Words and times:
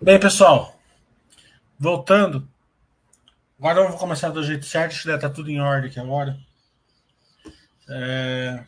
Bem, 0.00 0.20
pessoal, 0.20 0.78
voltando. 1.78 2.46
Agora 3.58 3.80
eu 3.80 3.88
vou 3.88 3.98
começar 3.98 4.28
do 4.28 4.42
jeito 4.42 4.66
certo, 4.66 4.92
acho 4.92 5.02
que 5.04 5.10
está 5.10 5.30
tudo 5.30 5.50
em 5.50 5.58
ordem 5.58 5.88
aqui 5.88 5.98
agora. 5.98 6.38
É... 7.88 8.62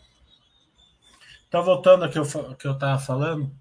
Então, 1.46 1.62
voltando 1.62 2.04
ao 2.04 2.10
que 2.10 2.18
eu, 2.18 2.24
que 2.56 2.66
eu 2.66 2.72
estava 2.72 2.98
falando, 2.98 3.54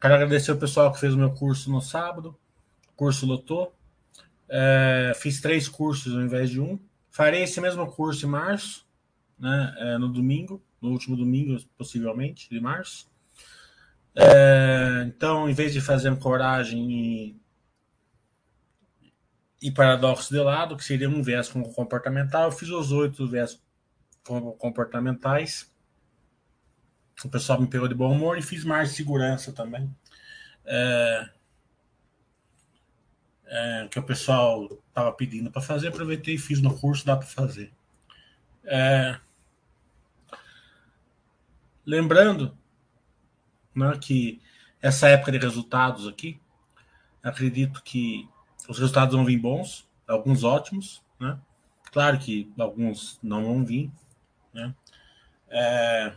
quero 0.00 0.14
agradecer 0.14 0.50
o 0.50 0.58
pessoal 0.58 0.92
que 0.92 0.98
fez 0.98 1.14
o 1.14 1.18
meu 1.18 1.30
curso 1.30 1.70
no 1.70 1.80
sábado. 1.80 2.36
O 2.92 2.96
curso 2.96 3.24
lotou. 3.24 3.72
É... 4.48 5.12
Fiz 5.14 5.40
três 5.40 5.68
cursos 5.68 6.12
ao 6.12 6.20
invés 6.20 6.50
de 6.50 6.60
um. 6.60 6.80
Farei 7.12 7.44
esse 7.44 7.60
mesmo 7.60 7.86
curso 7.92 8.26
em 8.26 8.28
março, 8.28 8.84
né, 9.38 9.74
é, 9.78 9.98
no 9.98 10.08
domingo, 10.08 10.60
no 10.82 10.90
último 10.90 11.16
domingo, 11.16 11.62
possivelmente, 11.76 12.50
de 12.50 12.60
março. 12.60 13.08
É, 14.14 15.04
então, 15.06 15.48
em 15.48 15.54
vez 15.54 15.72
de 15.72 15.80
fazer 15.80 16.16
coragem 16.18 16.90
e, 16.90 17.40
e 19.62 19.70
paradoxo 19.70 20.32
de 20.32 20.40
lado, 20.40 20.76
que 20.76 20.84
seria 20.84 21.08
um 21.08 21.22
viés 21.22 21.48
comportamental, 21.48 22.44
eu 22.44 22.52
fiz 22.52 22.68
os 22.68 22.92
oito 22.92 23.28
viés 23.28 23.60
comportamentais. 24.58 25.72
O 27.24 27.28
pessoal 27.28 27.60
me 27.60 27.66
pegou 27.66 27.88
de 27.88 27.94
bom 27.94 28.12
humor 28.12 28.38
e 28.38 28.42
fiz 28.42 28.64
mais 28.64 28.90
segurança 28.90 29.52
também. 29.52 29.92
É, 30.64 31.28
é, 33.46 33.88
que 33.90 33.98
o 33.98 34.02
pessoal 34.02 34.68
estava 34.88 35.12
pedindo 35.12 35.50
para 35.50 35.62
fazer, 35.62 35.88
aproveitei 35.88 36.34
e 36.34 36.38
fiz 36.38 36.60
no 36.60 36.78
curso, 36.78 37.06
dá 37.06 37.16
para 37.16 37.26
fazer. 37.26 37.72
É, 38.64 39.18
lembrando 41.86 42.56
né, 43.78 43.96
que 43.98 44.40
essa 44.80 45.08
época 45.08 45.32
de 45.32 45.38
resultados 45.38 46.06
aqui, 46.06 46.40
acredito 47.22 47.82
que 47.82 48.28
os 48.68 48.78
resultados 48.78 49.14
vão 49.14 49.24
vir 49.24 49.38
bons, 49.38 49.88
alguns 50.06 50.44
ótimos, 50.44 51.02
né? 51.18 51.38
Claro 51.90 52.18
que 52.18 52.52
alguns 52.58 53.18
não 53.22 53.44
vão 53.44 53.64
vir, 53.64 53.90
né? 54.52 54.74
É, 55.48 56.12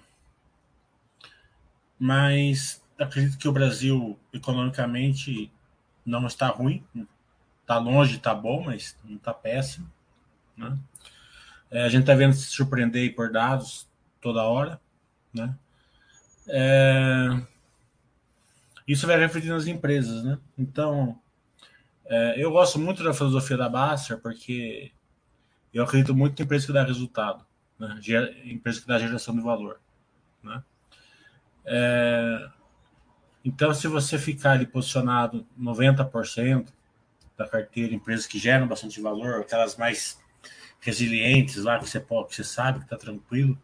mas 1.97 2.83
acredito 2.99 3.37
que 3.37 3.47
o 3.47 3.53
Brasil, 3.53 4.19
economicamente, 4.33 5.51
não 6.05 6.25
está 6.27 6.47
ruim, 6.47 6.83
está 7.61 7.77
longe, 7.77 8.17
está 8.17 8.35
bom, 8.35 8.63
mas 8.63 8.97
não 9.03 9.15
está 9.15 9.33
péssimo, 9.33 9.91
né? 10.57 10.77
É, 11.69 11.83
a 11.83 11.89
gente 11.89 12.01
está 12.01 12.13
vendo 12.13 12.33
se 12.33 12.47
surpreender 12.47 13.15
por 13.15 13.31
dados 13.31 13.87
toda 14.19 14.43
hora, 14.43 14.79
né? 15.33 15.55
É, 16.47 17.29
isso 18.87 19.07
vai 19.07 19.17
refletir 19.17 19.49
nas 19.49 19.67
empresas, 19.67 20.23
né? 20.23 20.37
Então, 20.57 21.19
é, 22.05 22.43
eu 22.43 22.51
gosto 22.51 22.79
muito 22.79 23.03
da 23.03 23.13
filosofia 23.13 23.57
da 23.57 23.69
Baster 23.69 24.17
porque 24.19 24.91
eu 25.73 25.83
acredito 25.83 26.13
muito 26.13 26.39
em 26.39 26.43
empresa 26.43 26.65
que 26.65 26.73
dá 26.73 26.83
resultado, 26.83 27.45
né? 27.79 27.99
empresa 28.45 28.81
que 28.81 28.87
dá 28.87 28.99
geração 28.99 29.35
de 29.35 29.41
valor, 29.41 29.79
né? 30.43 30.63
É, 31.63 32.49
então, 33.43 33.73
se 33.73 33.87
você 33.87 34.17
ficar 34.17 34.51
ali 34.51 34.65
posicionado 34.65 35.47
90% 35.59 36.67
da 37.37 37.47
carteira, 37.47 37.93
empresas 37.93 38.27
que 38.27 38.37
geram 38.37 38.67
bastante 38.67 39.01
valor, 39.01 39.41
aquelas 39.41 39.75
mais 39.75 40.19
resilientes 40.79 41.63
lá 41.63 41.79
que 41.79 41.87
você 41.87 41.99
pode, 41.99 42.29
que 42.29 42.35
você 42.35 42.43
sabe 42.43 42.79
que 42.79 42.85
está 42.85 42.97
tranquilo? 42.97 43.57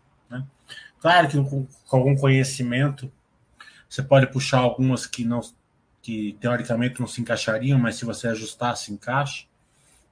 Claro 1.00 1.28
que 1.28 1.38
com, 1.38 1.66
com 1.86 1.98
algum 1.98 2.16
conhecimento 2.16 3.12
você 3.90 4.04
pode 4.04 4.28
puxar 4.28 4.60
algumas 4.60 5.06
que 5.06 5.24
não 5.24 5.42
que 6.02 6.38
teoricamente 6.40 7.02
não 7.02 7.08
se 7.08 7.20
encaixariam, 7.20 7.78
mas 7.78 7.96
se 7.96 8.06
você 8.06 8.30
ajustar, 8.30 8.78
se 8.78 8.94
encaixa 8.94 9.46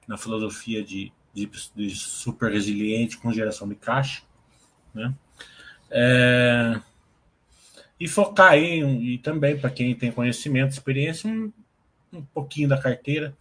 na 0.06 0.18
filosofia 0.18 0.84
de, 0.84 1.10
de, 1.32 1.50
de 1.74 1.90
super 1.90 2.52
resiliente 2.52 3.16
com 3.16 3.32
geração 3.32 3.66
de 3.66 3.76
caixa, 3.76 4.22
né? 4.94 5.14
É, 5.90 6.78
e 7.98 8.06
focar 8.06 8.52
aí, 8.52 8.82
e 8.82 9.18
também 9.18 9.56
para 9.56 9.70
quem 9.70 9.94
tem 9.94 10.12
conhecimento, 10.12 10.72
experiência, 10.72 11.30
um, 11.30 11.50
um 12.12 12.22
pouquinho 12.22 12.68
da 12.68 12.76
carteira, 12.78 13.34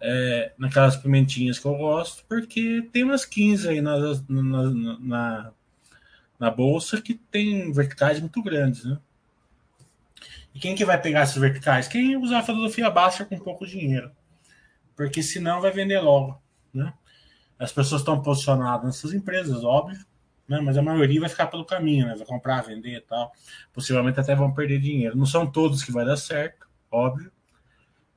é, 0.00 0.52
naquelas 0.56 0.96
pimentinhas 0.96 1.58
que 1.58 1.66
eu 1.66 1.76
gosto, 1.76 2.24
porque 2.26 2.88
tem 2.90 3.04
umas 3.04 3.26
15 3.26 3.68
aí 3.68 3.80
na, 3.82 3.98
na, 3.98 4.12
na, 4.30 4.98
na 4.98 5.52
bolsa 6.50 7.00
que 7.00 7.14
tem 7.14 7.72
verticais 7.72 8.20
muito 8.20 8.42
grandes, 8.42 8.84
né? 8.84 8.98
E 10.54 10.58
quem 10.58 10.74
que 10.74 10.84
vai 10.84 11.00
pegar 11.00 11.22
esses 11.22 11.36
verticais? 11.36 11.88
Quem 11.88 12.16
usar 12.16 12.40
a 12.40 12.42
filosofia 12.42 12.90
baixa 12.90 13.24
com 13.24 13.38
pouco 13.38 13.66
dinheiro. 13.66 14.10
Porque 14.94 15.22
senão 15.22 15.60
vai 15.60 15.70
vender 15.70 16.00
logo. 16.00 16.40
Né? 16.72 16.92
As 17.58 17.72
pessoas 17.72 18.02
estão 18.02 18.20
posicionadas 18.20 18.84
nessas 18.84 19.14
empresas, 19.14 19.64
óbvio, 19.64 20.04
né? 20.46 20.60
mas 20.60 20.76
a 20.76 20.82
maioria 20.82 21.20
vai 21.20 21.28
ficar 21.28 21.46
pelo 21.46 21.64
caminho, 21.64 22.06
né? 22.06 22.14
vai 22.14 22.26
comprar, 22.26 22.62
vender 22.62 22.96
e 22.96 23.00
tal. 23.00 23.32
Possivelmente 23.72 24.20
até 24.20 24.34
vão 24.34 24.52
perder 24.52 24.80
dinheiro. 24.80 25.16
Não 25.16 25.26
são 25.26 25.50
todos 25.50 25.82
que 25.82 25.92
vai 25.92 26.04
dar 26.04 26.16
certo, 26.16 26.68
óbvio, 26.90 27.32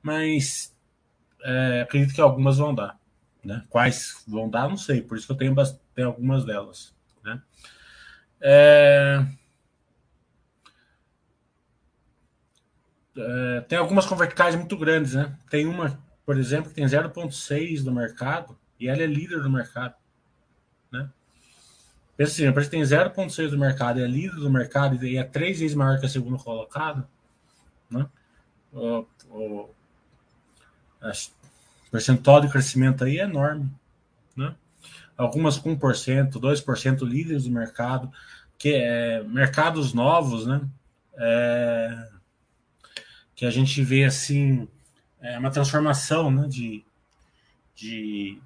mas 0.02 0.76
é, 1.42 1.82
acredito 1.82 2.14
que 2.14 2.20
algumas 2.20 2.58
vão 2.58 2.74
dar. 2.74 2.98
Né? 3.42 3.64
Quais 3.70 4.22
vão 4.26 4.50
dar, 4.50 4.68
não 4.68 4.76
sei, 4.76 5.00
por 5.00 5.16
isso 5.16 5.26
que 5.26 5.32
eu 5.32 5.36
tenho, 5.36 5.54
tenho 5.94 6.08
algumas 6.08 6.44
delas. 6.44 6.94
Né? 7.24 7.40
É... 8.40 9.24
é, 13.16 13.60
tem 13.62 13.78
algumas 13.78 14.06
converticais 14.06 14.54
muito 14.54 14.76
grandes, 14.76 15.14
né? 15.14 15.36
Tem 15.48 15.66
uma, 15.66 15.98
por 16.24 16.38
exemplo, 16.38 16.68
que 16.68 16.74
tem 16.74 16.84
0,6 16.84 17.82
do 17.82 17.92
mercado 17.92 18.58
e 18.78 18.88
ela 18.88 19.02
é 19.02 19.06
líder 19.06 19.42
do 19.42 19.50
mercado, 19.50 19.94
né? 20.92 21.10
Pensa 22.16 22.32
assim, 22.32 22.46
a 22.46 22.50
empresa 22.50 22.70
tem 22.70 22.82
0,6 22.82 23.50
do 23.50 23.58
mercado 23.58 24.00
e 24.00 24.02
é 24.02 24.06
líder 24.06 24.36
do 24.36 24.50
mercado 24.50 25.04
e 25.04 25.16
é 25.16 25.24
três 25.24 25.60
vezes 25.60 25.76
maior 25.76 25.98
que 25.98 26.06
a 26.06 26.08
segunda 26.08 26.38
colocada, 26.38 27.08
né? 27.90 28.06
O, 28.72 29.06
o, 29.30 29.70
percentual 31.90 32.40
de 32.40 32.48
crescimento 32.48 33.04
aí 33.04 33.18
é 33.18 33.24
enorme? 33.24 33.70
Algumas 35.16 35.56
com 35.58 35.76
1%, 35.76 36.32
2% 36.32 37.02
líderes 37.02 37.44
do 37.44 37.50
mercado, 37.50 38.10
que 38.58 38.74
é 38.74 39.22
mercados 39.22 39.92
novos, 39.92 40.46
né? 40.46 40.60
É, 41.18 42.08
que 43.34 43.46
a 43.46 43.50
gente 43.50 43.82
vê 43.82 44.04
assim 44.04 44.68
é 45.20 45.38
uma 45.38 45.50
transformação 45.50 46.30
né, 46.30 46.46
de, 46.46 46.84
de, 47.74 48.38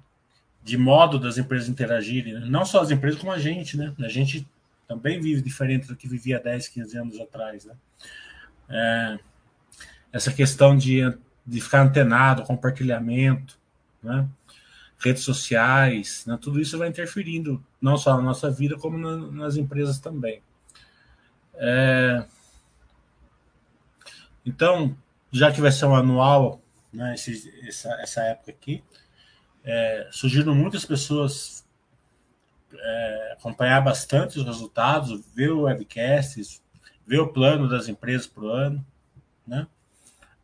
de 0.63 0.77
modo 0.77 1.19
das 1.19 1.37
empresas 1.37 1.69
interagirem, 1.69 2.33
né? 2.33 2.45
não 2.45 2.65
só 2.65 2.81
as 2.81 2.91
empresas 2.91 3.19
como 3.19 3.31
a 3.31 3.39
gente, 3.39 3.77
né? 3.77 3.93
A 3.99 4.07
gente 4.07 4.47
também 4.87 5.19
vive 5.21 5.41
diferente 5.41 5.87
do 5.87 5.95
que 5.95 6.07
vivia 6.07 6.39
10, 6.39 6.67
15 6.69 6.97
anos 6.97 7.19
atrás, 7.19 7.65
né? 7.65 7.73
É, 8.69 9.19
essa 10.11 10.31
questão 10.33 10.75
de, 10.75 11.01
de 11.45 11.61
ficar 11.61 11.81
antenado, 11.81 12.43
compartilhamento, 12.43 13.57
né? 14.01 14.27
Redes 15.01 15.23
sociais, 15.23 16.25
né? 16.25 16.37
tudo 16.39 16.61
isso 16.61 16.77
vai 16.77 16.87
interferindo 16.87 17.63
não 17.81 17.97
só 17.97 18.15
na 18.15 18.21
nossa 18.21 18.49
vida, 18.49 18.77
como 18.77 18.97
na, 18.97 19.17
nas 19.17 19.57
empresas 19.57 19.99
também. 19.99 20.41
É, 21.55 22.23
então, 24.45 24.95
já 25.31 25.51
que 25.51 25.61
vai 25.61 25.71
ser 25.71 25.85
um 25.85 25.95
anual, 25.95 26.61
né, 26.93 27.15
esse, 27.15 27.51
essa, 27.67 27.89
essa 28.01 28.21
época 28.21 28.51
aqui, 28.51 28.83
é, 29.63 30.07
surgiram 30.11 30.53
muitas 30.55 30.85
pessoas 30.85 31.65
é, 32.73 33.35
acompanhar 33.37 33.81
bastante 33.81 34.39
os 34.39 34.45
resultados, 34.45 35.23
ver 35.33 35.51
o 35.51 35.63
webcasts, 35.63 36.61
ver 37.05 37.19
o 37.19 37.33
plano 37.33 37.67
das 37.67 37.87
empresas 37.87 38.27
para 38.27 38.43
o 38.43 38.49
ano, 38.49 38.85
né? 39.45 39.67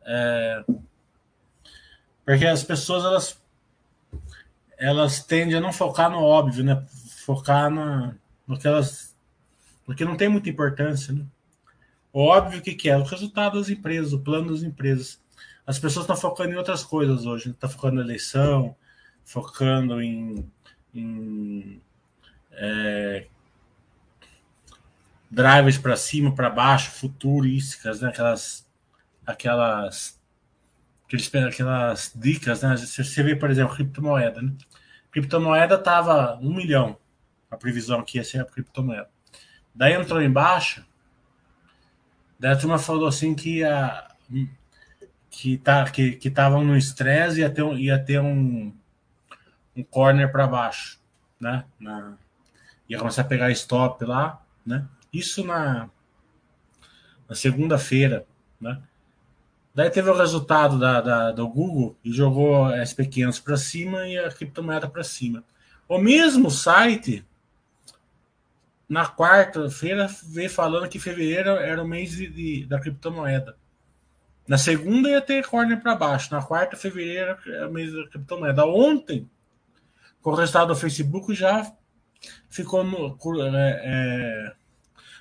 É, 0.02 0.64
porque 2.24 2.46
as 2.46 2.62
pessoas 2.62 3.04
elas 3.04 3.40
elas 4.78 5.22
tendem 5.24 5.56
a 5.56 5.60
não 5.60 5.72
focar 5.72 6.10
no 6.10 6.22
óbvio, 6.22 6.64
né? 6.64 6.84
Focar 7.24 7.70
na, 7.70 8.14
no 8.46 8.58
que 8.58 8.66
elas 8.66 9.08
porque 9.88 10.04
não 10.04 10.18
tem 10.18 10.28
muita 10.28 10.50
importância, 10.50 11.14
né? 11.14 11.24
Óbvio 12.12 12.60
que, 12.60 12.74
que 12.74 12.90
é 12.90 12.96
o 12.98 13.04
resultado 13.04 13.58
das 13.58 13.70
empresas, 13.70 14.12
o 14.12 14.20
plano 14.20 14.52
das 14.52 14.62
empresas. 14.62 15.18
As 15.66 15.78
pessoas 15.78 16.04
estão 16.04 16.14
focando 16.14 16.52
em 16.52 16.56
outras 16.56 16.84
coisas 16.84 17.24
hoje. 17.24 17.48
Estão 17.48 17.70
focando 17.70 17.96
na 17.96 18.02
eleição, 18.02 18.76
focando 19.24 20.02
em, 20.02 20.46
em 20.94 21.80
é, 22.52 23.26
drivers 25.30 25.78
para 25.78 25.96
cima, 25.96 26.34
para 26.34 26.50
baixo, 26.50 26.90
futurísticas, 26.90 28.02
né? 28.02 28.10
aquelas, 28.10 28.68
aquelas, 29.26 30.17
aqueles, 31.08 31.34
aquelas 31.34 32.12
dicas. 32.14 32.62
Né? 32.62 32.76
Você 32.76 33.22
vê, 33.24 33.34
por 33.34 33.50
exemplo, 33.50 33.74
criptomoeda. 33.74 34.40
Né? 34.40 34.52
Criptomoeda 35.10 35.74
estava 35.74 36.38
um 36.40 36.54
milhão, 36.54 36.96
a 37.50 37.56
previsão 37.56 38.04
que 38.04 38.18
ia 38.18 38.24
ser 38.24 38.40
a 38.40 38.44
criptomoeda. 38.44 39.08
Daí 39.74 39.94
entrou 39.94 40.22
embaixo 40.22 40.86
Daí 42.38 42.52
a 42.52 42.56
turma 42.56 42.78
falou 42.78 43.08
assim 43.08 43.34
que 43.34 43.58
ia, 43.58 44.06
que 45.28 45.58
tá 45.58 45.90
que 45.90 46.12
que 46.12 46.28
estavam 46.28 46.64
no 46.64 46.76
estresse 46.76 47.40
ia 47.40 47.50
ter 47.50 47.62
um, 47.62 47.76
ia 47.76 47.98
ter 47.98 48.20
um 48.20 48.72
um 49.76 49.82
corner 49.82 50.30
para 50.30 50.46
baixo, 50.46 51.00
né? 51.40 51.64
Na, 51.78 52.16
ia 52.88 52.98
começar 52.98 53.22
a 53.22 53.24
pegar 53.24 53.50
stop 53.50 54.04
lá, 54.04 54.40
né? 54.64 54.86
Isso 55.12 55.44
na, 55.44 55.88
na 57.28 57.34
segunda-feira, 57.34 58.24
né? 58.60 58.80
Daí 59.78 59.90
teve 59.90 60.10
o 60.10 60.16
resultado 60.16 60.76
da, 60.76 61.00
da, 61.00 61.30
do 61.30 61.46
Google 61.46 61.96
e 62.04 62.12
jogou 62.12 62.64
as 62.64 62.92
pequenas 62.92 63.38
para 63.38 63.56
cima 63.56 64.08
e 64.08 64.18
a 64.18 64.28
criptomoeda 64.28 64.88
para 64.88 65.04
cima. 65.04 65.44
O 65.88 65.98
mesmo 65.98 66.50
site, 66.50 67.24
na 68.88 69.06
quarta-feira, 69.06 70.08
veio 70.30 70.50
falando 70.50 70.88
que 70.88 70.98
fevereiro 70.98 71.50
era 71.50 71.80
o 71.80 71.86
mês 71.86 72.10
de, 72.10 72.26
de, 72.26 72.66
da 72.66 72.80
criptomoeda. 72.80 73.56
Na 74.48 74.58
segunda 74.58 75.10
ia 75.10 75.20
ter 75.20 75.46
corner 75.46 75.80
para 75.80 75.94
baixo. 75.94 76.34
Na 76.34 76.42
quarta, 76.42 76.76
fevereiro 76.76 77.38
era 77.46 77.68
o 77.68 77.72
mês 77.72 77.92
da 77.92 78.08
criptomoeda. 78.08 78.66
Ontem, 78.66 79.30
com 80.20 80.30
o 80.30 80.34
resultado 80.34 80.74
do 80.74 80.76
Facebook, 80.76 81.32
já 81.36 81.72
ficou 82.50 82.82
no, 82.82 83.16
é, 83.56 83.80
é, 83.84 84.52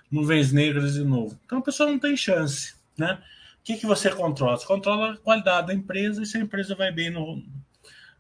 nuvens 0.10 0.52
negras 0.52 0.96
de 0.96 1.04
novo. 1.04 1.40
Então 1.46 1.60
a 1.60 1.62
pessoa 1.62 1.92
não 1.92 2.00
tem 2.00 2.18
chance, 2.18 2.74
né? 2.98 3.22
Que, 3.68 3.76
que 3.76 3.86
você 3.86 4.10
controla? 4.10 4.56
Você 4.56 4.66
controla 4.66 5.12
a 5.12 5.18
qualidade 5.18 5.68
da 5.68 5.74
empresa 5.74 6.24
e 6.24 6.26
se 6.26 6.38
a 6.38 6.40
empresa 6.40 6.74
vai 6.74 6.90
bem 6.90 7.10
no, 7.10 7.44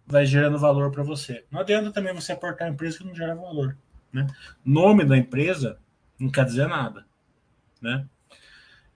vai 0.05 0.25
gerando 0.25 0.59
valor 0.59 0.91
para 0.91 1.03
você. 1.03 1.45
Não 1.49 1.61
adianta 1.61 1.89
também 1.89 2.13
você 2.13 2.33
aportar 2.33 2.67
a 2.67 2.69
empresa 2.69 2.97
que 2.97 3.05
não 3.05 3.15
gera 3.15 3.33
valor, 3.33 3.77
né? 4.11 4.27
Nome 4.65 5.05
da 5.05 5.15
empresa 5.15 5.79
não 6.19 6.29
quer 6.29 6.43
dizer 6.43 6.67
nada, 6.67 7.07
né? 7.81 8.05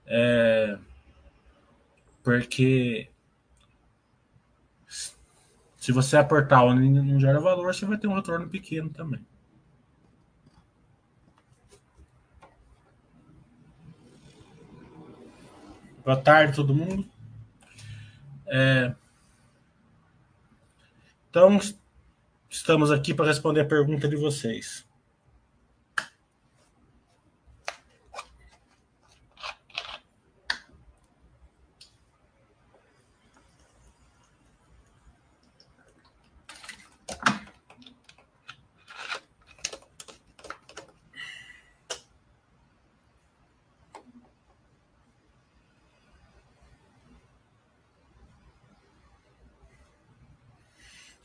É, 0.04 0.76
porque 2.22 3.08
se 5.78 5.90
você 5.90 6.18
aportar 6.18 6.66
onde 6.66 6.86
não 6.86 7.18
gera 7.18 7.40
valor, 7.40 7.74
você 7.74 7.86
vai 7.86 7.96
ter 7.96 8.08
um 8.08 8.14
retorno 8.14 8.46
pequeno 8.46 8.90
também. 8.90 9.24
Boa 16.04 16.16
tarde, 16.16 16.56
todo 16.56 16.74
mundo. 16.74 17.06
É... 18.48 18.92
Então, 21.30 21.60
estamos 22.50 22.90
aqui 22.90 23.14
para 23.14 23.26
responder 23.26 23.60
a 23.60 23.64
pergunta 23.64 24.08
de 24.08 24.16
vocês. 24.16 24.84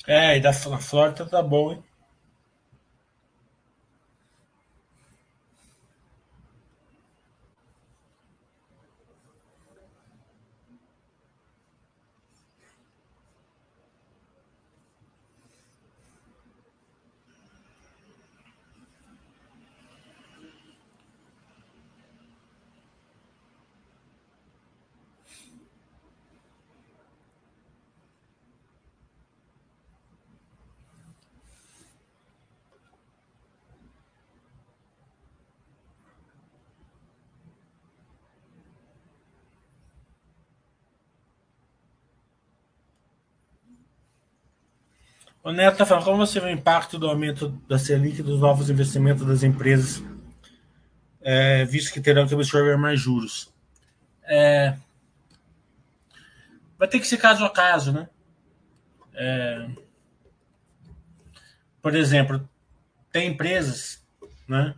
É, 0.07 0.37
e 0.37 0.39
da 0.39 0.51
Flórida 0.53 1.23
tá 1.29 1.39
bom, 1.43 1.71
hein? 1.71 1.83
O 45.47 45.53
Neto 45.53 45.75
está 45.75 45.85
falando, 45.85 46.03
como 46.03 46.17
você 46.17 46.41
vê 46.41 46.47
o 46.47 46.51
impacto 46.51 46.99
do 46.99 47.07
aumento 47.07 47.47
da 47.69 47.79
Selic 47.79 48.21
dos 48.21 48.41
novos 48.41 48.69
investimentos 48.69 49.25
das 49.25 49.43
empresas, 49.43 50.03
é, 51.21 51.63
visto 51.63 51.93
que 51.93 52.01
terão 52.01 52.27
que 52.27 52.33
absorver 52.33 52.75
mais 52.75 52.99
juros? 52.99 53.49
É, 54.23 54.77
vai 56.77 56.85
ter 56.89 56.99
que 56.99 57.07
ser 57.07 57.15
caso 57.15 57.45
a 57.45 57.49
caso, 57.49 57.93
né? 57.93 58.09
É, 59.13 59.69
por 61.81 61.95
exemplo, 61.95 62.45
tem 63.09 63.29
empresas 63.29 64.05
né, 64.45 64.75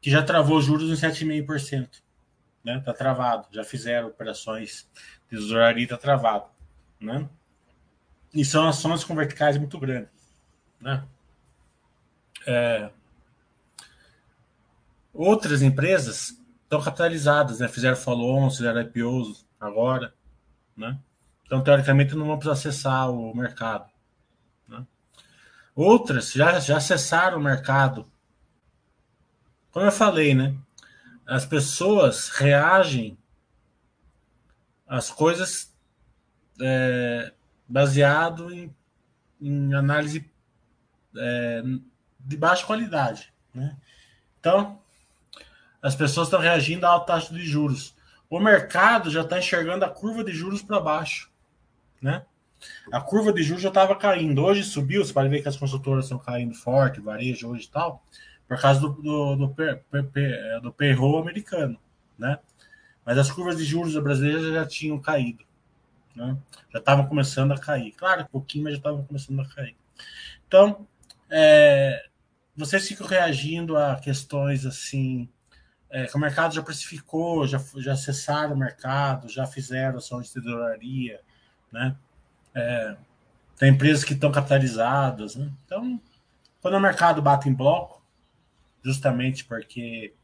que 0.00 0.10
já 0.10 0.22
travou 0.22 0.58
juros 0.62 0.88
em 0.88 1.06
7,5%. 1.06 2.00
Né? 2.64 2.80
Tá 2.80 2.94
travado, 2.94 3.48
já 3.52 3.62
fizeram 3.62 4.08
operações 4.08 4.88
de 5.28 5.36
tesouraria, 5.36 5.86
tá 5.86 5.98
travado. 5.98 6.46
Né? 6.98 7.28
E 8.34 8.44
são 8.44 8.68
ações 8.68 9.04
com 9.04 9.14
verticais 9.14 9.56
muito 9.56 9.78
grandes. 9.78 10.10
Né? 10.80 11.02
É... 12.46 12.90
Outras 15.12 15.62
empresas 15.62 16.38
estão 16.62 16.82
capitalizadas, 16.82 17.60
né? 17.60 17.68
fizeram 17.68 17.96
follow-on, 17.96 18.50
fizeram 18.50 18.80
IPOs 18.80 19.46
agora. 19.58 20.14
Né? 20.76 20.98
Então, 21.44 21.62
teoricamente, 21.62 22.14
não 22.14 22.26
vão 22.26 22.38
precisar 22.38 22.52
acessar 22.54 23.10
o 23.10 23.34
mercado. 23.34 23.90
Né? 24.68 24.84
Outras 25.74 26.32
já, 26.32 26.58
já 26.60 26.76
acessaram 26.76 27.38
o 27.38 27.42
mercado. 27.42 28.06
Como 29.70 29.84
eu 29.84 29.92
falei, 29.92 30.34
né? 30.34 30.56
As 31.26 31.44
pessoas 31.44 32.28
reagem 32.28 33.18
às 34.86 35.10
coisas 35.10 35.74
é, 36.60 37.32
baseado 37.68 38.52
em, 38.52 38.74
em 39.40 39.74
análise 39.74 40.28
é, 41.16 41.62
de 42.20 42.36
baixa 42.36 42.66
qualidade. 42.66 43.32
Né? 43.54 43.76
Então, 44.38 44.78
as 45.82 45.94
pessoas 45.94 46.28
estão 46.28 46.40
reagindo 46.40 46.86
à 46.86 46.90
alta 46.90 47.14
taxa 47.14 47.34
de 47.34 47.44
juros. 47.44 47.94
O 48.28 48.40
mercado 48.40 49.10
já 49.10 49.22
está 49.22 49.38
enxergando 49.38 49.84
a 49.84 49.88
curva 49.88 50.24
de 50.24 50.32
juros 50.32 50.62
para 50.62 50.80
baixo. 50.80 51.30
Né? 52.00 52.24
A 52.92 53.00
curva 53.00 53.32
de 53.32 53.42
juros 53.42 53.62
já 53.62 53.68
estava 53.68 53.94
caindo. 53.94 54.42
Hoje 54.42 54.64
subiu, 54.64 55.04
você 55.04 55.12
pode 55.12 55.28
ver 55.28 55.42
que 55.42 55.48
as 55.48 55.56
consultoras 55.56 56.06
estão 56.06 56.18
caindo 56.18 56.54
forte, 56.54 57.00
varejo 57.00 57.48
hoje 57.48 57.66
e 57.66 57.70
tal, 57.70 58.02
por 58.48 58.60
causa 58.60 58.80
do, 58.80 58.88
do, 58.90 59.36
do, 59.36 59.54
do, 60.62 61.16
americano. 61.18 61.78
Né? 62.18 62.38
Mas 63.04 63.18
as 63.18 63.30
curvas 63.30 63.56
de 63.56 63.64
juros 63.64 63.96
brasileiras 63.96 64.52
já 64.52 64.66
tinham 64.66 64.98
caído. 64.98 65.44
Né? 66.16 66.36
Já 66.72 66.78
estavam 66.78 67.06
começando 67.06 67.52
a 67.52 67.58
cair. 67.58 67.92
Claro, 67.92 68.22
um 68.22 68.26
pouquinho, 68.26 68.64
mas 68.64 68.72
já 68.72 68.78
estavam 68.78 69.04
começando 69.04 69.40
a 69.40 69.46
cair. 69.46 69.76
Então, 70.48 70.86
é, 71.30 72.08
vocês 72.56 72.88
ficam 72.88 73.06
reagindo 73.06 73.76
a 73.76 73.96
questões 73.96 74.64
assim, 74.64 75.28
é, 75.90 76.06
que 76.06 76.16
o 76.16 76.20
mercado 76.20 76.54
já 76.54 76.62
precificou, 76.62 77.46
já, 77.46 77.62
já 77.76 77.92
acessaram 77.92 78.54
o 78.54 78.58
mercado, 78.58 79.28
já 79.28 79.46
fizeram 79.46 79.98
ação 79.98 80.20
de 80.22 80.32
tesouraria, 80.32 81.20
né? 81.70 81.94
É, 82.54 82.96
tem 83.58 83.70
empresas 83.70 84.02
que 84.02 84.14
estão 84.14 84.32
capitalizadas, 84.32 85.36
né? 85.36 85.52
Então, 85.66 86.00
quando 86.62 86.74
o 86.74 86.80
mercado 86.80 87.20
bate 87.20 87.48
em 87.48 87.54
bloco, 87.54 88.02
justamente 88.82 89.44
porque 89.44 90.14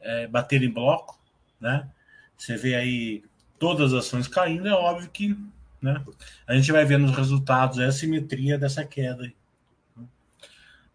é, 0.00 0.26
bater 0.28 0.62
em 0.62 0.70
bloco, 0.70 1.20
né? 1.60 1.88
Você 2.36 2.56
vê 2.56 2.74
aí 2.74 3.24
todas 3.58 3.92
as 3.92 4.06
ações 4.06 4.28
caindo, 4.28 4.68
é 4.68 4.72
óbvio 4.72 5.08
que 5.10 5.36
né, 5.80 6.04
a 6.46 6.54
gente 6.54 6.72
vai 6.72 6.84
ver 6.84 6.98
nos 6.98 7.16
resultados 7.16 7.78
a 7.78 7.92
simetria 7.92 8.58
dessa 8.58 8.84
queda. 8.84 9.32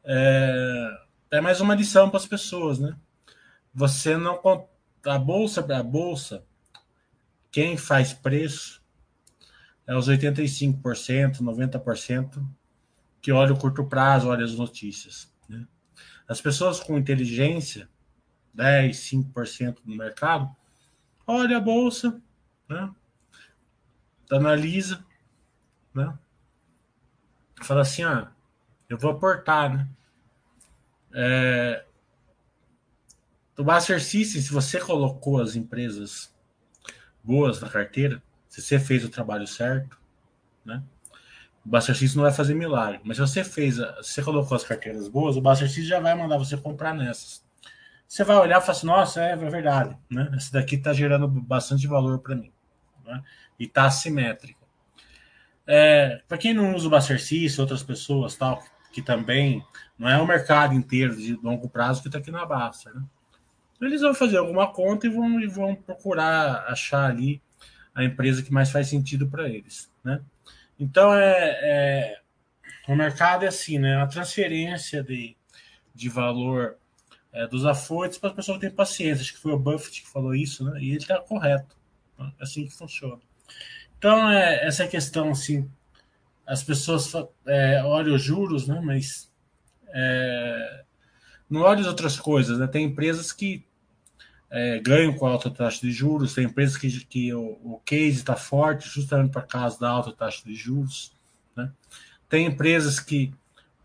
É, 0.04 1.00
é 1.32 1.42
mais 1.42 1.62
uma 1.62 1.76
lição 1.76 2.10
para 2.10 2.18
as 2.18 2.26
pessoas, 2.26 2.80
né? 2.80 2.96
Você 3.74 4.18
não 4.18 4.40
a 5.06 5.18
bolsa 5.18 5.66
a 5.74 5.84
bolsa 5.84 6.44
quem 7.52 7.78
faz 7.78 8.14
preço 8.14 8.82
é 9.86 9.96
os 9.96 10.08
85%, 10.08 11.40
90% 11.40 12.44
que 13.22 13.32
olha 13.32 13.54
o 13.54 13.58
curto 13.58 13.86
prazo, 13.86 14.30
olha 14.30 14.44
as 14.44 14.56
notícias. 14.56 15.32
Né? 15.48 15.68
As 16.28 16.42
pessoas 16.42 16.80
com 16.80 16.98
inteligência, 16.98 17.90
10, 18.54 18.98
5% 18.98 19.78
do 19.86 19.96
mercado, 19.96 20.50
olha 21.28 21.58
a 21.58 21.62
bolsa, 21.62 22.22
né? 22.72 22.94
analisa, 24.32 25.04
né? 25.94 26.18
Fala 27.62 27.82
assim, 27.82 28.04
ah, 28.04 28.32
eu 28.90 28.98
vou 28.98 29.12
aportar, 29.12 29.76
né? 29.76 29.88
É, 31.14 31.86
Master 33.64 34.02
System, 34.02 34.42
se 34.42 34.52
você 34.52 34.80
colocou 34.80 35.42
as 35.42 35.56
empresas 35.56 36.34
boas 37.24 37.62
na 37.62 37.70
carteira, 37.70 38.22
se 38.48 38.62
você 38.62 38.80
fez 38.80 39.06
o 39.06 39.10
trabalho 39.10 39.46
certo, 39.46 40.00
né? 40.66 40.84
O 41.64 41.70
Buster 41.70 41.96
System 41.96 42.18
não 42.18 42.24
vai 42.24 42.34
fazer 42.34 42.56
milagre. 42.56 43.02
Mas 43.04 43.18
se 43.18 43.22
você 43.22 43.44
fez, 43.44 43.76
se 43.76 43.84
você 44.04 44.24
colocou 44.24 44.56
as 44.56 44.64
carteiras 44.64 45.08
boas, 45.08 45.38
o 45.38 45.42
Buster 45.42 45.68
System 45.68 45.86
já 45.86 46.00
vai 46.00 46.16
mandar 46.16 46.38
você 46.38 46.58
comprar 46.58 46.94
nessas. 46.94 47.46
Você 48.08 48.24
vai 48.24 48.36
olhar 48.38 48.58
e 48.58 48.62
falar 48.62 48.78
assim, 48.78 48.88
nossa, 48.88 49.24
é, 49.24 49.32
é 49.34 49.36
verdade, 49.36 49.96
né? 50.10 50.32
Essa 50.36 50.54
daqui 50.54 50.76
está 50.76 50.92
gerando 50.92 51.28
bastante 51.28 51.86
valor 51.86 52.20
para 52.20 52.36
mim. 52.36 52.52
Né? 53.06 53.22
E 53.60 53.66
está 53.66 53.86
assimétrica. 53.86 54.62
É, 55.66 56.22
para 56.28 56.38
quem 56.38 56.54
não 56.54 56.76
usa 56.76 56.88
o 56.88 56.90
Buster 56.90 57.22
System, 57.22 57.62
outras 57.62 57.84
pessoas 57.84 58.36
tal, 58.36 58.64
que 58.92 59.02
também 59.02 59.64
não 59.98 60.10
é 60.10 60.18
o 60.18 60.28
mercado 60.28 60.74
inteiro 60.74 61.16
de 61.16 61.34
longo 61.36 61.70
prazo 61.70 62.02
que 62.02 62.08
está 62.08 62.20
aqui 62.20 62.32
na 62.32 62.46
Basta, 62.46 62.92
né? 62.94 63.04
Eles 63.80 64.02
vão 64.02 64.14
fazer 64.14 64.38
alguma 64.38 64.72
conta 64.72 65.08
e 65.08 65.10
vão, 65.10 65.40
e 65.40 65.48
vão 65.48 65.74
procurar 65.74 66.66
achar 66.68 67.10
ali 67.10 67.42
a 67.96 68.04
empresa 68.04 68.44
que 68.44 68.54
mais 68.54 68.70
faz 68.70 68.88
sentido 68.88 69.28
para 69.28 69.50
eles, 69.50 69.92
né? 70.04 70.22
Então 70.80 71.14
é, 71.14 71.60
é, 71.62 72.22
o 72.88 72.96
mercado 72.96 73.44
é 73.44 73.48
assim, 73.48 73.80
né? 73.80 74.02
A 74.02 74.08
transferência 74.08 75.04
de, 75.04 75.36
de 75.96 76.10
valor 76.10 76.78
é, 77.34 77.48
dos 77.48 77.66
afoites 77.66 78.18
para 78.18 78.30
as 78.30 78.36
pessoas 78.36 78.58
que 78.58 78.68
têm 78.68 78.76
paciência. 78.76 79.22
Acho 79.22 79.34
que 79.34 79.40
foi 79.40 79.54
o 79.54 79.60
Buffett 79.60 80.02
que 80.02 80.10
falou 80.10 80.36
isso, 80.36 80.64
né? 80.64 80.80
E 80.80 80.90
ele 80.90 80.98
está 80.98 81.20
correto. 81.20 81.76
É 82.40 82.44
assim 82.44 82.66
que 82.66 82.74
funciona. 82.74 83.22
Então 83.98 84.30
é 84.30 84.66
essa 84.66 84.88
questão 84.88 85.30
assim, 85.30 85.70
as 86.46 86.64
pessoas 86.64 87.12
é, 87.46 87.84
olham 87.84 88.16
os 88.16 88.22
juros, 88.24 88.68
né? 88.68 88.82
Mas 88.84 89.32
é, 89.90 90.84
não 91.50 91.62
olham 91.62 91.88
outras 91.88 92.20
coisas, 92.20 92.58
né? 92.58 92.68
Tem 92.68 92.86
empresas 92.86 93.32
que 93.32 93.66
é, 94.52 94.80
ganham 94.80 95.14
com 95.14 95.26
a 95.26 95.32
alta 95.32 95.50
taxa 95.50 95.80
de 95.82 95.92
juros, 95.92 96.34
tem 96.34 96.46
empresas 96.46 96.76
que, 96.76 97.06
que 97.06 97.34
o, 97.34 97.58
o 97.64 97.82
case 97.86 98.18
está 98.18 98.36
forte 98.36 98.90
justamente 98.90 99.32
por 99.32 99.48
causa 99.48 99.80
da 99.80 99.90
alta 99.90 100.12
taxa 100.12 100.44
de 100.44 100.54
juros. 100.54 101.16
Né? 101.56 101.72
Tem 102.28 102.46
empresas 102.46 103.00
que 103.00 103.34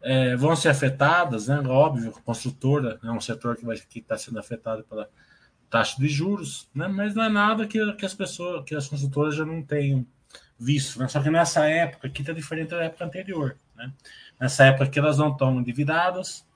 é, 0.02 0.34
vão 0.34 0.56
ser 0.56 0.68
afetadas, 0.68 1.46
né? 1.46 1.60
óbvio, 1.68 2.10
construtora 2.24 2.98
é 3.02 3.10
um 3.10 3.20
setor 3.20 3.56
que 3.56 3.98
está 4.00 4.18
sendo 4.18 4.40
afetado 4.40 4.82
pela 4.84 5.08
taxa 5.70 6.00
de 6.00 6.08
juros, 6.08 6.68
né? 6.75 6.88
mas 6.88 7.14
não 7.14 7.25
é 7.25 7.28
nada 7.28 7.66
que, 7.66 7.92
que 7.94 8.06
as 8.06 8.14
pessoas, 8.14 8.64
que 8.64 8.75
as 8.75 8.88
construtoras 8.88 9.35
já 9.35 9.44
não 9.44 9.62
tenham 9.62 10.06
visto. 10.58 10.99
Né? 10.99 11.08
Só 11.08 11.23
que 11.23 11.30
nessa 11.30 11.68
época 11.68 12.06
aqui 12.06 12.23
está 12.23 12.32
diferente 12.32 12.70
da 12.70 12.85
época 12.85 13.04
anterior. 13.04 13.56
Né? 13.75 13.92
Nessa 14.40 14.64
época 14.66 14.88
que 14.88 14.99
elas 14.99 15.18
não 15.18 15.32
estão 15.32 15.61
endividadas, 15.61 16.46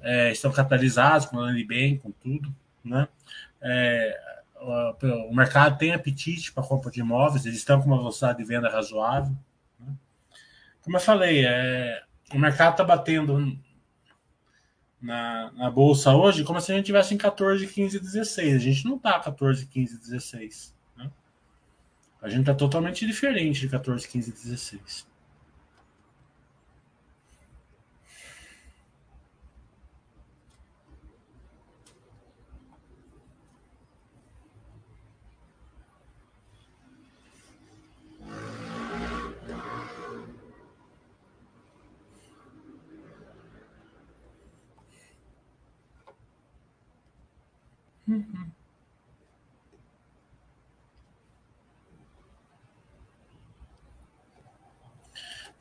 é, 0.00 0.32
estão 0.32 0.50
capitalizadas, 0.52 1.26
com 1.26 1.38
bem, 1.66 1.98
com 1.98 2.10
tudo. 2.10 2.54
Né? 2.84 3.08
É, 3.60 4.20
o 4.60 5.34
mercado 5.34 5.78
tem 5.78 5.92
apetite 5.92 6.52
para 6.52 6.62
compra 6.62 6.90
de 6.90 7.00
imóveis, 7.00 7.44
eles 7.44 7.58
estão 7.58 7.80
com 7.80 7.86
uma 7.86 7.98
velocidade 7.98 8.38
de 8.38 8.44
venda 8.44 8.68
razoável. 8.68 9.36
Né? 9.78 9.92
Como 10.82 10.96
eu 10.96 11.00
falei, 11.00 11.44
é, 11.44 12.02
o 12.32 12.38
mercado 12.38 12.72
está 12.72 12.84
batendo 12.84 13.58
na, 15.00 15.52
na, 15.52 15.70
bolsa 15.70 16.14
hoje 16.14 16.44
como 16.44 16.60
se 16.60 16.72
a 16.72 16.76
gente 16.76 16.86
tivesse 16.86 17.14
em 17.14 17.18
14, 17.18 17.66
15, 17.66 18.00
16. 18.00 18.54
A 18.54 18.58
gente 18.58 18.84
não 18.84 18.96
está 18.96 19.20
14, 19.20 19.66
15, 19.66 19.98
16. 19.98 20.74
Né? 20.96 21.10
A 22.20 22.28
gente 22.28 22.40
está 22.40 22.54
totalmente 22.54 23.06
diferente 23.06 23.60
de 23.60 23.68
14, 23.68 24.06
15, 24.08 24.32
16. 24.32 25.06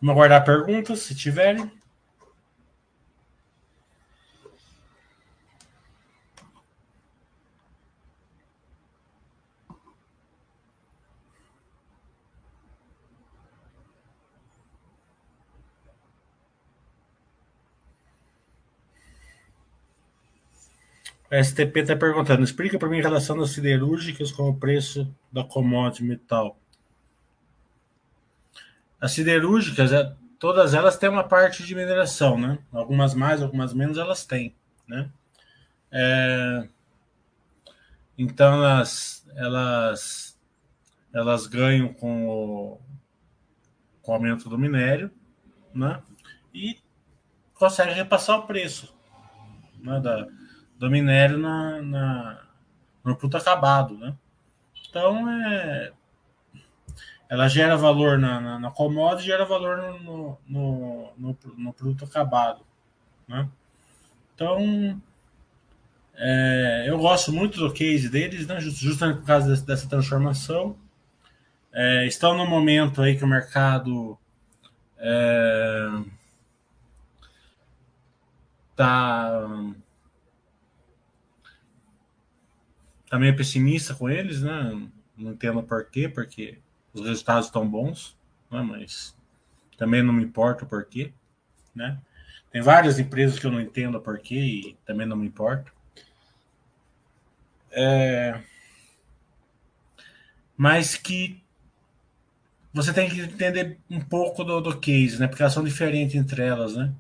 Vamos 0.02 0.12
aguardar 0.14 0.44
perguntas, 0.44 1.00
se 1.00 1.16
tiverem. 1.16 1.72
A 21.36 21.44
STP 21.44 21.82
está 21.82 21.98
perguntando: 21.98 22.44
explica 22.44 22.80
para 22.80 22.88
mim 22.88 23.00
em 23.00 23.02
relação 23.02 23.38
das 23.38 23.50
siderúrgicas 23.50 24.32
com 24.32 24.50
o 24.50 24.56
preço 24.58 25.14
da 25.30 25.44
commodity 25.44 26.02
metal. 26.02 26.58
As 29.02 29.12
siderúrgicas, 29.12 29.92
é, 29.92 30.16
todas 30.40 30.74
elas 30.74 30.98
têm 30.98 31.10
uma 31.10 31.26
parte 31.26 31.66
de 31.66 31.76
mineração, 31.76 32.40
né? 32.40 32.58
Algumas 32.72 33.14
mais, 33.14 33.42
algumas 33.42 33.74
menos, 33.74 33.98
elas 33.98 34.26
têm, 34.26 34.56
né? 34.88 35.10
É, 35.92 36.70
então 38.18 38.54
elas, 38.54 39.28
elas, 39.36 40.40
elas 41.14 41.48
ganham 41.48 41.94
com 41.94 42.30
o, 42.30 42.82
com 44.02 44.12
o 44.14 44.16
aumento 44.16 44.48
do 44.48 44.58
minério, 44.58 45.12
né? 45.74 46.02
E 46.54 46.80
conseguem 47.54 47.94
repassar 47.94 48.40
o 48.40 48.48
preço 48.48 48.96
né? 49.82 50.00
da, 50.00 50.28
do 50.78 50.90
minério 50.90 51.38
na, 51.38 51.82
na, 51.82 52.42
no 53.04 53.16
produto 53.16 53.38
acabado, 53.38 53.98
né? 53.98 54.16
Então, 54.90 55.30
é, 55.30 55.92
ela 57.30 57.48
gera 57.48 57.76
valor 57.76 58.18
na, 58.18 58.40
na, 58.40 58.60
na 58.60 58.72
commodity 58.72 59.28
gera 59.28 59.46
valor 59.46 60.00
no, 60.02 60.38
no, 60.48 61.14
no, 61.18 61.38
no, 61.58 61.74
produto 61.74 62.06
acabado, 62.06 62.62
né? 63.28 63.50
Então, 64.34 65.02
é, 66.16 66.86
eu 66.88 66.98
gosto 66.98 67.32
muito 67.32 67.60
do 67.60 67.74
case 67.74 68.10
deles, 68.10 68.48
né? 68.48 68.60
justamente 68.60 69.20
por 69.20 69.26
causa 69.26 69.56
dessa 69.62 69.88
transformação. 69.88 70.78
É, 71.74 72.06
estão 72.06 72.38
no 72.38 72.46
momento 72.46 73.02
aí 73.02 73.18
que 73.18 73.24
o 73.24 73.28
mercado 73.28 74.18
é, 74.98 75.90
tá 83.16 83.20
meio 83.20 83.36
pessimista 83.36 83.96
com 83.96 84.10
eles, 84.10 84.42
né? 84.42 84.90
Não 85.18 85.32
entendo 85.32 85.64
por 85.64 85.86
quê, 85.86 86.10
porque 86.10 86.58
os 86.94 87.06
resultados 87.06 87.46
estão 87.46 87.68
bons, 87.68 88.18
né? 88.52 88.62
mas 88.62 89.16
também 89.78 90.04
não 90.04 90.14
me 90.14 90.24
importa 90.24 90.66
o 90.66 90.68
porquê, 90.68 91.14
né? 91.74 91.98
Tem 92.52 92.62
várias 92.62 93.00
empresas 93.00 93.40
que 93.40 93.46
eu 93.46 93.52
não 93.52 93.62
entendo 93.62 94.00
porquê 94.02 94.36
e 94.36 94.78
também 94.86 95.08
não 95.08 95.16
me 95.16 95.28
importa. 95.28 95.72
É... 97.72 98.42
Mas 100.58 100.96
que 100.96 101.42
você 102.74 102.94
tem 102.94 103.10
que 103.10 103.22
entender 103.22 103.78
um 103.90 104.02
pouco 104.02 104.44
do, 104.44 104.60
do 104.60 104.78
case, 104.78 105.20
né? 105.20 105.28
Porque 105.28 105.42
elas 105.42 105.54
são 105.54 105.64
diferentes 105.64 106.16
entre 106.16 106.42
elas, 106.42 106.76
né? 106.76 106.94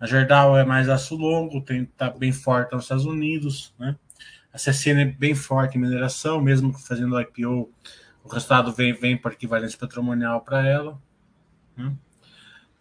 A 0.00 0.06
Gerdau 0.06 0.56
é 0.56 0.64
mais 0.64 0.88
aço 0.88 1.16
longo, 1.16 1.60
tem, 1.60 1.84
tá 1.84 2.10
bem 2.10 2.32
forte 2.32 2.72
nos 2.72 2.84
Estados 2.84 3.04
Unidos, 3.04 3.74
né? 3.78 3.96
A 4.58 4.60
CCN 4.60 5.02
é 5.02 5.04
bem 5.04 5.36
forte 5.36 5.78
em 5.78 5.80
mineração, 5.80 6.40
mesmo 6.40 6.72
fazendo 6.72 7.20
IPO, 7.20 7.72
o 8.24 8.28
resultado 8.28 8.72
vem, 8.72 8.92
vem 8.92 9.16
por 9.16 9.30
equivalência 9.30 9.78
patrimonial 9.78 10.40
para 10.40 10.66
ela. 10.66 11.00
Né? 11.76 11.94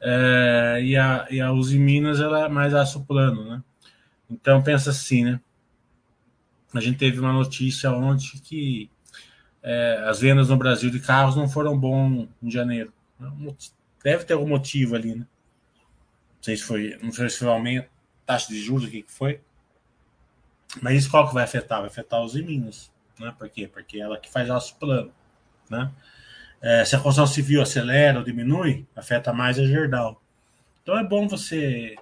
É, 0.01 0.79
e, 0.81 0.97
a, 0.97 1.27
e 1.29 1.39
a 1.39 1.51
Uzi 1.51 1.77
Minas 1.77 2.19
ela 2.19 2.45
é 2.45 2.49
mais 2.49 2.73
aço 2.73 3.05
plano, 3.05 3.47
né? 3.47 3.63
Então 4.27 4.63
pensa 4.63 4.89
assim, 4.89 5.23
né? 5.23 5.39
A 6.73 6.79
gente 6.79 6.97
teve 6.97 7.19
uma 7.19 7.31
notícia 7.31 7.91
ontem 7.91 8.39
que 8.43 8.89
é, 9.61 10.03
as 10.07 10.19
vendas 10.19 10.49
no 10.49 10.57
Brasil 10.57 10.89
de 10.89 10.99
carros 10.99 11.35
não 11.35 11.47
foram 11.47 11.77
bom 11.77 12.27
em 12.41 12.49
janeiro. 12.49 12.91
Deve 14.03 14.25
ter 14.25 14.33
algum 14.33 14.49
motivo 14.49 14.95
ali, 14.95 15.13
né? 15.13 15.27
Não 16.37 16.41
sei 16.41 16.57
se 16.57 16.63
foi, 16.63 16.97
não 17.03 17.11
sei 17.11 17.29
se 17.29 17.37
foi 17.37 17.49
aumento, 17.49 17.87
taxa 18.25 18.51
de 18.51 18.59
juros, 18.59 18.87
o 18.87 18.89
que, 18.89 19.03
que 19.03 19.11
foi. 19.11 19.41
Mas 20.81 20.99
isso 20.99 21.09
qual 21.09 21.27
que 21.27 21.33
vai 21.33 21.43
afetar? 21.43 21.79
Vai 21.79 21.87
afetar 21.87 22.21
os 22.21 22.35
Minas, 22.35 22.91
né? 23.19 23.33
Por 23.37 23.49
quê? 23.49 23.67
Porque 23.67 23.97
é 23.97 24.01
ela 24.01 24.19
que 24.19 24.29
faz 24.29 24.49
aço 24.49 24.75
plano, 24.77 25.11
né? 25.69 25.91
É, 26.61 26.83
se 26.83 26.95
a 26.95 26.99
construção 26.99 27.27
civil 27.27 27.61
acelera 27.61 28.17
ou 28.17 28.25
diminui, 28.25 28.85
afeta 28.95 29.31
mais 29.31 29.59
a 29.59 29.65
Gerdau. 29.65 30.21
Então 30.81 30.97
é 30.97 31.03
bom 31.03 31.27
você 31.27 31.95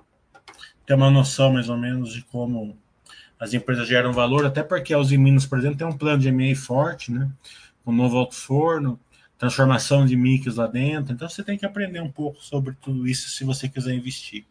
ter 0.85 0.93
uma 0.93 1.09
noção 1.09 1.51
mais 1.53 1.69
ou 1.69 1.77
menos 1.77 2.13
de 2.13 2.21
como 2.23 2.77
as 3.39 3.53
empresas 3.53 3.87
geram 3.87 4.13
valor, 4.13 4.45
até 4.45 4.63
porque 4.63 4.93
a 4.93 4.97
Uzi 4.97 5.17
Minas, 5.17 5.45
por 5.45 5.57
exemplo, 5.57 5.77
tem 5.77 5.87
um 5.87 5.97
plano 5.97 6.19
de 6.19 6.29
M&A 6.29 6.55
forte, 6.55 7.11
né? 7.11 7.29
Com 7.83 7.91
novo 7.91 8.17
alto 8.17 8.35
forno, 8.35 8.99
transformação 9.37 10.05
de 10.05 10.15
mix 10.15 10.55
lá 10.55 10.67
dentro. 10.67 11.13
Então 11.13 11.27
você 11.27 11.43
tem 11.43 11.57
que 11.57 11.65
aprender 11.65 12.01
um 12.01 12.11
pouco 12.11 12.41
sobre 12.41 12.75
tudo 12.81 13.07
isso 13.07 13.29
se 13.29 13.43
você 13.43 13.67
quiser 13.67 13.93
investir. 13.93 14.45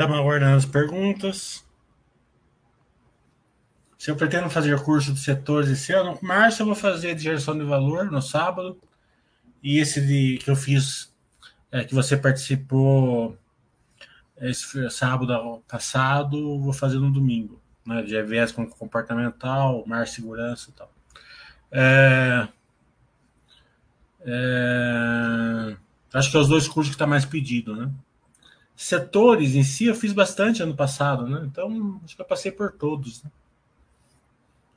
Estamos 0.00 0.18
aguardando 0.18 0.56
as 0.56 0.64
perguntas. 0.64 1.62
Se 3.98 4.10
eu 4.10 4.16
pretendo 4.16 4.48
fazer 4.48 4.82
curso 4.82 5.12
de 5.12 5.20
setores 5.20 5.68
esse 5.68 5.92
ano, 5.92 6.18
no 6.18 6.26
março 6.26 6.62
eu 6.62 6.66
vou 6.66 6.74
fazer 6.74 7.14
de 7.14 7.24
geração 7.24 7.52
de 7.58 7.66
valor 7.66 8.10
no 8.10 8.22
sábado. 8.22 8.80
E 9.62 9.76
esse 9.76 10.00
de, 10.00 10.38
que 10.38 10.50
eu 10.50 10.56
fiz, 10.56 11.14
é, 11.70 11.84
que 11.84 11.94
você 11.94 12.16
participou 12.16 13.36
esse 14.40 14.88
sábado 14.88 15.62
passado, 15.68 16.58
vou 16.58 16.72
fazer 16.72 16.98
no 16.98 17.12
domingo. 17.12 17.60
Né, 17.84 18.00
de 18.00 18.14
com 18.54 18.66
comportamental, 18.66 19.84
mar 19.86 20.08
segurança 20.08 20.70
e 20.70 20.72
tal. 20.72 20.90
É, 21.70 22.48
é, 24.22 25.76
acho 26.14 26.30
que 26.30 26.38
é 26.38 26.40
os 26.40 26.48
dois 26.48 26.66
cursos 26.66 26.88
que 26.88 26.94
está 26.94 27.06
mais 27.06 27.26
pedido, 27.26 27.76
né? 27.76 27.92
Setores 28.80 29.54
em 29.54 29.62
si 29.62 29.84
eu 29.84 29.94
fiz 29.94 30.10
bastante 30.10 30.62
ano 30.62 30.74
passado, 30.74 31.28
né? 31.28 31.42
Então 31.44 32.00
acho 32.02 32.16
que 32.16 32.22
eu 32.22 32.26
passei 32.26 32.50
por 32.50 32.72
todos. 32.72 33.22
Né? 33.22 33.30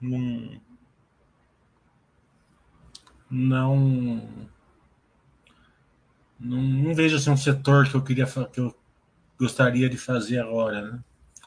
Não, 0.01 0.61
não, 3.31 4.29
não, 6.37 6.61
não 6.61 6.93
vejo 6.93 7.15
assim 7.15 7.29
um 7.29 7.37
setor 7.37 7.87
que 7.87 7.95
eu 7.95 8.03
queria 8.03 8.25
que 8.25 8.59
eu 8.59 8.75
gostaria 9.39 9.89
de 9.89 9.95
fazer 9.95 10.39
agora, 10.39 10.81
né? 10.81 10.99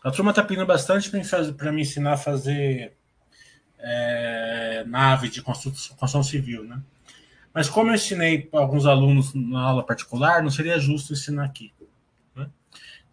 A 0.03 0.11
turma 0.11 0.31
está 0.31 0.43
pedindo 0.43 0.65
bastante 0.65 1.11
para 1.59 1.71
me 1.71 1.83
ensinar 1.83 2.15
a 2.15 2.17
fazer 2.17 2.97
é, 3.79 4.83
nave 4.87 5.29
de 5.29 5.43
construção, 5.43 5.95
construção 5.95 6.23
civil, 6.23 6.65
né? 6.65 6.81
Mas 7.53 7.69
como 7.69 7.91
eu 7.91 7.97
ensinei 7.97 8.49
alguns 8.51 8.87
alunos 8.87 9.35
na 9.35 9.61
aula 9.61 9.85
particular, 9.85 10.43
não 10.43 10.51
seria 10.51 10.79
justo 10.79 11.13
ensinar 11.13 11.45
aqui. 11.45 11.71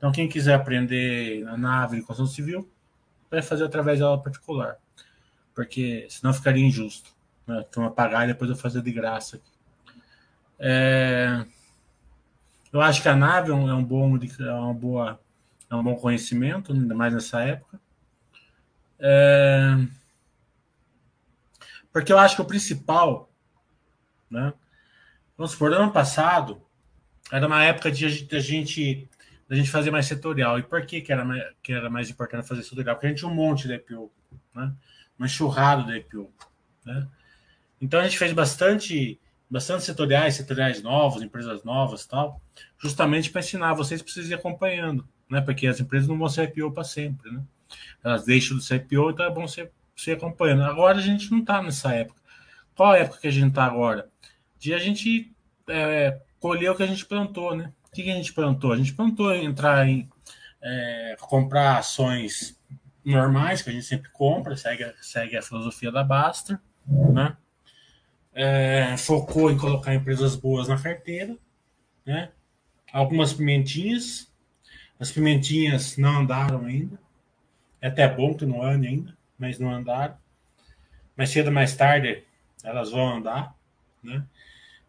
Então, 0.04 0.12
quem 0.12 0.28
quiser 0.28 0.54
aprender 0.54 1.48
a 1.48 1.56
nave 1.56 1.96
de 1.96 2.02
construção 2.02 2.28
civil, 2.28 2.70
vai 3.32 3.42
fazer 3.42 3.64
através 3.64 4.00
da 4.00 4.06
aula 4.08 4.22
particular. 4.22 4.76
Porque 5.56 6.06
senão 6.10 6.34
ficaria 6.34 6.62
injusto. 6.62 7.10
Né? 7.48 7.64
Então, 7.70 7.90
pagar 7.90 8.26
e 8.26 8.28
depois 8.28 8.50
eu 8.50 8.58
fazer 8.58 8.82
de 8.82 8.92
graça. 8.92 9.40
É... 10.60 11.46
Eu 12.74 12.82
acho 12.82 13.02
que 13.02 13.08
a 13.08 13.16
nave 13.16 13.52
é 13.52 13.54
um, 13.54 13.80
é 13.80 13.82
bom, 13.82 14.18
é 14.18 14.52
uma 14.52 14.74
boa, 14.74 15.22
é 15.70 15.76
um 15.76 15.82
bom 15.82 15.96
conhecimento, 15.96 16.74
ainda 16.74 16.94
mais 16.94 17.14
nessa 17.14 17.42
época. 17.42 17.80
É... 19.00 19.88
Porque 21.94 22.12
eu 22.12 22.20
acho 22.20 22.36
que 22.36 22.42
o 22.42 22.46
principal, 22.46 23.32
né? 24.30 24.54
Vamos 25.38 25.54
supor, 25.54 25.72
no 25.72 25.78
ano 25.78 25.94
passado, 25.94 26.62
era 27.32 27.48
uma 27.48 27.64
época 27.64 27.90
de 27.90 28.06
a 28.06 28.40
gente 28.42 29.10
a 29.50 29.56
gente 29.56 29.70
fazer 29.70 29.92
mais 29.92 30.06
setorial. 30.06 30.58
E 30.60 30.64
por 30.64 30.86
que, 30.86 31.02
que, 31.02 31.12
era, 31.12 31.24
mais, 31.24 31.44
que 31.62 31.74
era 31.74 31.90
mais 31.90 32.10
importante 32.10 32.48
fazer 32.48 32.64
setorial? 32.64 32.96
Porque 32.96 33.08
a 33.08 33.10
gente 33.10 33.20
tinha 33.20 33.32
um 33.32 33.36
monte 33.36 33.68
de 33.68 33.76
IPO, 33.76 34.12
né? 34.56 34.74
uma 35.18 35.26
enxurrada 35.26 35.84
de 35.84 35.98
IPO. 35.98 36.32
Né? 36.86 37.08
Então 37.82 38.00
a 38.00 38.04
gente 38.04 38.18
fez 38.18 38.32
bastante, 38.34 39.20
bastante 39.50 39.84
setoriais, 39.84 40.36
setoriais 40.36 40.82
novos, 40.82 41.22
empresas 41.22 41.64
novas 41.64 42.06
tal, 42.06 42.42
justamente 42.78 43.30
para 43.30 43.42
ensinar 43.42 43.74
vocês 43.74 44.02
para 44.02 44.12
vocês 44.12 44.30
ir 44.30 44.34
acompanhando, 44.34 45.08
né? 45.30 45.42
Porque 45.42 45.68
as 45.68 45.80
empresas 45.80 46.08
não 46.08 46.18
vão 46.18 46.30
ser 46.30 46.50
IPO 46.50 46.72
para 46.72 46.84
sempre, 46.84 47.32
né? 47.32 47.44
Elas 48.04 48.26
deixam 48.26 48.58
de 48.58 48.64
ser 48.64 48.76
IPO, 48.76 49.12
então 49.12 49.26
é 49.26 49.30
bom 49.30 49.48
você, 49.48 49.70
você 49.96 50.14
acompanhando. 50.14 50.64
Agora 50.64 50.98
a 50.98 51.02
gente 51.02 51.30
não 51.32 51.40
está 51.40 51.62
nessa 51.62 51.94
época. 51.94 52.22
Qual 52.76 52.92
a 52.92 52.98
época 52.98 53.20
que 53.20 53.28
a 53.28 53.32
gente 53.32 53.50
está 53.50 53.66
agora? 53.66 54.10
De 54.58 54.74
a 54.74 54.78
gente 54.78 55.32
é, 55.68 56.20
colher 56.40 56.72
o 56.72 56.76
que 56.76 56.84
a 56.84 56.88
gente 56.88 57.06
plantou, 57.06 57.56
né? 57.56 57.72
O 57.94 57.96
que 57.96 58.10
a 58.10 58.16
gente 58.16 58.34
plantou? 58.34 58.74
A 58.74 58.76
gente 58.76 58.92
plantou 58.92 59.32
entrar 59.36 59.88
em 59.88 60.10
é, 60.60 61.16
comprar 61.20 61.78
ações 61.78 62.60
normais, 63.06 63.62
que 63.62 63.70
a 63.70 63.74
gente 63.74 63.86
sempre 63.86 64.10
compra, 64.10 64.58
segue, 64.58 64.92
segue 65.00 65.38
a 65.38 65.44
filosofia 65.44 65.92
da 65.92 66.04
Basta, 66.04 66.60
né? 66.88 67.38
É, 68.34 68.98
focou 68.98 69.52
em 69.52 69.58
colocar 69.60 69.94
empresas 69.94 70.36
boas 70.36 70.68
na 70.68 70.82
carteira, 70.82 71.38
né? 72.04 72.32
Algumas 72.92 73.32
pimentinhas, 73.32 74.28
as 75.00 75.12
pimentinhas 75.12 75.96
não 75.96 76.22
andaram 76.22 76.66
ainda, 76.66 77.00
é 77.80 77.90
até 77.90 78.08
bom 78.08 78.34
que 78.34 78.44
não 78.44 78.64
ande 78.64 78.88
ainda, 78.88 79.16
mas 79.38 79.60
não 79.60 79.70
andaram. 79.70 80.18
Mais 81.16 81.30
cedo 81.30 81.48
ou 81.48 81.54
mais 81.54 81.76
tarde 81.76 82.24
elas 82.64 82.90
vão 82.90 83.18
andar, 83.18 83.56
né? 84.02 84.26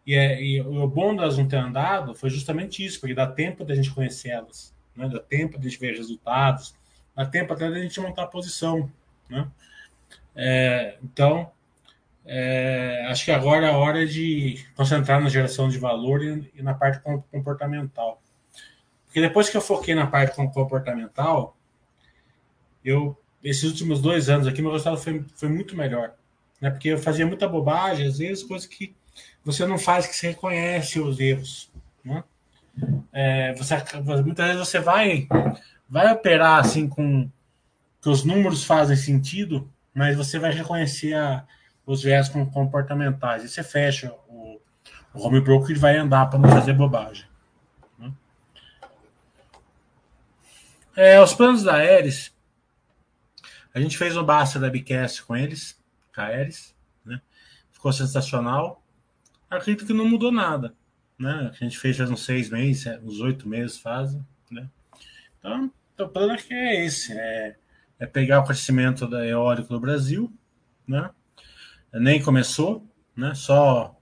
E, 0.05 0.13
é, 0.13 0.41
e 0.41 0.61
o 0.61 0.87
bom 0.87 1.15
delas 1.15 1.37
não 1.37 1.47
ter 1.47 1.57
andado 1.57 2.13
foi 2.13 2.29
justamente 2.29 2.85
isso, 2.85 2.99
porque 2.99 3.15
dá 3.15 3.25
tempo 3.25 3.65
da 3.65 3.73
gente 3.73 3.91
conhecer 3.91 4.29
elas, 4.29 4.73
né? 4.95 5.09
dá 5.09 5.19
tempo 5.19 5.57
de 5.57 5.67
gente 5.67 5.79
ver 5.79 5.95
resultados, 5.95 6.75
dá 7.15 7.25
tempo 7.25 7.53
até 7.53 7.69
da 7.69 7.79
gente 7.79 7.99
montar 7.99 8.23
a 8.23 8.27
posição. 8.27 8.89
Né? 9.27 9.47
É, 10.35 10.97
então, 11.03 11.51
é, 12.23 13.05
acho 13.09 13.25
que 13.25 13.31
agora 13.31 13.67
é 13.67 13.71
a 13.71 13.77
hora 13.77 14.05
de 14.05 14.63
concentrar 14.75 15.19
na 15.19 15.29
geração 15.29 15.69
de 15.69 15.79
valor 15.79 16.23
e, 16.23 16.51
e, 16.55 16.61
na 16.61 16.73
parte 16.75 17.01
comportamental. 17.31 18.21
Porque 19.05 19.21
depois 19.21 19.49
que 19.49 19.57
eu 19.57 19.61
foquei 19.61 19.95
na 19.95 20.05
parte 20.05 20.35
comportamental, 20.35 21.57
eu, 22.83 23.17
esses 23.43 23.63
últimos 23.63 24.01
dois 24.01 24.29
anos 24.29 24.45
aqui, 24.45 24.61
meu 24.61 24.71
resultado 24.71 24.97
foi, 24.97 25.25
foi 25.35 25.49
muito 25.49 25.75
melhor. 25.75 26.13
Né? 26.61 26.69
Porque 26.69 26.89
eu 26.89 26.97
fazia 26.97 27.25
muita 27.25 27.47
bobagem, 27.47 28.05
às 28.05 28.19
vezes, 28.19 28.43
coisas 28.43 28.67
que 28.67 28.95
você 29.45 29.67
não 29.67 29.77
faz 29.77 30.07
que 30.07 30.15
você 30.15 30.29
reconhece 30.29 30.99
os 30.99 31.19
erros. 31.19 31.71
Né? 32.03 32.23
É, 33.13 33.53
você, 33.53 33.75
muitas 34.23 34.47
vezes 34.47 34.67
você 34.67 34.79
vai, 34.79 35.27
vai 35.87 36.11
operar 36.11 36.59
assim 36.59 36.89
com 36.89 37.29
que 38.01 38.09
os 38.09 38.23
números 38.23 38.63
fazem 38.63 38.97
sentido, 38.97 39.71
mas 39.93 40.17
você 40.17 40.39
vai 40.39 40.51
reconhecer 40.51 41.13
a, 41.13 41.45
os 41.85 42.01
viés 42.01 42.27
comportamentais. 42.27 43.43
E 43.43 43.49
você 43.49 43.63
fecha 43.63 44.11
o, 44.27 44.59
o 45.13 45.21
home 45.21 45.39
broker 45.39 45.75
e 45.75 45.79
vai 45.79 45.95
andar 45.95 46.25
para 46.25 46.39
não 46.39 46.49
fazer 46.49 46.73
bobagem. 46.73 47.25
Né? 47.99 48.11
É, 50.95 51.21
os 51.21 51.35
planos 51.35 51.61
da 51.61 51.75
Aeres, 51.75 52.33
a 53.75 53.79
gente 53.79 53.95
fez 53.95 54.17
um 54.17 54.23
Basta 54.23 54.57
Webcast 54.57 55.23
com 55.23 55.35
eles, 55.35 55.79
com 56.13 56.21
a 56.21 56.25
Aeres, 56.25 56.75
né? 57.05 57.21
ficou 57.71 57.93
sensacional 57.93 58.81
acredito 59.49 59.85
que 59.85 59.93
não 59.93 60.07
mudou 60.07 60.31
nada. 60.31 60.73
Né? 61.17 61.51
A 61.51 61.63
gente 61.63 61.77
fez 61.77 61.97
faz 61.97 62.09
uns 62.09 62.25
seis 62.25 62.49
meses, 62.49 62.85
é, 62.85 62.99
uns 62.99 63.19
oito 63.21 63.47
meses 63.47 63.77
fazem. 63.77 64.25
Né? 64.51 64.69
Então, 65.39 65.71
o 65.99 66.09
plano 66.09 66.33
aqui 66.33 66.53
é 66.53 66.85
esse: 66.85 67.13
é, 67.13 67.55
é 67.99 68.05
pegar 68.05 68.39
o 68.39 68.45
crescimento 68.45 69.07
da 69.07 69.25
eólico 69.25 69.73
no 69.73 69.79
Brasil. 69.79 70.31
Né? 70.87 71.09
Nem 71.93 72.21
começou, 72.21 72.87
né? 73.15 73.33
só 73.33 73.97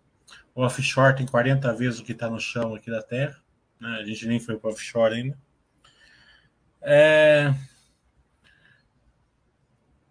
o 0.56 0.64
offshore 0.64 1.16
tem 1.16 1.26
40 1.26 1.74
vezes 1.74 2.00
o 2.00 2.04
que 2.04 2.12
está 2.12 2.30
no 2.30 2.40
chão 2.40 2.76
aqui 2.76 2.90
da 2.90 3.02
Terra. 3.02 3.40
Né? 3.80 3.90
A 4.02 4.06
gente 4.06 4.28
nem 4.28 4.40
foi 4.40 4.58
para 4.58 4.70
offshore 4.70 5.14
ainda. 5.14 5.38
É... 6.82 7.54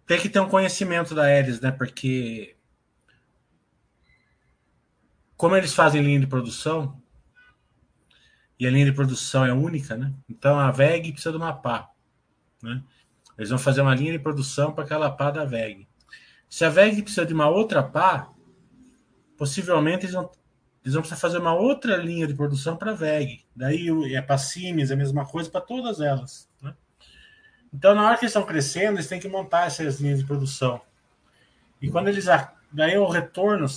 tem 0.07 0.19
que 0.19 0.29
ter 0.29 0.39
um 0.39 0.49
conhecimento 0.49 1.13
da 1.13 1.23
Aeres, 1.23 1.61
né? 1.61 1.71
Porque 1.71 2.55
como 5.43 5.57
eles 5.57 5.73
fazem 5.73 6.01
linha 6.01 6.21
de 6.21 6.25
produção, 6.25 6.97
e 8.57 8.65
a 8.65 8.71
linha 8.71 8.85
de 8.85 8.93
produção 8.93 9.45
é 9.45 9.51
única, 9.51 9.97
né? 9.97 10.13
Então 10.29 10.57
a 10.57 10.71
VEG 10.71 11.11
precisa 11.11 11.31
de 11.31 11.37
uma 11.37 11.51
pá, 11.51 11.89
né? 12.61 12.81
Eles 13.37 13.49
vão 13.49 13.59
fazer 13.59 13.81
uma 13.81 13.93
linha 13.93 14.13
de 14.13 14.19
produção 14.19 14.71
para 14.71 14.85
aquela 14.85 15.11
pá 15.11 15.31
da 15.31 15.43
VEG. 15.43 15.85
Se 16.49 16.63
a 16.63 16.69
VEG 16.69 17.01
precisa 17.01 17.25
de 17.25 17.33
uma 17.33 17.49
outra 17.49 17.83
pá, 17.83 18.29
possivelmente 19.37 20.05
eles 20.05 20.15
vão, 20.15 20.31
eles 20.81 20.93
vão 20.93 21.01
precisar 21.01 21.19
fazer 21.19 21.39
uma 21.39 21.53
outra 21.53 21.97
linha 21.97 22.25
de 22.25 22.33
produção 22.33 22.77
para 22.77 22.91
a 22.91 22.95
VEG. 22.95 23.43
Daí 23.53 23.89
é 24.15 24.21
para 24.21 24.37
Siemens, 24.37 24.91
a 24.91 24.95
mesma 24.95 25.25
coisa 25.25 25.49
para 25.49 25.59
todas 25.59 25.99
elas. 25.99 26.49
Né? 26.61 26.73
Então, 27.73 27.93
na 27.93 28.05
hora 28.05 28.17
que 28.17 28.23
eles 28.23 28.31
estão 28.31 28.47
crescendo, 28.47 28.95
eles 28.95 29.09
têm 29.09 29.19
que 29.19 29.27
montar 29.27 29.67
essas 29.67 29.99
linhas 29.99 30.19
de 30.19 30.25
produção. 30.25 30.79
E 31.81 31.91
quando 31.91 32.07
eles. 32.07 32.27
Daí 32.71 32.97
o 32.97 33.09
retorno 33.09 33.67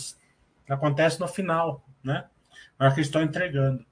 acontece 0.72 1.20
no 1.20 1.28
final, 1.28 1.84
né? 2.02 2.24
Na 2.78 2.86
hora 2.86 2.94
que 2.94 3.00
estão 3.00 3.22
entregando. 3.22 3.84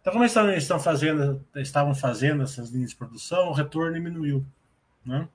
Então, 0.00 0.12
como 0.12 0.24
eles 0.24 0.62
estão 0.62 0.80
fazendo, 0.80 1.44
estavam 1.56 1.94
fazendo 1.94 2.42
essas 2.42 2.70
linhas 2.70 2.90
de 2.90 2.96
produção, 2.96 3.48
o 3.48 3.52
retorno 3.52 3.92
diminuiu. 3.92 4.46
Né? 5.04 5.28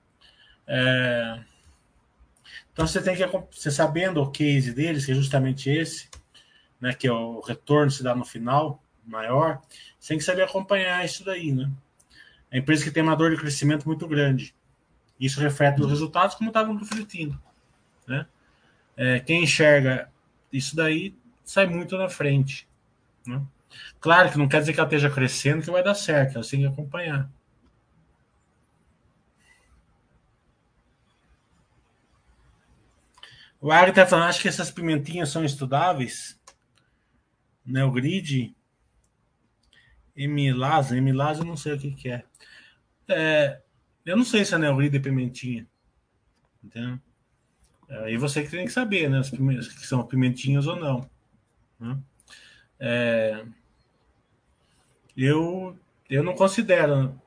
É... 0.67 1.39
Então 2.71 2.85
você 2.85 3.01
tem 3.01 3.15
que 3.15 3.25
você 3.51 3.71
sabendo 3.71 4.21
o 4.21 4.29
case 4.31 4.73
deles, 4.73 5.05
que 5.05 5.11
é 5.11 5.15
justamente 5.15 5.69
esse, 5.69 6.09
né, 6.79 6.93
que 6.93 7.07
é 7.07 7.11
o 7.11 7.39
retorno 7.39 7.89
se 7.89 8.03
dá 8.03 8.13
no 8.13 8.25
final 8.25 8.83
maior, 9.05 9.61
você 9.99 10.09
tem 10.09 10.17
que 10.17 10.23
saber 10.23 10.41
acompanhar 10.43 11.05
isso 11.05 11.23
daí, 11.23 11.51
né? 11.53 11.71
A 12.51 12.57
empresa 12.57 12.83
que 12.83 12.91
tem 12.91 13.03
uma 13.03 13.15
dor 13.15 13.31
de 13.31 13.37
crescimento 13.37 13.85
muito 13.85 14.07
grande. 14.07 14.53
Isso 15.19 15.39
reflete 15.39 15.79
nos 15.79 15.89
resultados, 15.89 16.35
como 16.35 16.49
estavam 16.49 16.75
refletindo. 16.75 17.39
Né? 18.07 18.25
É, 18.97 19.19
quem 19.19 19.43
enxerga 19.43 20.09
isso 20.57 20.75
daí 20.75 21.15
sai 21.43 21.67
muito 21.67 21.97
na 21.97 22.09
frente. 22.09 22.67
Né? 23.25 23.41
Claro 23.99 24.31
que 24.31 24.37
não 24.37 24.47
quer 24.47 24.59
dizer 24.59 24.73
que 24.73 24.79
ela 24.79 24.87
esteja 24.87 25.09
crescendo 25.09 25.63
que 25.63 25.71
vai 25.71 25.83
dar 25.83 25.95
certo, 25.95 26.35
ela 26.35 26.47
tem 26.47 26.61
que 26.61 26.65
acompanhar. 26.65 27.29
O 33.59 33.71
Ari 33.71 33.89
está 33.89 34.05
falando, 34.05 34.29
acho 34.29 34.41
que 34.41 34.47
essas 34.47 34.69
pimentinhas 34.69 35.29
são 35.29 35.43
estudáveis. 35.43 36.39
Neogrid. 37.65 38.55
Emilasa. 40.15 40.95
Emilasa 40.95 41.41
eu 41.41 41.45
não 41.45 41.57
sei 41.57 41.73
o 41.73 41.79
que, 41.79 41.91
que 41.91 42.09
é. 42.09 42.23
é. 43.09 43.61
Eu 44.05 44.15
não 44.15 44.23
sei 44.23 44.45
se 44.45 44.53
é 44.53 44.57
Neogrid 44.59 44.95
é 44.95 44.99
pimentinha. 44.99 45.67
Entendeu? 46.63 46.99
Aí 47.89 48.15
é, 48.15 48.17
você 48.17 48.43
que 48.43 48.49
tem 48.49 48.65
que 48.65 48.71
saber, 48.71 49.09
né? 49.09 49.21
Se 49.23 49.87
são 49.87 50.05
pimentinhas 50.05 50.67
ou 50.67 50.75
não. 50.75 51.09
Né? 51.79 51.97
É, 52.79 53.45
eu, 55.15 55.77
eu 56.09 56.23
não 56.23 56.33
considero. 56.33 57.19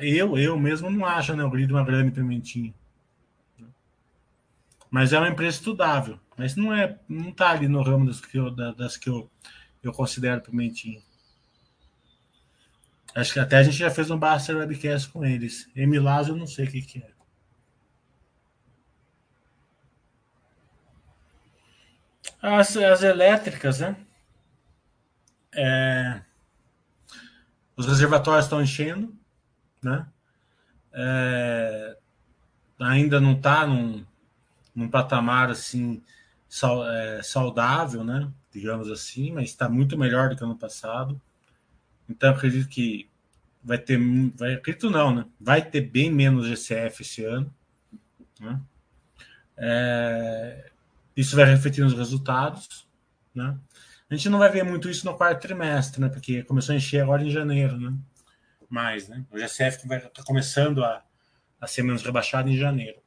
Eu, 0.00 0.38
eu 0.38 0.58
mesmo 0.58 0.88
não 0.88 1.04
acho 1.04 1.32
a 1.32 1.36
Neogrid 1.36 1.72
uma 1.72 1.84
grande 1.84 2.12
pimentinha. 2.12 2.72
Mas 4.90 5.12
é 5.12 5.18
uma 5.18 5.28
empresa 5.28 5.56
estudável. 5.56 6.20
Mas 6.36 6.54
não 6.54 6.72
é, 6.72 6.98
não 7.08 7.30
está 7.30 7.50
ali 7.50 7.66
no 7.66 7.82
ramo 7.82 8.06
das 8.06 8.20
que 8.20 8.38
eu, 8.38 8.50
das 8.50 8.96
que 8.96 9.08
eu, 9.08 9.28
eu 9.82 9.92
considero 9.92 10.40
pimentinha. 10.40 11.00
Acho 13.14 13.32
que 13.32 13.40
até 13.40 13.58
a 13.58 13.62
gente 13.62 13.76
já 13.76 13.90
fez 13.90 14.10
um 14.10 14.18
Baster 14.18 14.56
Webcast 14.56 15.08
com 15.08 15.24
eles. 15.24 15.68
Emilaz 15.74 16.28
eu 16.28 16.36
não 16.36 16.46
sei 16.46 16.66
o 16.66 16.70
que, 16.70 16.82
que 16.82 16.98
é. 16.98 17.13
As, 22.46 22.76
as 22.76 23.02
elétricas, 23.02 23.80
né? 23.80 23.96
É, 25.54 26.20
os 27.74 27.86
reservatórios 27.86 28.44
estão 28.44 28.62
enchendo, 28.62 29.16
né? 29.82 30.06
É, 30.92 31.96
ainda 32.78 33.18
não 33.18 33.32
está 33.32 33.66
num, 33.66 34.04
num 34.74 34.90
patamar 34.90 35.48
assim 35.50 36.02
é, 36.86 37.22
saudável, 37.22 38.04
né? 38.04 38.30
Digamos 38.52 38.90
assim, 38.90 39.32
mas 39.32 39.48
está 39.48 39.66
muito 39.66 39.96
melhor 39.96 40.28
do 40.28 40.36
que 40.36 40.44
ano 40.44 40.54
passado. 40.54 41.18
Então 42.06 42.30
acredito 42.30 42.68
que 42.68 43.08
vai 43.62 43.78
ter, 43.78 43.98
vai, 44.36 44.52
acredito 44.52 44.90
não, 44.90 45.14
né? 45.14 45.24
Vai 45.40 45.62
ter 45.62 45.80
bem 45.80 46.12
menos 46.12 46.46
GCF 46.46 47.00
esse 47.00 47.24
ano. 47.24 47.50
Né? 48.38 48.60
É, 49.56 50.72
isso 51.16 51.36
vai 51.36 51.44
refletir 51.44 51.82
nos 51.82 51.94
resultados, 51.94 52.86
né? 53.34 53.56
A 54.10 54.14
gente 54.14 54.28
não 54.28 54.38
vai 54.38 54.50
ver 54.50 54.64
muito 54.64 54.88
isso 54.88 55.06
no 55.06 55.16
quarto 55.16 55.40
trimestre, 55.40 56.00
né? 56.00 56.08
Porque 56.08 56.42
começou 56.42 56.72
a 56.72 56.76
encher 56.76 57.02
agora 57.02 57.22
em 57.22 57.30
janeiro, 57.30 57.78
né? 57.78 57.96
Mais, 58.68 59.08
né? 59.08 59.24
O 59.30 59.38
GCF 59.38 59.86
vai 59.88 60.00
tá 60.00 60.22
começando 60.24 60.84
a, 60.84 61.02
a 61.60 61.66
ser 61.66 61.82
menos 61.82 62.02
rebaixado 62.02 62.48
em 62.48 62.56
janeiro, 62.56 63.00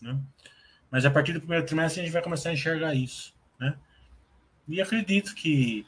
né? 0.00 0.18
Mas 0.92 1.06
a 1.06 1.10
partir 1.10 1.32
do 1.32 1.40
primeiro 1.40 1.64
trimestre 1.64 2.00
a 2.00 2.04
gente 2.04 2.12
vai 2.12 2.22
começar 2.22 2.50
a 2.50 2.52
enxergar 2.52 2.94
isso. 2.94 3.34
Né? 3.58 3.74
E 4.68 4.80
acredito 4.80 5.34
que, 5.34 5.86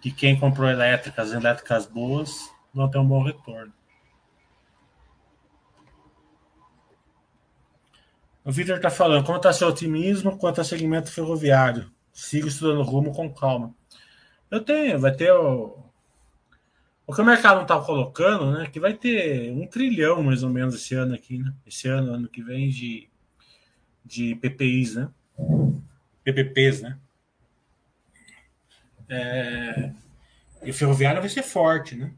que 0.00 0.12
quem 0.12 0.38
comprou 0.38 0.70
elétricas, 0.70 1.32
elétricas 1.32 1.86
boas, 1.86 2.52
vão 2.72 2.88
ter 2.88 2.98
um 2.98 3.06
bom 3.06 3.20
retorno. 3.20 3.72
O 8.44 8.52
Vitor 8.52 8.76
está 8.76 8.90
falando, 8.90 9.24
como 9.24 9.38
está 9.38 9.52
seu 9.52 9.68
otimismo 9.68 10.36
quanto 10.36 10.58
ao 10.58 10.64
segmento 10.64 11.10
ferroviário? 11.10 11.90
Sigo 12.12 12.46
estudando 12.46 12.82
rumo 12.82 13.12
com 13.12 13.32
calma. 13.32 13.74
Eu 14.50 14.60
tenho, 14.60 14.98
vai 14.98 15.12
ter 15.12 15.32
o. 15.32 15.82
O 17.06 17.14
que 17.14 17.20
o 17.20 17.24
mercado 17.24 17.56
não 17.56 17.62
está 17.62 17.80
colocando, 17.80 18.52
né? 18.52 18.66
Que 18.70 18.78
vai 18.78 18.94
ter 18.94 19.50
um 19.50 19.66
trilhão 19.66 20.22
mais 20.22 20.42
ou 20.42 20.50
menos 20.50 20.74
esse 20.74 20.94
ano 20.94 21.14
aqui, 21.14 21.38
né? 21.38 21.52
Esse 21.66 21.88
ano, 21.88 22.12
ano 22.12 22.28
que 22.28 22.42
vem, 22.42 22.68
de, 22.68 23.08
de 24.04 24.34
PPIs, 24.36 24.94
né? 24.94 25.08
PPPs, 26.22 26.82
né? 26.82 26.98
É... 29.08 29.92
E 30.62 30.70
o 30.70 30.74
ferroviário 30.74 31.20
vai 31.20 31.28
ser 31.28 31.42
forte, 31.42 31.94
né? 31.94 32.12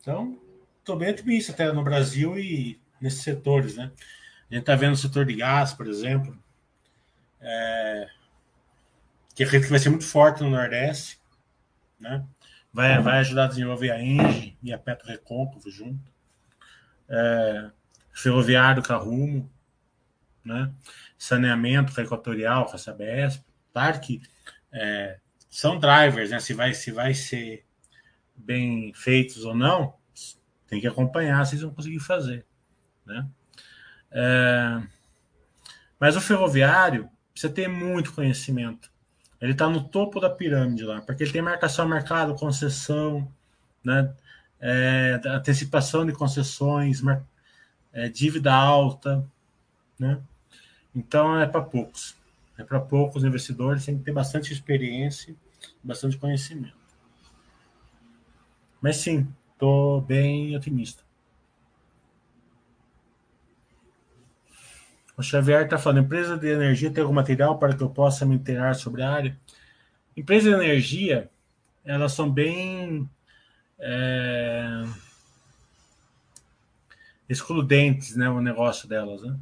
Então, 0.00 0.38
estou 0.78 0.96
bem 0.96 1.10
otimista 1.10 1.52
até 1.52 1.70
no 1.72 1.82
Brasil 1.82 2.38
e 2.38 2.80
nesses 3.00 3.22
setores, 3.22 3.76
né? 3.76 3.90
A 4.50 4.54
gente 4.54 4.62
está 4.62 4.74
vendo 4.74 4.94
o 4.94 4.96
setor 4.96 5.24
de 5.24 5.34
gás, 5.34 5.72
por 5.72 5.86
exemplo, 5.86 6.36
é... 7.40 8.08
que 9.34 9.44
acredito 9.44 9.66
que 9.66 9.72
vai 9.72 9.78
ser 9.78 9.90
muito 9.90 10.06
forte 10.06 10.42
no 10.42 10.50
Nordeste, 10.50 11.20
né? 12.00 12.24
Vai, 12.72 13.00
vai 13.02 13.18
ajudar 13.18 13.44
a 13.44 13.48
desenvolver 13.48 13.90
a 13.90 14.02
Engie 14.02 14.56
e 14.62 14.72
a 14.72 14.78
Petro 14.78 15.08
Recôncavo 15.08 15.70
junto. 15.70 16.12
É... 17.08 17.70
Ferroviário 18.12 18.82
Carrumo, 18.82 19.50
né? 20.44 20.72
saneamento 21.18 21.92
com 21.94 22.00
a 22.00 22.04
Equatorial, 22.04 22.66
com 22.66 22.76
a 22.76 22.78
Sabesp. 22.78 23.44
Claro 23.72 24.00
que 24.00 24.22
é, 24.72 25.18
são 25.50 25.78
drivers, 25.78 26.30
né? 26.30 26.40
se, 26.40 26.54
vai, 26.54 26.72
se 26.74 26.90
vai 26.90 27.14
ser 27.14 27.64
bem 28.34 28.92
feitos 28.94 29.44
ou 29.44 29.54
não, 29.54 29.94
tem 30.66 30.80
que 30.80 30.86
acompanhar 30.86 31.44
se 31.44 31.54
eles 31.54 31.62
vão 31.62 31.74
conseguir 31.74 32.00
fazer. 32.00 32.46
Né? 33.04 33.26
É, 34.10 34.82
mas 35.98 36.16
o 36.16 36.20
ferroviário 36.20 37.08
precisa 37.32 37.52
ter 37.52 37.68
muito 37.68 38.12
conhecimento. 38.12 38.90
Ele 39.40 39.52
está 39.52 39.68
no 39.68 39.84
topo 39.84 40.20
da 40.20 40.28
pirâmide 40.28 40.84
lá, 40.84 41.00
porque 41.00 41.22
ele 41.22 41.32
tem 41.32 41.42
marcação 41.42 41.84
a 41.84 41.88
mercado, 41.88 42.34
concessão, 42.34 43.30
né? 43.84 44.12
É, 44.60 45.20
antecipação 45.26 46.04
de 46.04 46.12
concessões, 46.12 47.00
é, 47.92 48.08
dívida 48.08 48.52
alta, 48.52 49.24
né? 49.98 50.20
Então 50.94 51.38
é 51.38 51.46
para 51.46 51.62
poucos. 51.62 52.16
É 52.56 52.64
para 52.64 52.80
poucos 52.80 53.22
investidores, 53.22 53.84
tem 53.84 53.96
que 53.96 54.04
ter 54.04 54.12
bastante 54.12 54.52
experiência, 54.52 55.34
bastante 55.82 56.16
conhecimento. 56.16 56.76
Mas 58.80 58.96
sim, 58.96 59.28
estou 59.52 60.00
bem 60.00 60.56
otimista. 60.56 61.07
O 65.18 65.22
Xavier 65.22 65.64
está 65.64 65.76
falando: 65.76 66.04
empresa 66.04 66.38
de 66.38 66.46
energia 66.46 66.92
tem 66.92 67.02
algum 67.02 67.14
material 67.14 67.58
para 67.58 67.76
que 67.76 67.82
eu 67.82 67.90
possa 67.90 68.24
me 68.24 68.36
inteirar 68.36 68.74
sobre 68.74 69.02
a 69.02 69.10
área? 69.10 69.36
Empresas 70.16 70.44
de 70.44 70.64
energia, 70.64 71.28
elas 71.84 72.12
são 72.12 72.30
bem 72.30 73.10
é, 73.80 74.84
excludentes, 77.28 78.14
né, 78.16 78.28
o 78.30 78.40
negócio 78.40 78.88
delas, 78.88 79.22
né? 79.22 79.36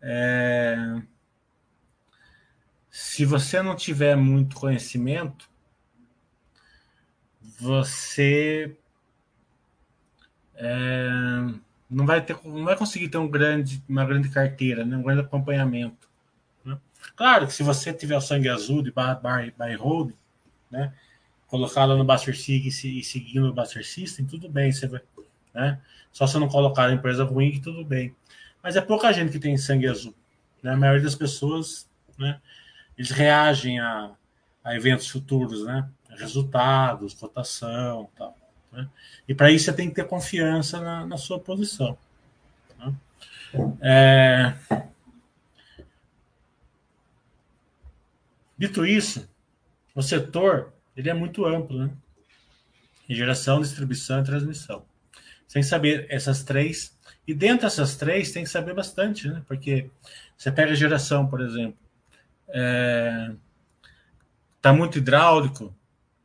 É... 0.00 1.02
Se 2.90 3.24
você 3.24 3.60
não 3.60 3.74
tiver 3.74 4.16
muito 4.16 4.54
conhecimento, 4.54 5.48
você 7.58 8.76
é... 10.54 11.64
não 11.94 12.06
vai 12.06 12.20
ter, 12.20 12.36
não 12.44 12.64
vai 12.64 12.76
conseguir 12.76 13.08
ter 13.08 13.18
um 13.18 13.28
grande, 13.28 13.82
uma 13.88 14.04
grande 14.04 14.28
carteira, 14.28 14.84
né? 14.84 14.96
um 14.96 15.02
grande 15.02 15.20
acompanhamento. 15.20 16.08
Né? 16.64 16.76
Claro 17.16 17.46
que 17.46 17.52
se 17.52 17.62
você 17.62 17.92
tiver 17.92 18.16
o 18.16 18.20
sangue 18.20 18.48
azul 18.48 18.82
de 18.82 18.90
buy, 18.90 19.14
buy, 19.22 19.54
buy 19.56 19.74
hold, 19.74 20.12
né? 20.70 20.92
colocar 21.46 21.84
lá 21.84 21.94
no 21.94 22.04
Buster 22.04 22.36
Sig 22.36 22.66
e 22.66 23.02
seguindo 23.04 23.48
o 23.48 23.52
Buster 23.52 23.86
System, 23.86 24.26
tudo 24.26 24.48
bem, 24.48 24.72
você 24.72 24.88
vai, 24.88 25.00
né? 25.54 25.80
Só 26.10 26.26
se 26.26 26.36
não 26.38 26.48
colocar 26.48 26.86
a 26.86 26.92
empresa 26.92 27.24
ruim, 27.24 27.60
tudo 27.60 27.84
bem. 27.84 28.14
Mas 28.62 28.74
é 28.74 28.80
pouca 28.80 29.12
gente 29.12 29.30
que 29.30 29.38
tem 29.38 29.56
sangue 29.56 29.86
azul. 29.86 30.14
Né? 30.62 30.72
A 30.72 30.76
maioria 30.76 31.02
das 31.02 31.14
pessoas, 31.14 31.88
né? 32.18 32.40
Eles 32.98 33.10
reagem 33.10 33.78
a, 33.78 34.12
a 34.64 34.74
eventos 34.74 35.08
futuros, 35.08 35.64
né? 35.64 35.88
Resultados, 36.10 37.14
cotação, 37.14 38.08
tal. 38.16 38.36
Né? 38.74 38.88
E 39.28 39.34
para 39.34 39.50
isso 39.50 39.66
você 39.66 39.72
tem 39.72 39.88
que 39.88 39.94
ter 39.94 40.06
confiança 40.06 40.80
na, 40.80 41.06
na 41.06 41.16
sua 41.16 41.38
posição. 41.38 41.96
Né? 42.78 42.94
É... 43.80 44.54
Dito 48.58 48.84
isso, 48.84 49.28
o 49.94 50.02
setor 50.02 50.72
ele 50.96 51.10
é 51.10 51.14
muito 51.14 51.44
amplo, 51.44 51.78
né? 51.78 51.90
Em 53.08 53.14
geração, 53.14 53.60
distribuição 53.60 54.20
e 54.20 54.24
transmissão. 54.24 54.84
Sem 55.46 55.62
saber 55.62 56.06
essas 56.08 56.42
três. 56.42 56.96
E 57.26 57.34
dentro 57.34 57.66
dessas 57.66 57.96
três 57.96 58.32
tem 58.32 58.44
que 58.44 58.50
saber 58.50 58.74
bastante, 58.74 59.28
né? 59.28 59.42
Porque 59.46 59.90
você 60.36 60.50
pega 60.50 60.72
a 60.72 60.76
geração, 60.76 61.26
por 61.26 61.40
exemplo. 61.40 61.78
É, 62.48 63.32
tá 64.62 64.72
muito 64.72 64.98
hidráulico, 64.98 65.74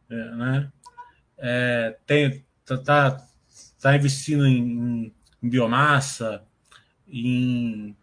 é, 0.09 0.15
né? 0.15 0.71
É, 1.39 1.95
tem, 2.05 2.45
tá, 2.65 2.77
tá, 2.77 3.27
tá 3.79 3.95
investindo 3.95 4.45
em, 4.45 5.13
em 5.41 5.49
biomassa, 5.49 6.43
em 7.07 7.95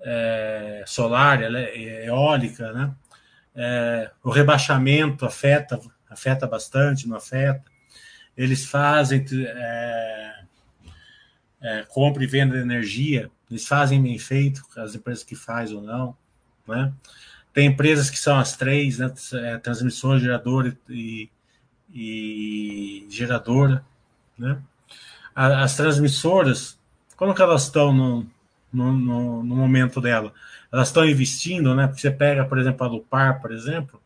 é, 0.00 0.84
solar, 0.86 1.40
eólica, 1.42 2.72
né? 2.72 2.94
É, 3.54 4.10
o 4.22 4.30
rebaixamento 4.30 5.26
afeta, 5.26 5.80
afeta 6.08 6.46
bastante, 6.46 7.08
não 7.08 7.16
afeta. 7.16 7.64
Eles 8.36 8.64
fazem 8.64 9.24
é, 9.32 10.40
é, 11.60 11.84
compra 11.88 12.22
e 12.22 12.26
venda 12.26 12.56
de 12.56 12.62
energia, 12.62 13.30
eles 13.50 13.66
fazem 13.66 14.00
bem 14.00 14.18
feito, 14.18 14.62
as 14.76 14.94
empresas 14.94 15.24
que 15.24 15.34
fazem 15.34 15.76
ou 15.76 15.82
não, 15.82 16.16
né? 16.66 16.92
Tem 17.52 17.66
empresas 17.66 18.08
que 18.08 18.18
são 18.18 18.38
as 18.38 18.56
três, 18.56 18.98
né? 18.98 19.12
É, 19.32 19.58
transmissor, 19.58 20.20
gerador 20.20 20.76
e, 20.88 21.28
e 22.00 23.06
geradora, 23.10 23.84
né? 24.38 24.62
As 25.34 25.76
transmissoras, 25.76 26.78
como 27.16 27.34
que 27.34 27.42
elas 27.42 27.64
estão 27.64 27.92
no, 27.92 28.26
no, 28.72 29.42
no, 29.42 29.56
momento 29.56 30.00
dela? 30.00 30.32
Elas 30.72 30.88
estão 30.88 31.04
investindo, 31.04 31.74
né? 31.74 31.88
Porque 31.88 32.00
você 32.00 32.10
pega, 32.10 32.44
por 32.44 32.58
exemplo, 32.58 32.86
a 32.86 32.88
Lupar, 32.88 33.40
por 33.40 33.52
exemplo, 33.52 34.00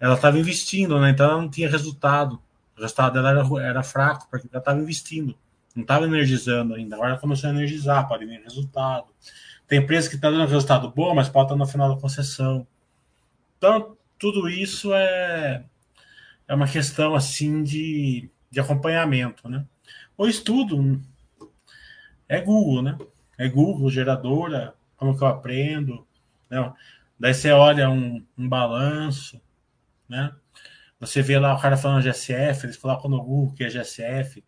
ela 0.00 0.14
estava 0.14 0.38
investindo, 0.38 1.00
né? 1.00 1.10
Então 1.10 1.30
ela 1.30 1.40
não 1.40 1.48
tinha 1.48 1.70
resultado. 1.70 2.40
O 2.76 2.80
resultado 2.80 3.12
dela 3.14 3.30
era, 3.30 3.68
era 3.68 3.82
fraco, 3.84 4.26
porque 4.28 4.48
ela 4.52 4.60
estava 4.60 4.80
investindo. 4.80 5.36
Não 5.74 5.82
estava 5.82 6.06
energizando 6.06 6.74
ainda. 6.74 6.96
Agora 6.96 7.18
começou 7.18 7.48
a 7.48 7.52
energizar, 7.52 8.08
pode 8.08 8.26
vir 8.26 8.42
resultado. 8.42 9.06
Tem 9.68 9.78
empresa 9.78 10.08
que 10.08 10.16
está 10.16 10.30
dando 10.30 10.48
resultado 10.48 10.90
bom, 10.90 11.14
mas 11.14 11.28
pode 11.28 11.46
estar 11.46 11.56
no 11.56 11.66
final 11.66 11.94
da 11.94 12.00
concessão. 12.00 12.66
Então, 13.58 13.96
tudo 14.18 14.48
isso 14.48 14.92
é, 14.94 15.64
é 16.48 16.54
uma 16.54 16.68
questão 16.68 17.14
assim 17.14 17.62
de, 17.62 18.30
de 18.50 18.60
acompanhamento, 18.60 19.48
né? 19.48 19.64
O 20.16 20.26
estudo 20.26 21.00
é 22.28 22.40
Google, 22.40 22.82
né? 22.82 22.98
É 23.38 23.48
Google, 23.48 23.90
geradora, 23.90 24.74
como 24.96 25.16
que 25.16 25.22
eu 25.22 25.28
aprendo, 25.28 26.06
né? 26.48 26.72
Daí 27.18 27.34
você 27.34 27.50
olha 27.50 27.90
um, 27.90 28.24
um 28.36 28.48
balanço, 28.48 29.40
né? 30.08 30.34
Você 30.98 31.20
vê 31.20 31.38
lá 31.38 31.54
o 31.54 31.60
cara 31.60 31.76
falando 31.76 32.04
GSF, 32.04 32.64
eles 32.64 32.76
colocam 32.76 33.10
no 33.10 33.22
Google 33.22 33.54
que 33.54 33.64
é 33.64 33.68
GSF, 33.68 34.42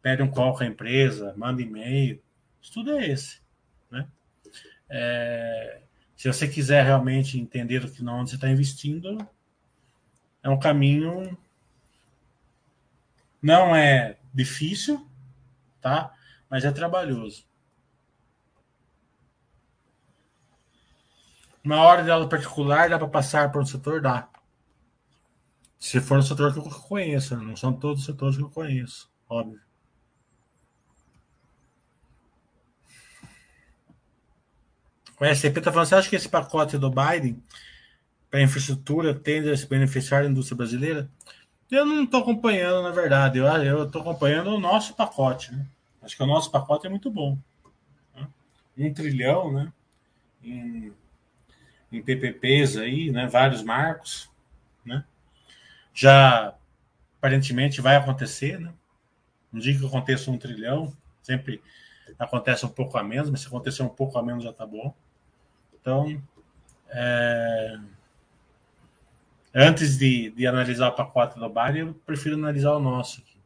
pede 0.00 0.22
um 0.22 0.30
call 0.30 0.54
com 0.54 0.64
a 0.64 0.66
empresa, 0.66 1.34
manda 1.36 1.62
e-mail. 1.62 2.20
Isso 2.60 2.72
tudo 2.72 2.92
é 2.92 3.08
esse, 3.08 3.40
né? 3.90 4.08
É, 4.88 5.82
se 6.16 6.28
você 6.28 6.46
quiser 6.48 6.84
realmente 6.84 7.38
entender 7.38 7.84
o 7.84 7.90
que 7.90 8.04
onde 8.04 8.30
você 8.30 8.36
está 8.36 8.48
investindo, 8.48 9.18
é 10.42 10.48
um 10.48 10.58
caminho 10.58 11.36
não 13.42 13.74
é 13.74 14.16
difícil, 14.32 15.06
tá? 15.80 16.14
Mas 16.48 16.64
é 16.64 16.70
trabalhoso. 16.70 17.44
Uma 21.64 21.80
hora 21.80 22.02
de 22.02 22.28
particular 22.28 22.88
dá 22.88 22.98
para 22.98 23.08
passar 23.08 23.50
por 23.52 23.62
um 23.62 23.66
setor? 23.66 24.00
Dá. 24.00 24.28
Se 25.78 26.00
for 26.00 26.18
um 26.18 26.22
setor 26.22 26.52
que 26.52 26.58
eu 26.58 26.64
conheço, 26.64 27.36
não 27.36 27.56
são 27.56 27.72
todos 27.72 28.00
os 28.00 28.06
setores 28.06 28.36
que 28.36 28.42
eu 28.42 28.50
conheço, 28.50 29.10
óbvio. 29.28 29.60
O 35.20 35.24
SCP 35.24 35.60
está 35.60 35.70
falando, 35.70 35.88
você 35.88 35.94
acha 35.94 36.08
que 36.08 36.16
esse 36.16 36.28
pacote 36.28 36.76
do 36.76 36.90
Biden 36.90 37.40
para 38.28 38.42
infraestrutura 38.42 39.14
tende 39.14 39.50
a 39.50 39.56
se 39.56 39.66
beneficiar 39.68 40.24
da 40.24 40.30
indústria 40.30 40.56
brasileira? 40.56 41.08
Eu 41.72 41.86
não 41.86 42.04
estou 42.04 42.20
acompanhando, 42.20 42.82
na 42.82 42.90
verdade. 42.90 43.38
Eu 43.38 43.84
estou 43.84 44.02
acompanhando 44.02 44.48
o 44.48 44.60
nosso 44.60 44.94
pacote. 44.94 45.54
Né? 45.54 45.66
Acho 46.02 46.14
que 46.14 46.22
o 46.22 46.26
nosso 46.26 46.50
pacote 46.50 46.86
é 46.86 46.90
muito 46.90 47.10
bom. 47.10 47.38
Né? 48.14 48.28
Um 48.76 48.92
trilhão 48.92 49.50
né? 49.50 49.72
em, 50.44 50.92
em 51.90 52.02
PPPs 52.02 52.76
aí, 52.76 53.10
né? 53.10 53.26
vários 53.26 53.62
marcos. 53.62 54.30
Né? 54.84 55.02
Já 55.94 56.54
aparentemente 57.16 57.80
vai 57.80 57.96
acontecer. 57.96 58.60
Né? 58.60 58.70
Não 59.50 59.58
digo 59.58 59.80
que 59.80 59.86
aconteça 59.86 60.30
um 60.30 60.36
trilhão, 60.36 60.92
sempre 61.22 61.62
acontece 62.18 62.66
um 62.66 62.68
pouco 62.68 62.98
a 62.98 63.02
menos, 63.02 63.30
mas 63.30 63.40
se 63.40 63.46
acontecer 63.46 63.82
um 63.82 63.88
pouco 63.88 64.18
a 64.18 64.22
menos 64.22 64.44
já 64.44 64.50
está 64.50 64.66
bom. 64.66 64.94
Então, 65.80 66.22
é... 66.90 67.78
antes 69.54 69.98
de, 69.98 70.30
de 70.30 70.46
analisar 70.46 70.88
o 70.88 70.92
pacote 70.92 71.38
do 71.38 71.48
Bari, 71.48 71.80
eu 71.80 71.94
prefiro 72.06 72.36
analisar 72.36 72.72
o 72.72 72.80
nosso 72.80 73.20
aqui. 73.20 73.41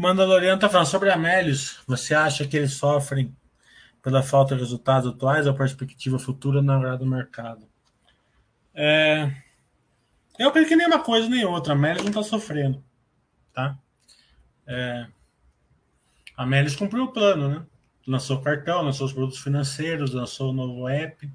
Mandaloriano 0.00 0.54
está 0.54 0.66
falando 0.66 0.86
sobre 0.86 1.10
Amélios. 1.10 1.82
Você 1.86 2.14
acha 2.14 2.46
que 2.46 2.56
eles 2.56 2.72
sofrem 2.72 3.36
pela 4.02 4.22
falta 4.22 4.54
de 4.54 4.62
resultados 4.62 5.12
atuais 5.12 5.46
ou 5.46 5.52
perspectiva 5.52 6.18
futura 6.18 6.62
na 6.62 6.78
hora 6.78 6.96
do 6.96 7.04
mercado? 7.04 7.68
É... 8.72 9.30
Eu 10.38 10.50
creio 10.52 10.66
que 10.66 10.74
nem 10.74 10.86
uma 10.86 11.04
coisa 11.04 11.28
nem 11.28 11.44
outra. 11.44 11.74
Amélios 11.74 12.02
não 12.02 12.08
está 12.08 12.22
sofrendo. 12.22 12.82
Tá? 13.52 13.78
É... 14.66 15.06
Amélios 16.34 16.74
cumpriu 16.76 17.04
o 17.04 17.12
plano, 17.12 17.50
né? 17.50 17.66
Lançou 18.06 18.38
o 18.38 18.42
cartão, 18.42 18.80
lançou 18.80 19.06
os 19.06 19.12
produtos 19.12 19.38
financeiros, 19.38 20.14
lançou 20.14 20.48
o 20.48 20.54
novo 20.54 20.88
app, 20.88 21.30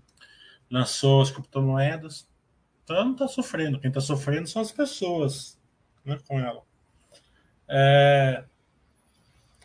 lançou 0.72 1.22
as 1.22 1.30
criptomoedas. 1.30 2.28
Então 2.84 2.96
ela 2.96 3.06
não 3.06 3.14
está 3.14 3.28
sofrendo. 3.28 3.80
Quem 3.80 3.90
está 3.90 4.02
sofrendo 4.02 4.50
são 4.50 4.64
as 4.64 4.72
pessoas 4.72 5.62
né, 6.04 6.18
com 6.28 6.40
ela. 6.40 6.64
É, 7.68 8.44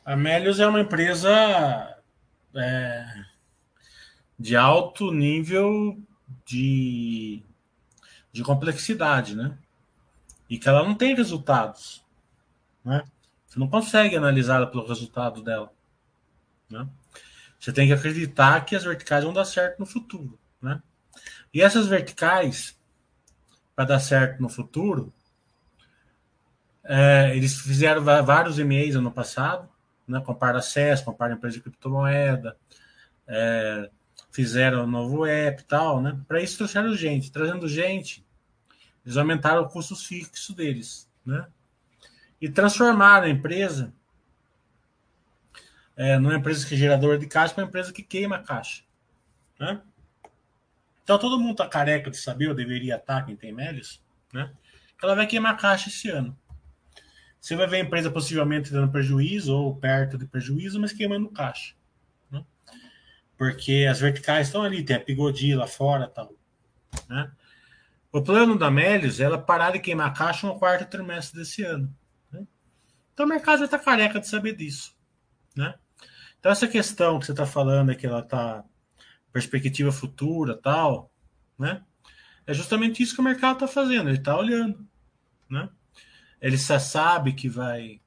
a 0.04 0.16
Melius 0.16 0.60
é 0.60 0.66
uma 0.66 0.80
empresa 0.80 1.96
é, 2.54 3.24
de 4.38 4.56
alto 4.56 5.12
nível 5.12 5.98
de, 6.44 7.42
de 8.32 8.42
complexidade, 8.42 9.36
né? 9.36 9.56
e 10.50 10.58
que 10.58 10.68
ela 10.68 10.82
não 10.82 10.96
tem 10.96 11.14
resultados. 11.14 12.04
Né? 12.84 13.04
Você 13.46 13.58
não 13.58 13.68
consegue 13.68 14.16
analisá-la 14.16 14.66
pelo 14.66 14.86
resultado 14.86 15.42
dela. 15.42 15.72
Né? 16.68 16.88
Você 17.58 17.72
tem 17.72 17.86
que 17.86 17.92
acreditar 17.92 18.64
que 18.64 18.74
as 18.74 18.82
verticais 18.82 19.22
vão 19.22 19.32
dar 19.32 19.44
certo 19.44 19.78
no 19.78 19.86
futuro. 19.86 20.38
Né? 20.60 20.82
E 21.54 21.62
essas 21.62 21.86
verticais, 21.86 22.76
para 23.76 23.84
dar 23.84 24.00
certo 24.00 24.42
no 24.42 24.48
futuro, 24.48 25.12
é, 26.82 27.36
eles 27.36 27.60
fizeram 27.60 28.02
vários 28.02 28.58
e-mails 28.58 28.96
ano 28.96 29.12
passado, 29.12 29.68
né? 30.10 30.22
Acesso, 30.56 31.04
compara 31.04 31.34
empresa 31.34 31.56
de 31.56 31.62
criptomoeda, 31.62 32.56
é, 33.26 33.90
fizeram 34.30 34.84
um 34.84 34.86
novo 34.86 35.24
app 35.24 35.62
e 35.62 35.64
tal, 35.64 36.00
né? 36.02 36.18
Para 36.26 36.40
isso 36.40 36.58
trouxeram 36.58 36.94
gente. 36.94 37.30
Trazendo 37.30 37.68
gente, 37.68 38.24
eles 39.04 39.16
aumentaram 39.16 39.64
os 39.64 39.72
custos 39.72 40.04
fixos 40.04 40.54
deles, 40.54 41.08
né? 41.24 41.46
E 42.40 42.48
transformaram 42.48 43.26
a 43.26 43.30
empresa 43.30 43.92
é, 45.96 46.18
numa 46.18 46.36
empresa 46.36 46.66
que 46.66 46.74
é 46.74 46.78
geradora 46.78 47.18
de 47.18 47.26
caixa 47.26 47.54
para 47.54 47.64
uma 47.64 47.68
empresa 47.68 47.92
que 47.92 48.02
queima 48.02 48.36
a 48.36 48.42
caixa, 48.42 48.82
né? 49.58 49.82
Então 51.02 51.18
todo 51.18 51.38
mundo 51.38 51.52
está 51.52 51.68
careca 51.68 52.10
de 52.10 52.16
saber, 52.16 52.48
ou 52.48 52.54
deveria 52.54 52.96
estar, 52.96 53.20
tá, 53.20 53.22
quem 53.22 53.36
tem 53.36 53.52
Melios, 53.52 54.02
né? 54.32 54.50
Ela 55.02 55.14
vai 55.14 55.26
queimar 55.26 55.54
a 55.54 55.56
caixa 55.56 55.88
esse 55.88 56.08
ano. 56.08 56.36
Você 57.40 57.56
vai 57.56 57.66
ver 57.66 57.76
a 57.76 57.80
empresa 57.80 58.10
possivelmente 58.10 58.70
dando 58.70 58.92
prejuízo 58.92 59.56
ou 59.56 59.74
perto 59.74 60.18
de 60.18 60.26
prejuízo, 60.26 60.78
mas 60.78 60.92
queimando 60.92 61.28
caixa 61.30 61.74
porque 63.40 63.86
as 63.90 63.98
verticais 63.98 64.48
estão 64.48 64.62
ali, 64.62 64.84
tem 64.84 64.96
a 64.96 65.00
Pigodi 65.00 65.54
lá 65.54 65.66
fora 65.66 66.06
tal. 66.06 66.30
Né? 67.08 67.32
O 68.12 68.20
plano 68.20 68.58
da 68.58 68.70
Melius 68.70 69.18
é 69.18 69.24
ela 69.24 69.38
parar 69.38 69.70
de 69.70 69.78
queimar 69.78 70.12
caixa 70.12 70.46
no 70.46 70.58
quarto 70.58 70.84
trimestre 70.90 71.40
desse 71.40 71.62
ano. 71.62 71.90
Né? 72.30 72.46
Então 73.14 73.24
o 73.24 73.28
mercado 73.30 73.60
já 73.60 73.64
está 73.64 73.78
careca 73.78 74.20
de 74.20 74.28
saber 74.28 74.54
disso. 74.54 74.94
Né? 75.56 75.74
Então 76.38 76.52
essa 76.52 76.68
questão 76.68 77.18
que 77.18 77.24
você 77.24 77.32
está 77.32 77.46
falando 77.46 77.90
é 77.90 77.94
que 77.94 78.06
ela 78.06 78.20
está 78.20 78.62
perspectiva 79.32 79.90
futura 79.90 80.54
tal, 80.54 81.10
né? 81.58 81.82
É 82.46 82.52
justamente 82.52 83.02
isso 83.02 83.14
que 83.14 83.22
o 83.22 83.24
mercado 83.24 83.54
está 83.54 83.68
fazendo, 83.68 84.10
ele 84.10 84.18
está 84.18 84.36
olhando, 84.36 84.86
né? 85.48 85.70
Ele 86.40 86.56
já 86.56 86.78
sabe 86.78 87.32
que 87.32 87.48
vai 87.48 88.00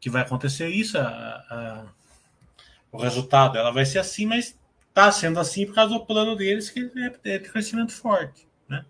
que 0.00 0.10
vai 0.10 0.22
acontecer 0.22 0.68
isso, 0.68 0.98
a, 0.98 1.02
a 1.02 1.86
o 2.92 2.98
resultado 2.98 3.58
ela 3.58 3.72
vai 3.72 3.84
ser 3.84 3.98
assim, 3.98 4.26
mas 4.26 4.56
está 4.88 5.10
sendo 5.10 5.40
assim 5.40 5.66
por 5.66 5.74
causa 5.74 5.94
do 5.94 6.04
plano 6.04 6.36
deles 6.36 6.70
que 6.70 6.90
é 7.24 7.38
de 7.38 7.48
crescimento 7.48 7.92
forte, 7.92 8.46
né? 8.68 8.84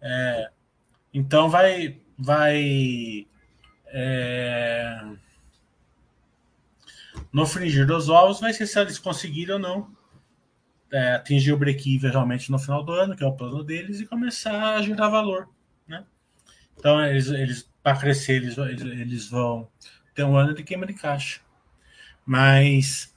É, 0.00 0.50
então 1.12 1.50
vai 1.50 2.00
vai 2.18 3.26
é, 3.88 5.04
no 7.32 7.44
fringir 7.44 7.86
dos 7.86 8.08
ovos 8.08 8.40
vai 8.40 8.52
ser 8.52 8.66
se 8.66 8.80
eles 8.80 8.98
conseguirem 8.98 9.54
ou 9.54 9.60
não 9.60 9.96
é, 10.90 11.14
atingir 11.14 11.52
o 11.52 11.58
break-even 11.58 12.10
realmente 12.10 12.50
no 12.50 12.58
final 12.58 12.82
do 12.82 12.92
ano, 12.92 13.16
que 13.16 13.24
é 13.24 13.26
o 13.26 13.36
plano 13.36 13.62
deles, 13.62 14.00
e 14.00 14.06
começar 14.06 14.76
a 14.76 14.82
gerar 14.82 15.08
valor, 15.08 15.48
né? 15.86 16.04
Então 16.78 17.04
eles, 17.04 17.28
eles 17.28 17.68
para 17.86 17.96
crescer 17.96 18.42
eles, 18.42 18.58
eles, 18.58 19.28
vão 19.30 19.68
ter 20.12 20.24
um 20.24 20.36
ano 20.36 20.52
de 20.52 20.64
queima 20.64 20.84
de 20.84 20.92
caixa, 20.92 21.40
mas 22.26 23.14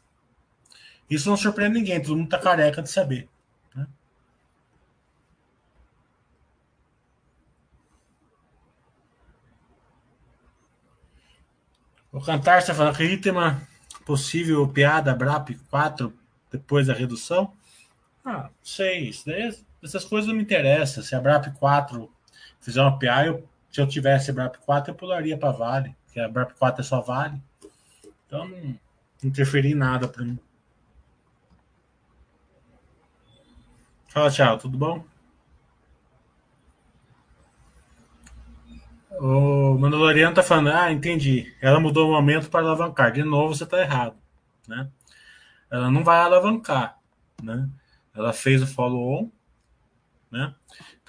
isso 1.10 1.28
não 1.28 1.36
surpreende 1.36 1.80
ninguém, 1.80 2.00
todo 2.00 2.16
mundo 2.16 2.26
está 2.26 2.38
careca 2.38 2.80
de 2.80 2.92
saber. 2.92 3.28
Né? 3.74 3.88
O 12.12 12.22
Cantar 12.22 12.60
está 12.60 12.72
falando, 12.72 12.94
acredita 12.94 13.30
em 13.30 13.32
uma 13.32 13.68
possível 14.06 14.68
piada 14.68 15.16
BRAP 15.16 15.50
4 15.72 16.14
depois 16.52 16.86
da 16.86 16.94
redução? 16.94 17.52
Ah, 18.24 18.52
sei, 18.62 19.10
essas 19.82 20.06
coisas 20.06 20.28
não 20.28 20.36
me 20.36 20.44
interessam. 20.44 21.04
Se 21.04 21.16
a 21.16 21.20
BRAP 21.20 21.56
4 21.58 22.08
fizer 22.62 22.84
uma 22.84 23.00
PA, 23.00 23.26
eu, 23.26 23.50
se 23.72 23.82
eu 23.82 23.88
tivesse 23.88 24.32
BRAP 24.32 24.58
4, 24.58 24.92
eu 24.92 24.96
pularia 24.96 25.38
para 25.38 25.52
Vale, 25.52 25.96
porque 26.06 26.20
a 26.20 26.28
BRAP 26.28 26.54
4 26.58 26.82
é 26.82 26.84
só 26.84 27.02
Vale. 27.02 27.42
Então 28.26 28.48
não 28.48 28.80
interferi 29.24 29.72
em 29.72 29.76
nada 29.76 30.08
para 30.08 30.24
mim. 30.24 30.40
Fala, 34.08 34.32
tchau, 34.32 34.58
tudo 34.58 34.78
bom? 34.78 35.06
O 39.20 39.78
Mandaloriano 39.78 40.34
tá 40.34 40.42
falando, 40.42 40.70
ah, 40.70 40.92
entendi. 40.92 41.54
Ela 41.62 41.80
mudou 41.80 42.08
o 42.08 42.14
momento 42.14 42.50
para 42.50 42.62
alavancar. 42.62 43.12
De 43.12 43.24
novo, 43.24 43.54
você 43.54 43.66
tá 43.66 43.80
errado, 43.82 44.16
né? 44.68 44.90
Ela 45.70 45.92
não 45.92 46.04
vai 46.04 46.20
alavancar, 46.20 46.98
né? 47.44 47.70
Ela 48.16 48.34
fez 48.34 48.62
o 48.62 48.68
follow-on, 48.68 49.30
né? 50.32 50.56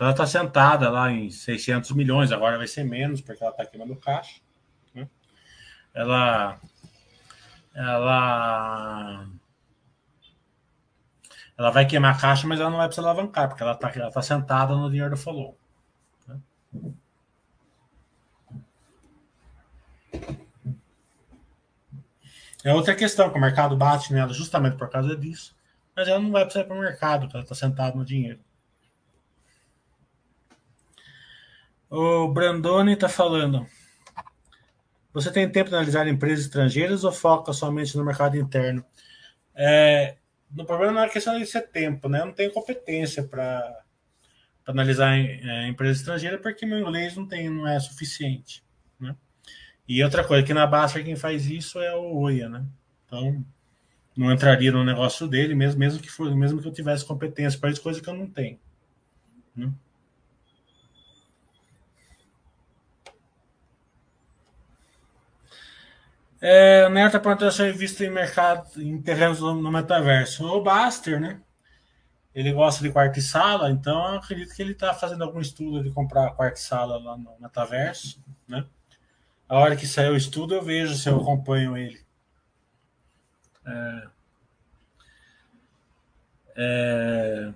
Então 0.01 0.09
ela 0.09 0.17
tá 0.17 0.27
sentada 0.27 0.89
lá 0.89 1.13
em 1.13 1.29
600 1.29 1.91
milhões, 1.91 2.33
agora 2.33 2.57
vai 2.57 2.67
ser 2.67 2.85
menos, 2.85 3.21
porque 3.21 3.45
ela 3.45 3.53
tá 3.53 3.67
queimando 3.67 3.95
caixa, 3.97 4.41
né? 4.95 5.07
Ela 5.93 6.59
ela 7.75 9.29
ela 11.59 11.71
vai 11.71 11.85
queimar 11.85 12.19
caixa, 12.19 12.47
mas 12.47 12.59
ela 12.59 12.71
não 12.71 12.79
vai 12.79 12.87
precisar 12.87 13.07
alavancar, 13.07 13.49
porque 13.51 13.63
ela 13.63 13.73
está 13.73 14.11
tá 14.11 14.23
sentada 14.23 14.75
no 14.75 14.89
dinheiro 14.89 15.11
do 15.11 15.19
follow. 15.19 15.59
Né? 16.27 16.41
É 22.65 22.73
outra 22.73 22.95
questão, 22.97 23.29
que 23.29 23.37
o 23.37 23.41
mercado 23.41 23.77
bate 23.77 24.15
nela 24.15 24.33
justamente 24.33 24.79
por 24.79 24.89
causa 24.89 25.15
disso, 25.15 25.55
mas 25.95 26.09
ela 26.09 26.21
não 26.21 26.33
vai 26.33 26.45
precisar 26.45 26.65
para 26.65 26.75
o 26.75 26.81
mercado, 26.81 27.21
porque 27.27 27.37
ela 27.37 27.45
está 27.45 27.55
sentada 27.55 27.95
no 27.95 28.05
dinheiro. 28.07 28.41
O 31.91 32.29
Brandoni 32.29 32.93
está 32.93 33.09
falando. 33.09 33.67
Você 35.13 35.33
tem 35.33 35.51
tempo 35.51 35.71
de 35.71 35.75
analisar 35.75 36.07
empresas 36.07 36.45
estrangeiras 36.45 37.03
ou 37.03 37.11
foca 37.11 37.53
somente 37.53 37.97
no 37.97 38.05
mercado 38.05 38.37
interno? 38.37 38.85
É, 39.57 40.17
no 40.53 40.65
problema 40.65 40.93
não 40.93 41.03
é 41.03 41.09
questão 41.09 41.37
de 41.37 41.45
ser 41.47 41.63
tempo, 41.63 42.09
né? 42.09 42.21
Eu 42.21 42.27
não 42.27 42.33
tenho 42.33 42.53
competência 42.53 43.25
para 43.25 43.83
analisar 44.65 45.19
é, 45.19 45.67
empresa 45.67 45.99
estrangeira 45.99 46.39
porque 46.39 46.65
meu 46.65 46.79
inglês 46.79 47.17
não 47.17 47.27
tem, 47.27 47.51
não 47.51 47.67
é 47.67 47.81
suficiente, 47.81 48.63
né? 48.99 49.17
E 49.89 50.05
outra 50.05 50.23
coisa, 50.23 50.47
que 50.47 50.55
na 50.55 50.69
Basta 50.69 51.03
quem 51.03 51.17
faz 51.17 51.47
isso 51.47 51.81
é 51.81 51.93
o 51.97 52.19
Oia, 52.19 52.49
né? 52.49 52.65
Então, 53.05 53.45
não 54.17 54.33
entraria 54.33 54.71
no 54.71 54.85
negócio 54.85 55.27
dele, 55.27 55.57
mesmo, 55.57 55.81
mesmo 55.81 56.01
que 56.01 56.09
for, 56.09 56.33
mesmo 56.37 56.63
que 56.63 56.69
eu 56.69 56.73
tivesse 56.73 57.05
competência 57.05 57.59
para 57.59 57.71
isso, 57.71 57.83
coisa 57.83 58.01
que 58.01 58.09
eu 58.09 58.15
não 58.15 58.31
tenho. 58.31 58.61
Né? 59.57 59.73
É, 66.41 66.87
o 66.87 66.91
Neto 66.91 67.21
perguntou 67.21 67.53
se 67.53 67.69
eu 67.69 67.75
visto 67.75 68.03
em 68.03 68.11
mercado, 68.11 68.81
em 68.81 69.01
terrenos 69.03 69.41
no, 69.41 69.55
no, 69.55 69.71
metaverso. 69.71 70.47
O 70.47 70.63
Baster, 70.63 71.21
né? 71.21 71.41
Ele 72.35 72.53
gosta 72.53 72.83
de 72.83 72.91
quarto 72.91 73.19
e 73.19 73.23
sala, 73.23 73.71
então 73.71 74.13
eu 74.13 74.19
acredito 74.19 74.55
que 74.55 74.63
ele 74.63 74.73
está 74.73 74.95
fazendo 74.95 75.23
algum 75.25 75.41
estudo 75.41 75.83
de 75.83 75.91
comprar 75.91 76.31
quarto 76.31 76.57
e 76.57 76.61
sala 76.61 76.97
lá 76.99 77.17
no 77.17 77.37
metaverso, 77.41 78.23
né? 78.49 78.65
A 79.49 79.59
hora 79.59 79.77
que 79.77 79.87
sair 79.87 80.11
o 80.11 80.17
estudo, 80.17 80.55
eu 80.55 80.63
vejo 80.63 80.95
se 80.95 81.09
eu 81.09 81.21
acompanho 81.21 81.77
ele. 81.77 82.01
É... 83.67 84.09
É... 86.57 87.53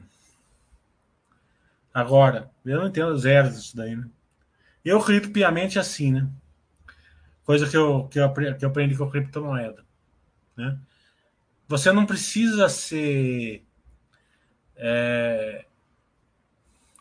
Agora, 1.93 2.51
eu 2.65 2.81
não 2.81 2.89
entendo 2.89 3.17
zero 3.17 3.51
disso 3.51 3.77
daí, 3.77 3.95
né? 3.97 4.09
Eu 4.85 4.99
acredito 4.99 5.33
piamente 5.33 5.79
assim, 5.79 6.13
né? 6.13 6.29
Coisa 7.45 7.69
que 7.69 7.77
eu, 7.77 8.09
que 8.09 8.19
eu, 8.19 8.25
aprendi, 8.25 8.59
que 8.59 8.65
eu 8.65 8.69
aprendi 8.71 8.97
com 8.97 9.05
a 9.05 9.11
criptomoeda. 9.11 9.85
Né? 10.57 10.79
Você 11.69 11.93
não 11.93 12.07
precisa 12.07 12.69
ser 12.69 13.65
é, 14.77 15.65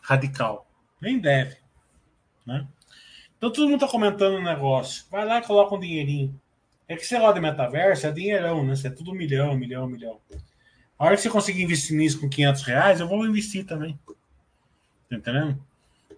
radical. 0.02 0.68
Nem 1.00 1.18
deve. 1.18 1.56
Né? 2.46 2.66
Então 3.36 3.50
todo 3.50 3.68
mundo 3.68 3.84
está 3.84 3.88
comentando 3.88 4.36
um 4.36 4.42
negócio. 4.42 5.04
Vai 5.10 5.24
lá 5.24 5.38
e 5.38 5.42
coloca 5.42 5.74
um 5.74 5.80
dinheirinho. 5.80 6.38
É 6.86 6.96
que 6.96 7.06
você 7.06 7.16
roda 7.16 7.34
de 7.34 7.40
metaverso, 7.40 8.06
é 8.06 8.12
dinheirão, 8.12 8.64
né? 8.64 8.76
Você 8.76 8.88
é 8.88 8.90
tudo 8.90 9.14
milhão, 9.14 9.56
milhão, 9.56 9.86
milhão. 9.86 10.20
A 10.98 11.06
hora 11.06 11.16
que 11.16 11.22
você 11.22 11.30
conseguir 11.30 11.62
investir 11.62 11.96
nisso 11.96 12.20
com 12.20 12.28
500 12.28 12.62
reais, 12.62 13.00
eu 13.00 13.08
vou 13.08 13.26
investir 13.26 13.64
também. 13.64 13.98
Tá 15.08 15.16
entendendo? 15.16 15.58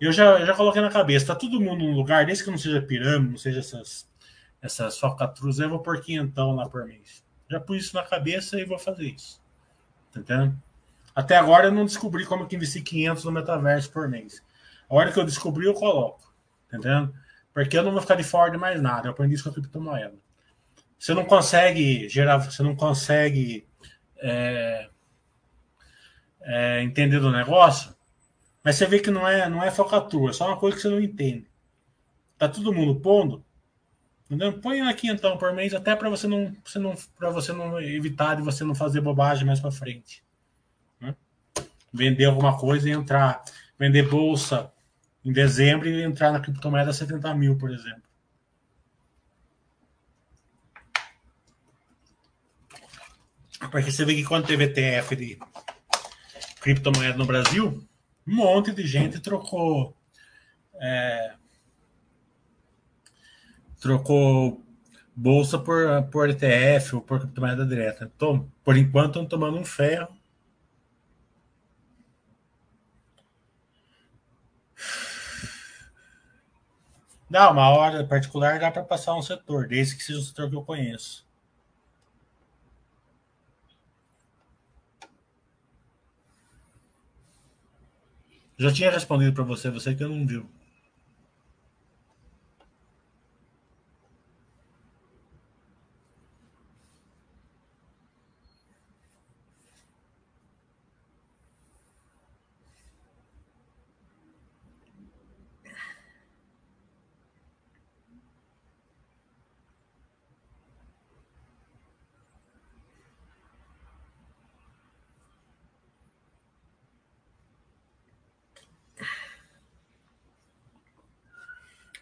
Eu 0.00 0.12
já, 0.12 0.40
eu 0.40 0.46
já 0.46 0.54
coloquei 0.54 0.82
na 0.82 0.90
cabeça, 0.90 1.26
tá 1.26 1.34
todo 1.34 1.60
mundo 1.60 1.84
num 1.84 1.94
lugar, 1.94 2.26
desde 2.26 2.44
que 2.44 2.50
não 2.50 2.58
seja 2.58 2.82
pirâmide, 2.82 3.30
não 3.30 3.38
seja 3.38 3.60
essas 3.60 4.08
essas 4.66 4.98
falcatruas, 4.98 5.58
eu 5.58 5.70
vou 5.70 5.80
por 5.80 6.00
quinhentão 6.00 6.54
lá 6.54 6.68
por 6.68 6.84
mês. 6.84 7.24
Já 7.48 7.58
pus 7.60 7.84
isso 7.84 7.96
na 7.96 8.02
cabeça 8.02 8.60
e 8.60 8.64
vou 8.64 8.78
fazer 8.78 9.04
isso. 9.04 9.40
Tá 10.12 10.20
entendendo? 10.20 10.60
Até 11.14 11.36
agora 11.36 11.68
eu 11.68 11.72
não 11.72 11.84
descobri 11.84 12.26
como 12.26 12.46
que 12.46 12.56
investir 12.56 12.82
500 12.82 13.24
no 13.24 13.32
metaverso 13.32 13.90
por 13.90 14.08
mês. 14.08 14.42
A 14.88 14.94
hora 14.94 15.10
que 15.10 15.18
eu 15.18 15.24
descobri, 15.24 15.66
eu 15.66 15.74
coloco. 15.74 16.32
Entendeu? 16.68 17.12
Porque 17.54 17.78
eu 17.78 17.82
não 17.82 17.92
vou 17.92 18.02
ficar 18.02 18.16
de 18.16 18.24
fora 18.24 18.50
de 18.50 18.58
mais 18.58 18.80
nada. 18.82 19.08
Eu 19.08 19.12
aprendi 19.12 19.34
isso 19.34 19.44
com 19.44 19.50
a 19.50 19.52
criptomoeda. 19.52 20.14
Você 20.98 21.14
não 21.14 21.24
consegue 21.24 22.08
gerar, 22.08 22.38
você 22.38 22.62
não 22.62 22.74
consegue 22.74 23.66
é, 24.18 24.88
é, 26.42 26.82
entender 26.82 27.20
do 27.20 27.30
negócio, 27.30 27.94
mas 28.64 28.76
você 28.76 28.86
vê 28.86 28.98
que 28.98 29.10
não 29.10 29.28
é, 29.28 29.48
não 29.48 29.62
é 29.62 29.70
focatura, 29.70 30.30
é 30.30 30.34
só 30.34 30.46
uma 30.48 30.56
coisa 30.56 30.76
que 30.76 30.82
você 30.82 30.88
não 30.88 31.00
entende. 31.00 31.48
Tá 32.38 32.48
todo 32.48 32.72
mundo 32.72 33.00
pondo, 33.00 33.44
entendeu? 34.26 34.60
Põe 34.60 34.82
aqui 34.82 35.08
então 35.08 35.38
por 35.38 35.52
mês, 35.52 35.72
até 35.74 35.96
para 35.96 36.10
você 36.10 36.26
não, 36.26 36.54
você 36.64 36.78
não, 36.78 36.94
para 37.18 37.30
você 37.30 37.52
não 37.52 37.80
evitar 37.80 38.34
de 38.34 38.42
você 38.42 38.64
não 38.64 38.74
fazer 38.74 39.00
bobagem 39.00 39.46
mais 39.46 39.60
para 39.60 39.70
frente. 39.70 40.22
Né? 41.00 41.14
Vender 41.92 42.26
alguma 42.26 42.58
coisa 42.58 42.88
e 42.88 42.92
entrar, 42.92 43.42
vender 43.78 44.08
bolsa 44.08 44.70
em 45.24 45.32
dezembro 45.32 45.88
e 45.88 46.02
entrar 46.02 46.32
na 46.32 46.40
criptomoeda 46.40 46.92
70 46.92 47.34
mil, 47.34 47.56
por 47.56 47.70
exemplo. 47.70 48.02
Porque 53.70 53.90
você 53.90 54.04
vê 54.04 54.14
que 54.14 54.24
quando 54.24 54.46
teve 54.46 54.64
ETF 54.64 55.16
de 55.16 55.38
criptomoeda 56.60 57.16
no 57.16 57.26
Brasil, 57.26 57.86
um 58.26 58.34
monte 58.34 58.72
de 58.72 58.86
gente 58.86 59.20
trocou. 59.20 59.96
É, 60.74 61.34
trocou 63.86 64.62
bolsa 65.14 65.58
por, 65.58 66.02
por 66.10 66.28
ETF 66.28 66.96
ou 66.96 67.00
por 67.00 67.20
criptomoeda 67.20 67.64
direta. 67.64 68.10
Então, 68.14 68.50
por 68.64 68.76
enquanto, 68.76 69.20
estão 69.20 69.26
tomando 69.26 69.58
um 69.58 69.64
ferro 69.64 70.08
Dá, 77.28 77.50
uma 77.50 77.68
hora 77.70 78.04
particular 78.06 78.58
dá 78.58 78.70
para 78.70 78.84
passar 78.84 79.14
um 79.14 79.22
setor, 79.22 79.66
desde 79.68 79.96
que 79.96 80.02
seja 80.02 80.18
o 80.18 80.22
setor 80.22 80.48
que 80.48 80.56
eu 80.56 80.62
conheço. 80.62 81.26
Já 88.58 88.72
tinha 88.72 88.90
respondido 88.90 89.32
para 89.32 89.44
você, 89.44 89.70
você 89.70 89.94
que 89.94 90.04
não 90.04 90.26
viu. 90.26 90.48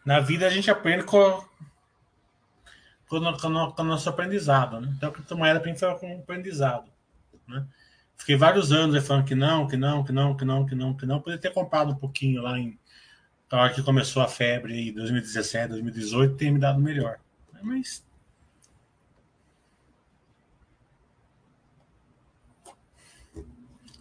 Na 0.04 0.20
vida 0.20 0.46
a 0.46 0.50
gente 0.50 0.70
aprende 0.70 1.04
com, 1.04 1.42
com, 3.08 3.20
com, 3.20 3.72
com 3.72 3.82
o 3.82 3.84
nosso 3.84 4.08
aprendizado. 4.08 4.80
Né? 4.80 4.92
Então, 4.96 5.08
a 5.08 5.12
criptomoeda 5.12 5.62
foi 5.98 6.08
um 6.08 6.18
aprendizado. 6.18 6.90
Né? 7.48 7.66
Fiquei 8.16 8.36
vários 8.36 8.70
anos 8.70 9.06
falando 9.06 9.24
que 9.24 9.34
não, 9.34 9.66
que 9.66 9.76
não, 9.76 10.04
que 10.04 10.12
não, 10.12 10.36
que 10.36 10.44
não, 10.44 10.66
que 10.66 10.74
não, 10.74 10.94
que 10.94 11.06
não. 11.06 11.20
Poderia 11.20 11.40
ter 11.40 11.52
comprado 11.52 11.92
um 11.92 11.96
pouquinho 11.96 12.42
lá 12.42 12.58
em. 12.58 12.78
Na 13.50 13.60
hora 13.60 13.72
que 13.72 13.82
começou 13.82 14.22
a 14.22 14.28
febre 14.28 14.88
em 14.88 14.92
2017, 14.92 15.68
2018, 15.68 16.36
tem 16.36 16.52
me 16.52 16.58
dado 16.58 16.80
melhor. 16.80 17.18
Mas. 17.62 18.04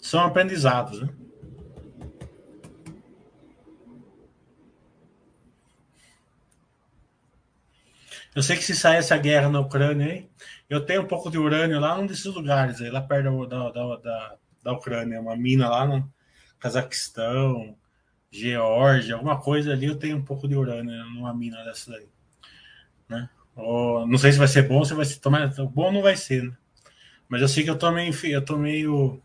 São 0.02 0.22
aprendizados, 0.22 1.02
né? 1.02 1.10
Eu 8.36 8.42
sei 8.42 8.58
que 8.58 8.64
se 8.64 8.76
sair 8.76 8.98
essa 8.98 9.18
guerra 9.18 9.50
na 9.50 9.60
Ucrânia 9.60 10.08
aí, 10.08 10.30
eu 10.70 10.86
tenho 10.86 11.04
um 11.04 11.08
pouco 11.08 11.30
de 11.30 11.38
urânio 11.38 11.80
lá 11.80 11.96
num 11.96 12.08
desses 12.08 12.26
lugares 12.26 12.82
aí, 12.82 12.90
lá 12.90 13.02
perto 13.02 13.46
da, 13.46 13.70
da, 13.70 13.96
da, 13.98 14.36
da 14.64 14.72
Ucrânia, 14.74 15.22
uma 15.22 15.36
mina 15.36 15.70
lá 15.70 15.86
no 15.86 16.12
Cazaquistão, 16.60 17.76
Geórgia, 18.32 19.14
alguma 19.14 19.40
coisa 19.40 19.72
ali, 19.72 19.86
eu 19.86 19.98
tenho 19.98 20.18
um 20.18 20.24
pouco 20.24 20.48
de 20.48 20.56
urânio 20.56 20.92
numa 21.12 21.34
mina 21.34 21.64
dessa 21.64 21.92
daí. 21.92 22.08
Né? 23.08 23.30
Ou, 23.56 24.08
não 24.08 24.18
sei 24.18 24.32
se 24.32 24.40
vai 24.40 24.48
ser 24.48 24.68
bom, 24.68 24.84
se 24.84 24.96
vai 24.96 25.06
ser 25.06 25.20
tomar, 25.20 25.48
bom 25.68 25.92
não 25.92 26.02
vai 26.02 26.16
ser, 26.16 26.44
né? 26.44 26.58
Mas 27.30 27.42
eu 27.42 27.48
sei 27.48 27.64
que 27.64 27.70
eu 27.70 27.78
tô 27.78 27.92
meio, 27.92 28.14
eu 28.26 28.44
tô 28.44 28.58
meio 28.58 29.22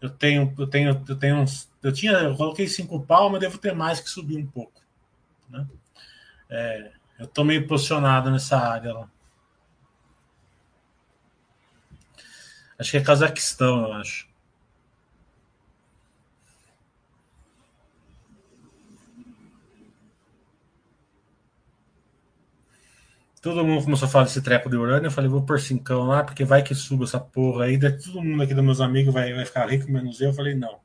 eu 0.00 0.10
tenho, 0.10 0.54
eu 0.56 0.66
tenho, 0.66 1.04
eu 1.08 1.16
tenho 1.16 1.36
uns, 1.36 1.68
eu 1.82 1.92
tinha, 1.92 2.12
eu 2.12 2.36
coloquei 2.36 2.68
cinco 2.68 3.00
pau, 3.00 3.30
mas 3.30 3.40
devo 3.40 3.58
ter 3.58 3.74
mais 3.74 4.00
que 4.00 4.08
subir 4.08 4.38
um 4.38 4.46
pouco, 4.46 4.80
né? 5.50 5.66
É, 6.48 6.92
eu 7.18 7.26
tô 7.26 7.44
meio 7.44 7.66
posicionado 7.66 8.30
nessa 8.30 8.56
área 8.58 8.92
lá. 8.94 9.10
Acho 12.78 12.92
que 12.92 12.96
é 12.96 13.02
Cazaquistão, 13.02 13.82
eu 13.82 13.92
acho. 13.94 14.28
Todo 23.40 23.64
mundo 23.64 23.84
começou 23.84 24.06
a 24.06 24.10
falar 24.10 24.24
desse 24.24 24.42
treco 24.42 24.68
de 24.68 24.76
urânio. 24.76 25.06
Eu 25.06 25.10
falei, 25.10 25.30
vou 25.30 25.42
por 25.42 25.60
cincão 25.60 26.06
lá, 26.06 26.24
porque 26.24 26.44
vai 26.44 26.62
que 26.62 26.74
suba 26.74 27.04
essa 27.04 27.20
porra 27.20 27.64
aí. 27.64 27.78
Todo 27.78 28.22
mundo 28.22 28.42
aqui 28.42 28.54
dos 28.54 28.64
meus 28.64 28.80
amigos 28.80 29.14
vai, 29.14 29.32
vai 29.32 29.44
ficar 29.44 29.66
rico, 29.66 29.90
menos 29.90 30.20
eu. 30.20 30.28
Eu 30.28 30.34
falei, 30.34 30.54
não. 30.54 30.80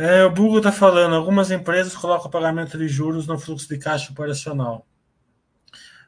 É, 0.00 0.24
o 0.24 0.30
Google 0.30 0.56
está 0.56 0.72
falando, 0.72 1.14
algumas 1.14 1.50
empresas 1.50 1.94
colocam 1.94 2.30
pagamento 2.30 2.78
de 2.78 2.88
juros 2.88 3.26
no 3.26 3.38
fluxo 3.38 3.68
de 3.68 3.76
caixa 3.76 4.10
operacional, 4.10 4.88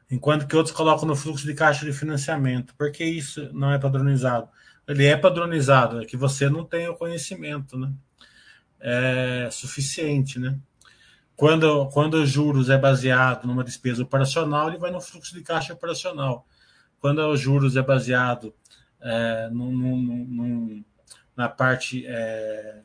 enquanto 0.09 0.47
que 0.47 0.55
outros 0.55 0.75
colocam 0.75 1.07
no 1.07 1.15
fluxo 1.15 1.45
de 1.45 1.53
caixa 1.53 1.85
de 1.85 1.93
financiamento. 1.93 2.73
Por 2.73 2.91
que 2.91 3.03
isso 3.03 3.53
não 3.53 3.71
é 3.71 3.77
padronizado? 3.77 4.49
Ele 4.87 5.05
é 5.05 5.15
padronizado, 5.15 6.01
é 6.01 6.05
que 6.05 6.17
você 6.17 6.49
não 6.49 6.65
tem 6.65 6.87
o 6.87 6.95
conhecimento 6.95 7.77
né? 7.77 7.93
é 8.79 9.49
suficiente. 9.51 10.39
Né? 10.39 10.57
Quando, 11.35 11.87
quando 11.89 12.15
os 12.15 12.27
juros 12.31 12.71
é 12.71 12.77
baseado 12.79 13.45
numa 13.45 13.63
despesa 13.63 14.01
operacional, 14.01 14.69
ele 14.69 14.79
vai 14.79 14.89
no 14.89 15.01
fluxo 15.01 15.35
de 15.35 15.43
caixa 15.43 15.71
operacional. 15.71 16.47
Quando 16.99 17.19
os 17.29 17.39
juros 17.39 17.75
é 17.75 17.81
baseado 17.83 18.55
é, 18.99 19.49
num, 19.51 19.71
num, 19.71 19.97
num, 19.97 20.85
na 21.37 21.47
parte 21.47 22.03
é, 22.07 22.81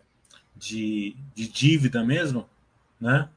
de, 0.59 1.17
de 1.35 1.49
dívida 1.49 2.05
mesmo, 2.05 2.49
né? 3.01 3.29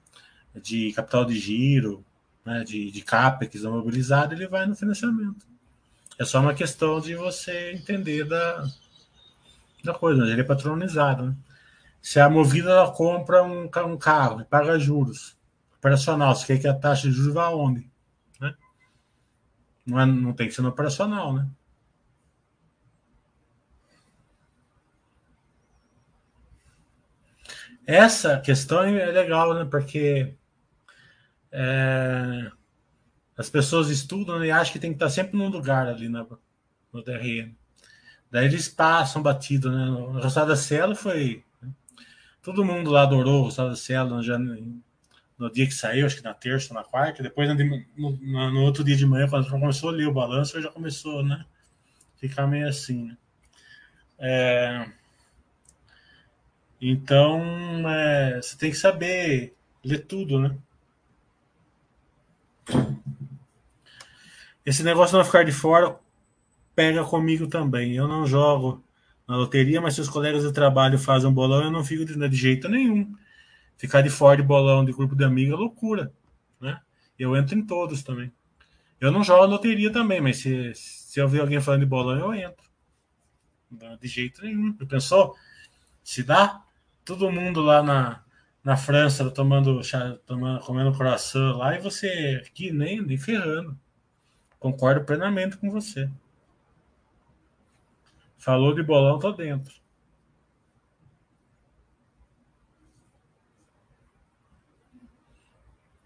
de 0.55 0.91
capital 0.93 1.23
de 1.23 1.39
giro, 1.39 2.03
né? 2.45 2.63
de, 2.63 2.91
de 2.91 3.01
CAPEX 3.01 3.63
mobilizado, 3.63 4.33
ele 4.33 4.47
vai 4.47 4.65
no 4.65 4.75
financiamento. 4.75 5.45
É 6.17 6.25
só 6.25 6.39
uma 6.39 6.53
questão 6.53 6.99
de 6.99 7.15
você 7.15 7.71
entender 7.71 8.25
da, 8.25 8.67
da 9.83 9.93
coisa, 9.93 10.23
ele 10.23 10.41
é 10.41 10.43
patronizado. 10.43 11.27
Né? 11.27 11.35
Se 12.01 12.19
a 12.19 12.29
Movida 12.29 12.91
compra 12.95 13.43
um, 13.43 13.69
um 13.85 13.97
carro 13.97 14.41
e 14.41 14.45
paga 14.45 14.79
juros 14.79 15.37
operacional, 15.77 16.35
você 16.35 16.45
quer 16.47 16.59
que 16.59 16.67
a 16.67 16.73
taxa 16.73 17.07
de 17.07 17.13
juros 17.13 17.33
vá 17.33 17.45
aonde? 17.45 17.89
Né? 18.39 18.53
Não, 19.85 19.99
é, 19.99 20.05
não 20.05 20.33
tem 20.33 20.47
que 20.47 20.53
ser 20.53 20.61
no 20.61 20.69
operacional, 20.69 21.33
né? 21.33 21.47
Essa 27.85 28.39
questão 28.39 28.83
é 28.83 29.05
legal, 29.07 29.53
né? 29.53 29.65
Porque 29.65 30.35
é, 31.51 32.51
as 33.37 33.49
pessoas 33.49 33.89
estudam 33.89 34.43
e 34.45 34.51
acham 34.51 34.73
que 34.73 34.79
tem 34.79 34.91
que 34.91 34.95
estar 34.95 35.09
sempre 35.09 35.37
num 35.37 35.49
lugar 35.49 35.87
ali 35.87 36.07
na, 36.07 36.25
no 36.93 37.03
DRM. 37.03 37.55
Daí 38.29 38.45
eles 38.45 38.69
passam 38.69 39.21
batido, 39.21 39.71
né? 39.71 39.89
O 39.89 40.19
Roçada 40.19 40.55
Cielo 40.55 40.95
foi. 40.95 41.43
Né? 41.61 41.69
Todo 42.41 42.63
mundo 42.63 42.91
lá 42.91 43.03
adorou 43.03 43.41
o 43.41 43.43
Roçada 43.45 43.75
Cielo 43.75 44.21
no, 44.21 44.83
no 45.37 45.51
dia 45.51 45.65
que 45.65 45.73
saiu, 45.73 46.05
acho 46.05 46.17
que 46.17 46.23
na 46.23 46.33
terça, 46.33 46.73
na 46.73 46.83
quarta. 46.83 47.23
Depois, 47.23 47.49
no, 47.49 47.85
no, 47.97 48.51
no 48.51 48.61
outro 48.61 48.83
dia 48.83 48.95
de 48.95 49.05
manhã, 49.05 49.27
quando 49.27 49.49
começou 49.49 49.89
a 49.89 49.93
ler 49.93 50.07
o 50.07 50.13
balanço, 50.13 50.61
já 50.61 50.71
começou, 50.71 51.23
né? 51.23 51.43
Ficar 52.15 52.47
meio 52.47 52.67
assim, 52.67 53.07
né? 53.07 53.17
É, 54.19 54.85
então, 56.81 57.41
é, 57.87 58.41
você 58.41 58.57
tem 58.57 58.71
que 58.71 58.77
saber 58.77 59.55
ler 59.83 59.99
tudo, 60.05 60.39
né? 60.39 60.57
Esse 64.65 64.83
negócio 64.83 65.11
de 65.11 65.17
não 65.17 65.25
ficar 65.25 65.43
de 65.43 65.51
fora 65.51 65.99
pega 66.75 67.03
comigo 67.03 67.47
também. 67.47 67.93
Eu 67.93 68.07
não 68.07 68.25
jogo 68.25 68.83
na 69.27 69.35
loteria, 69.37 69.79
mas 69.79 69.95
se 69.95 70.01
os 70.01 70.09
colegas 70.09 70.43
de 70.43 70.51
trabalho 70.51 70.97
fazem 70.97 71.29
um 71.29 71.33
bolão, 71.33 71.63
eu 71.63 71.71
não 71.71 71.83
fico 71.83 72.03
de, 72.03 72.15
de 72.29 72.35
jeito 72.35 72.67
nenhum. 72.67 73.15
ficar 73.77 74.01
de 74.01 74.09
fora 74.09 74.37
de 74.37 74.43
bolão 74.43 74.83
de 74.83 74.91
grupo 74.91 75.15
de 75.15 75.23
amigos 75.23 75.53
é 75.53 75.57
loucura, 75.57 76.11
né? 76.59 76.79
Eu 77.17 77.35
entro 77.35 77.57
em 77.57 77.65
todos 77.65 78.03
também. 78.03 78.31
Eu 78.99 79.11
não 79.11 79.23
jogo 79.23 79.45
loteria 79.45 79.91
também, 79.91 80.21
mas 80.21 80.37
se, 80.37 80.73
se 80.75 81.19
eu 81.19 81.27
ver 81.27 81.41
alguém 81.41 81.59
falando 81.61 81.81
de 81.81 81.87
bolão, 81.87 82.17
eu 82.17 82.33
entro. 82.33 82.69
De 83.99 84.07
jeito 84.07 84.41
nenhum. 84.43 84.75
Eu 84.79 84.85
pensou? 84.85 85.35
Se 86.03 86.23
dá, 86.23 86.61
todo 87.05 87.31
mundo 87.31 87.61
lá 87.61 87.83
na, 87.83 88.23
na 88.63 88.77
França 88.77 89.29
tomando, 89.31 89.81
tomando 90.25 90.59
comendo 90.61 90.97
coração 90.97 91.57
lá 91.57 91.75
e 91.75 91.79
você 91.79 92.41
aqui 92.45 92.71
nem, 92.71 93.01
nem 93.01 93.17
ferrando. 93.17 93.77
Concordo 94.59 95.03
plenamente 95.05 95.57
com 95.57 95.71
você. 95.71 96.09
Falou 98.37 98.73
de 98.73 98.83
bolão, 98.83 99.19
tô 99.19 99.31
dentro. 99.31 99.81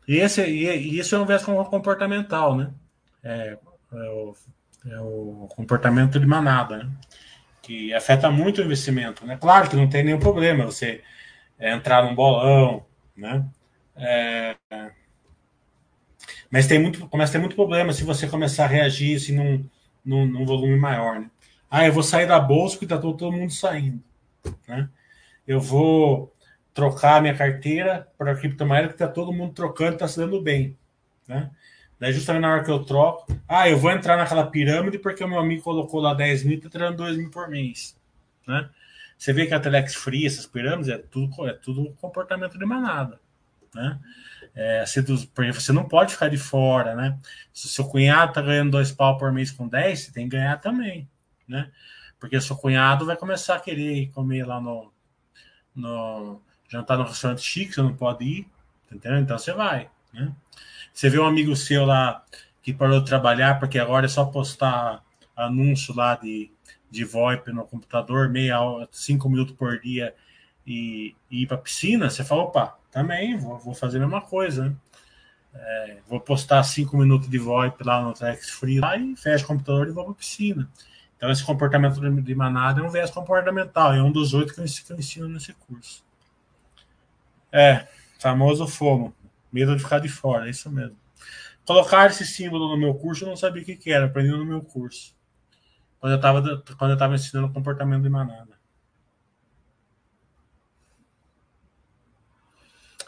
E, 0.08 0.18
esse, 0.18 0.42
e 0.46 1.00
isso 1.00 1.16
é 1.16 1.20
um 1.20 1.26
viés 1.26 1.44
comportamental, 1.44 2.56
né? 2.56 2.74
É, 3.24 3.58
é, 3.92 4.10
o, 4.10 4.36
é 4.86 5.00
o 5.00 5.48
comportamento 5.56 6.20
de 6.20 6.26
manada, 6.28 6.78
né? 6.84 6.92
Que 7.66 7.94
afeta 7.96 8.30
muito 8.30 8.62
o 8.62 8.64
investimento, 8.64 9.26
né? 9.26 9.38
Claro 9.38 9.68
que 9.68 9.76
não 9.76 9.90
tem 9.90 10.04
nenhum 10.04 10.20
problema 10.20 10.66
você 10.66 11.02
entrar 11.60 12.04
num 12.04 12.14
bolão, 12.14 12.86
né? 13.18 13.44
É, 13.96 14.56
mas 16.52 16.68
tem 16.68 16.80
muito, 16.80 17.08
começa 17.08 17.32
a 17.32 17.34
ter 17.34 17.40
muito 17.40 17.56
problema 17.56 17.92
se 17.92 18.04
você 18.04 18.28
começar 18.28 18.66
a 18.66 18.68
reagir 18.68 19.18
assim, 19.18 19.36
num, 19.36 19.68
num, 20.06 20.26
num 20.28 20.46
volume 20.46 20.78
maior, 20.78 21.20
né? 21.20 21.30
Ah, 21.70 21.86
eu 21.88 21.92
vou 21.92 22.04
sair 22.04 22.28
da 22.28 22.40
bolsa 22.40 22.76
porque 22.76 22.86
está 22.86 23.00
todo, 23.00 23.32
mundo 23.32 23.52
saindo, 23.52 24.02
né? 24.68 24.88
Eu 25.48 25.60
vou 25.60 26.32
trocar 26.74 27.20
minha 27.20 27.36
carteira 27.36 28.08
para 28.16 28.36
criptomoeda 28.36 28.90
que 28.90 28.94
está 28.94 29.08
todo 29.08 29.34
mundo 29.34 29.54
trocando, 29.54 29.94
está 29.94 30.08
se 30.08 30.18
dando 30.18 30.40
bem, 30.40 30.78
né? 31.28 31.50
Daí 32.00 32.12
justamente 32.12 32.42
na 32.42 32.52
hora 32.52 32.64
que 32.64 32.72
eu 32.72 32.84
troco, 32.84 33.26
ah, 33.48 33.70
eu 33.70 33.78
vou 33.78 33.92
entrar 33.92 34.18
naquela 34.18 34.46
pirâmide 34.46 35.00
porque 35.00 35.24
o 35.24 35.28
meu 35.28 35.40
amigo 35.40 35.64
colocou 35.64 36.02
lá 36.02 36.14
10 36.14 36.44
mil 36.44 36.54
e 36.54 36.58
está 36.58 36.70
tirando 36.70 36.98
2 36.98 37.18
mil 37.18 37.30
por 37.30 37.48
mês, 37.50 37.98
né? 38.48 38.70
Você 39.18 39.32
vê 39.32 39.46
que 39.46 39.54
a 39.54 39.60
Telex 39.60 39.96
Free, 39.96 40.26
essas 40.26 40.46
pirâmides, 40.46 40.90
é 40.90 40.98
tudo, 40.98 41.48
é 41.48 41.54
tudo 41.54 41.94
comportamento 42.02 42.60
de 42.60 42.66
manada, 42.66 43.20
né? 43.74 44.00
É, 44.54 44.84
porque 45.34 45.52
você 45.52 45.74
não 45.74 45.86
pode 45.86 46.14
ficar 46.14 46.30
de 46.30 46.38
fora, 46.38 46.96
né? 46.96 47.18
Se 47.54 47.66
o 47.66 47.70
seu 47.70 47.86
cunhado 47.86 48.34
tá 48.34 48.42
ganhando 48.42 48.72
dois 48.72 48.92
pau 48.92 49.18
por 49.18 49.32
mês 49.32 49.52
com 49.52 49.68
10, 49.68 50.00
você 50.00 50.12
tem 50.12 50.30
que 50.30 50.36
ganhar 50.36 50.58
também, 50.62 51.10
né? 51.48 51.72
Porque 52.20 52.40
seu 52.40 52.56
cunhado 52.56 53.06
vai 53.06 53.18
começar 53.18 53.56
a 53.56 53.60
querer 53.60 54.10
comer 54.12 54.46
lá 54.46 54.62
no, 54.62 54.92
no 55.76 56.42
jantar 56.70 56.98
no 56.98 57.04
restaurante 57.04 57.42
chique, 57.42 57.74
você 57.74 57.82
não 57.82 57.96
pode 57.96 58.24
ir, 58.24 58.50
entendeu? 58.92 59.20
Então 59.20 59.38
você 59.38 59.54
vai, 59.54 59.90
né? 60.14 60.34
Você 60.96 61.10
vê 61.12 61.20
um 61.20 61.28
amigo 61.28 61.56
seu 61.56 61.86
lá 61.86 62.24
que 62.64 62.74
parou 62.74 63.02
de 63.02 63.06
trabalhar 63.06 63.60
porque 63.60 63.78
agora 63.78 64.08
é 64.08 64.10
só 64.10 64.26
postar 64.26 65.04
anúncio 65.36 65.94
lá 65.96 66.16
de 66.16 66.50
de 66.96 67.04
VoIP 67.04 67.52
no 67.52 67.66
computador, 67.66 68.30
meia 68.30 68.62
hora, 68.62 68.88
cinco 68.92 69.30
minutos 69.30 69.54
por 69.56 69.80
dia 69.80 70.16
e, 70.66 71.14
e 71.30 71.44
ir 71.44 71.48
para 71.48 71.58
piscina, 71.58 72.10
você 72.10 72.24
fala, 72.24 72.44
opa, 72.44 72.80
também 72.90 73.38
vou, 73.38 73.58
vou 73.60 73.74
fazer 73.74 73.98
a 73.98 74.02
mesma 74.02 74.22
coisa. 74.22 74.70
Né? 74.70 74.76
É, 75.54 75.98
vou 76.08 76.20
postar 76.20 76.64
cinco 76.64 76.98
minutos 76.98 77.30
de 77.30 77.38
VoIP 77.38 77.84
lá 77.84 78.02
no 78.02 78.14
Tex 78.14 78.50
Free 78.52 78.80
lá 78.80 78.98
e 78.98 79.16
fecho 79.16 79.44
o 79.44 79.48
computador 79.48 79.88
e 79.88 79.92
vou 79.92 80.06
para 80.06 80.14
piscina. 80.14 80.70
Então, 81.18 81.30
esse 81.30 81.44
comportamento 81.44 82.00
de 82.00 82.36
manada 82.36 82.82
é 82.82 82.84
um 82.84 82.90
viés 82.90 83.10
comportamental, 83.10 83.94
é 83.94 84.02
um 84.02 84.12
dos 84.12 84.34
oito 84.34 84.54
que 84.54 84.60
eu 84.60 84.66
ensino 84.98 85.30
nesse 85.30 85.54
curso. 85.54 86.04
É, 87.52 87.88
famoso 88.20 88.68
FOMO, 88.68 89.14
medo 89.56 89.74
de 89.74 89.82
ficar 89.82 90.00
de 90.00 90.10
fora, 90.10 90.48
é 90.48 90.50
isso 90.50 90.70
mesmo. 90.70 90.98
Colocar 91.66 92.08
esse 92.08 92.26
símbolo 92.26 92.68
no 92.68 92.78
meu 92.78 92.94
curso, 92.94 93.24
eu 93.24 93.30
não 93.30 93.38
sabia 93.38 93.62
o 93.62 93.66
que, 93.66 93.78
que 93.78 93.90
era, 93.90 94.06
aprendi 94.06 94.30
no 94.32 94.46
meu 94.46 94.62
curso 94.62 95.16
quando 95.98 96.12
eu 96.12 96.18
estava 96.18 96.64
quando 96.78 96.92
eu 96.92 96.98
tava 96.98 97.16
ensinando 97.16 97.54
comportamento 97.54 98.04
de 98.04 98.10
manada. 98.10 98.60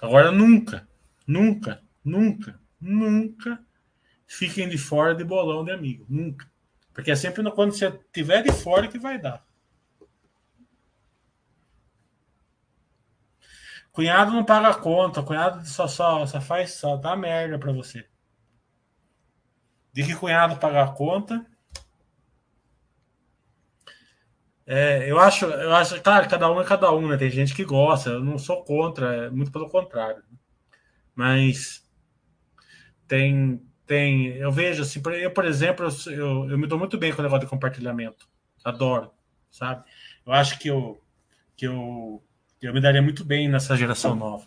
Agora 0.01 0.31
nunca, 0.31 0.87
nunca, 1.27 1.83
nunca, 2.03 2.59
nunca 2.79 3.63
fiquem 4.25 4.69
de 4.69 4.77
fora 4.77 5.13
de 5.13 5.23
bolão 5.23 5.65
de 5.65 5.71
amigo, 5.71 6.05
nunca. 6.09 6.49
Porque 6.93 7.11
é 7.11 7.15
sempre 7.15 7.43
quando 7.51 7.73
você 7.73 7.91
tiver 8.11 8.41
de 8.41 8.51
fora 8.51 8.87
que 8.87 8.97
vai 8.97 9.19
dar. 9.19 9.45
Cunhado 13.97 14.31
não 14.31 14.45
paga 14.45 14.75
conta, 14.75 15.23
cunhado 15.23 15.65
só, 15.65 15.87
só, 15.87 16.23
só 16.27 16.39
faz, 16.39 16.73
só 16.73 16.97
dá 16.97 17.15
merda 17.15 17.57
para 17.57 17.71
você. 17.71 18.07
De 19.91 20.03
que 20.03 20.13
cunhado 20.13 20.57
paga 20.57 20.83
a 20.83 20.91
conta 20.91 21.43
É, 24.67 25.09
eu 25.09 25.17
acho, 25.17 25.45
eu 25.45 25.73
acho, 25.73 25.99
claro, 26.03 26.29
cada 26.29 26.51
um 26.51 26.61
é 26.61 26.63
cada 26.63 26.93
um, 26.93 27.07
né? 27.07 27.17
Tem 27.17 27.31
gente 27.31 27.55
que 27.55 27.65
gosta, 27.65 28.11
eu 28.11 28.23
não 28.23 28.37
sou 28.37 28.63
contra, 28.63 29.25
é 29.25 29.29
muito 29.31 29.51
pelo 29.51 29.67
contrário. 29.67 30.21
Mas 31.15 31.83
tem, 33.07 33.59
tem, 33.87 34.27
eu 34.35 34.51
vejo 34.51 34.83
assim, 34.83 35.01
eu, 35.23 35.31
por 35.31 35.43
exemplo, 35.45 35.87
eu, 36.05 36.51
eu 36.51 36.57
me 36.59 36.67
dou 36.67 36.77
muito 36.77 36.99
bem 36.99 37.11
com 37.11 37.21
o 37.21 37.23
negócio 37.23 37.45
de 37.45 37.49
compartilhamento. 37.49 38.29
Adoro, 38.63 39.11
sabe? 39.49 39.83
Eu 40.23 40.33
acho 40.33 40.59
que 40.59 40.67
eu, 40.67 41.01
que 41.55 41.65
eu, 41.65 42.23
eu 42.61 42.73
me 42.73 42.81
daria 42.81 43.01
muito 43.01 43.23
bem 43.23 43.47
nessa 43.47 43.75
geração 43.75 44.15
nova, 44.15 44.45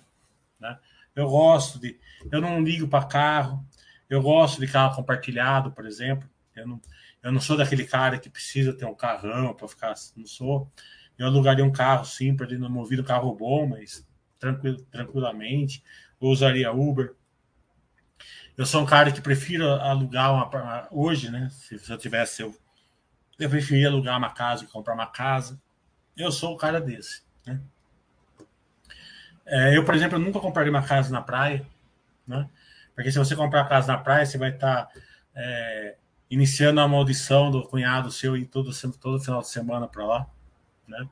né? 0.59 0.79
Eu 1.15 1.29
gosto 1.29 1.79
de, 1.79 1.99
eu 2.31 2.41
não 2.41 2.63
ligo 2.63 2.89
para 2.89 3.05
carro, 3.05 3.65
eu 4.09 4.21
gosto 4.21 4.61
de 4.61 4.67
carro 4.67 4.97
compartilhado, 4.97 5.71
por 5.71 5.87
exemplo. 5.87 6.29
Eu 6.55 6.67
não, 6.67 6.81
eu 7.23 7.33
não 7.33 7.41
sou 7.41 7.57
daquele 7.57 7.85
cara 7.85 8.19
que 8.19 8.29
precisa 8.29 8.73
ter 8.73 8.85
um 8.85 8.95
carrão 8.95 9.55
para 9.55 9.69
ficar. 9.69 9.95
Não 10.17 10.27
sou. 10.27 10.71
Eu 11.17 11.27
alugaria 11.27 11.65
um 11.65 11.71
carro, 11.71 12.05
sim, 12.05 12.35
para 12.35 12.47
não 12.59 12.69
mover 12.69 13.01
um 13.01 13.05
carro 13.05 13.35
bom, 13.35 13.69
mas 13.69 14.07
tranquil, 14.39 14.77
tranquilamente. 14.91 15.85
Eu 16.21 16.29
usaria 16.29 16.73
Uber. 16.73 17.15
Eu 18.57 18.67
sou 18.67 18.83
um 18.83 18.87
cara 18.87 19.13
que 19.13 19.21
prefiro 19.21 19.65
alugar 19.67 20.33
uma. 20.33 20.89
Hoje, 20.91 21.31
né? 21.31 21.49
Se, 21.51 21.79
se 21.79 21.93
eu 21.93 21.99
tivesse. 21.99 22.43
Eu, 22.43 22.57
eu 23.39 23.49
preferia 23.49 23.89
alugar 23.89 24.19
uma 24.19 24.31
casa 24.31 24.65
e 24.65 24.67
comprar 24.67 24.95
uma 24.95 25.07
casa. 25.07 25.61
Eu 26.17 26.33
sou 26.33 26.55
o 26.55 26.57
cara 26.57 26.81
desse, 26.81 27.23
né? 27.47 27.61
É, 29.51 29.76
eu, 29.76 29.84
por 29.84 29.96
exemplo, 29.96 30.16
nunca 30.16 30.38
compraria 30.38 30.70
uma 30.70 30.82
casa 30.82 31.11
na 31.11 31.20
praia, 31.20 31.66
né? 32.24 32.48
Porque 32.94 33.11
se 33.11 33.18
você 33.18 33.34
comprar 33.34 33.68
casa 33.68 33.88
na 33.92 33.98
praia, 33.98 34.24
você 34.24 34.38
vai 34.38 34.51
estar 34.51 34.84
tá, 34.84 34.92
é, 35.34 35.96
iniciando 36.30 36.80
a 36.80 36.86
maldição 36.86 37.51
do 37.51 37.66
cunhado 37.66 38.12
seu 38.12 38.36
e 38.36 38.46
todo, 38.46 38.70
todo 39.01 39.20
final 39.20 39.40
de 39.40 39.48
semana 39.48 39.88
para 39.88 40.07
lá, 40.07 40.26
né? 40.86 41.05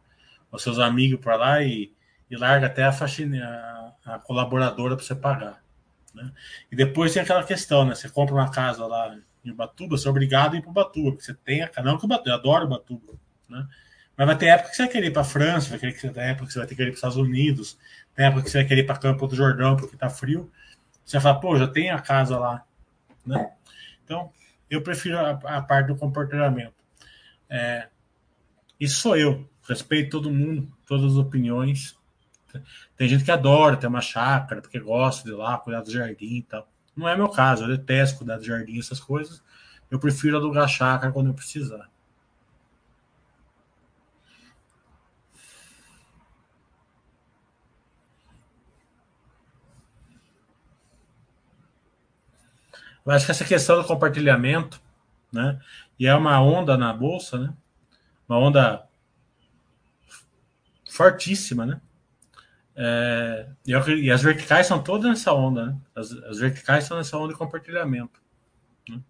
Os 0.53 0.63
seus 0.63 0.79
amigos 0.79 1.19
para 1.21 1.35
lá 1.35 1.63
e, 1.65 1.93
e 2.31 2.37
larga 2.37 2.69
até 2.69 2.85
a 2.85 2.93
faxina, 2.93 3.45
a, 4.05 4.15
a 4.15 4.19
colaboradora 4.21 4.95
para 4.95 5.05
você 5.05 5.17
pagar, 5.17 5.61
né? 6.15 6.31
E 6.71 6.77
depois 6.77 7.13
tem 7.13 7.21
aquela 7.21 7.43
questão, 7.43 7.85
né? 7.85 7.97
Você 7.97 8.09
compra 8.09 8.37
uma 8.37 8.51
casa 8.53 8.87
lá 8.87 9.19
em 9.45 9.51
Ubatuba, 9.51 9.99
você 9.99 10.07
é 10.07 10.11
obrigado 10.13 10.55
a 10.55 10.59
ir 10.59 10.63
para 10.63 10.71
Ubatuba, 10.71 11.11
porque 11.11 11.25
você 11.25 11.35
tem 11.35 11.63
a 11.63 11.83
não 11.83 11.99
que 11.99 12.05
Ubatuba, 12.05 12.31
eu 12.31 12.35
adoro 12.35 12.67
Ubatuba, 12.67 13.15
né? 13.49 13.67
Mas 14.19 14.27
vai 14.27 14.37
ter 14.37 14.47
época 14.47 14.71
que 14.71 14.77
você 14.77 14.83
vai 14.83 14.93
querer 14.93 15.07
ir 15.07 15.11
para 15.13 15.23
a 15.23 15.25
França, 15.25 15.71
vai 15.71 15.79
ter 15.79 16.19
época 16.19 16.47
que 16.47 16.53
você 16.53 16.59
vai 16.59 16.67
ter 16.67 16.75
que 16.75 16.83
ir 16.83 16.87
para 16.87 16.91
os 16.91 16.99
Estados 16.99 17.17
Unidos, 17.17 17.79
tem 18.19 18.27
época 18.27 18.43
que 18.43 18.51
você 18.51 18.59
vai 18.59 18.67
querer 18.67 18.81
ir 18.81 18.85
para 18.85 18.99
Campo 18.99 19.29
do 19.29 19.37
Jordão 19.37 19.77
porque 19.77 19.97
tá 19.97 20.11
frio. 20.11 20.51
Você 21.05 21.19
vai 21.19 21.23
falar, 21.23 21.39
pô, 21.39 21.57
já 21.57 21.69
tem 21.69 21.89
a 21.89 22.01
casa 22.01 22.37
lá, 22.37 22.65
né? 23.25 23.53
Então, 24.05 24.33
eu 24.69 24.83
prefiro 24.83 25.17
a, 25.17 25.31
a 25.31 25.63
parte 25.63 25.87
do 25.87 25.95
comportamento. 25.95 26.75
É, 27.49 27.87
isso 28.81 29.03
sou 29.03 29.17
eu. 29.17 29.49
Respeito 29.69 30.11
todo 30.11 30.33
mundo, 30.33 30.69
todas 30.85 31.13
as 31.13 31.17
opiniões. 31.17 31.97
Tem 32.97 33.09
gente 33.09 33.23
que 33.23 33.31
adora 33.31 33.77
ter 33.77 33.87
uma 33.87 34.01
chácara, 34.01 34.61
porque 34.61 34.81
gosta 34.81 35.23
de 35.23 35.31
ir 35.31 35.37
lá, 35.37 35.57
cuidar 35.57 35.83
do 35.83 35.93
jardim 35.93 36.39
e 36.39 36.43
tal. 36.43 36.69
Não 36.97 37.09
é 37.09 37.17
meu 37.17 37.29
caso, 37.29 37.63
eu 37.63 37.69
detesto 37.69 38.19
cuidar 38.19 38.39
do 38.39 38.45
jardim, 38.45 38.81
essas 38.81 38.99
coisas. 38.99 39.41
Eu 39.89 40.01
prefiro 40.01 40.37
alugar 40.37 40.69
chácara 40.69 41.13
quando 41.13 41.29
eu 41.29 41.35
precisar. 41.35 41.89
Eu 53.09 53.15
acho 53.15 53.25
que 53.25 53.31
essa 53.31 53.45
questão 53.45 53.81
do 53.81 53.89
compartilhamento, 53.89 54.79
né? 55.33 55.59
E 55.99 56.07
é 56.07 56.15
uma 56.15 56.39
onda 56.43 56.77
na 56.77 56.93
bolsa, 56.93 57.39
né? 57.39 57.55
Uma 58.29 58.39
onda 58.39 58.87
fortíssima, 60.91 61.65
né? 61.65 61.81
É, 62.77 63.49
e, 63.67 64.11
as 64.11 64.23
verticais 64.23 64.67
são 64.67 64.83
todas 64.83 65.09
nessa 65.09 65.33
onda, 65.33 65.67
né? 65.69 65.79
As, 65.95 66.13
as 66.13 66.39
verticais 66.39 66.85
estão 66.85 66.99
nessa 66.99 67.17
onda 67.17 67.33
de 67.33 67.39
compartilhamento. 67.39 68.21
Né? 68.91 69.01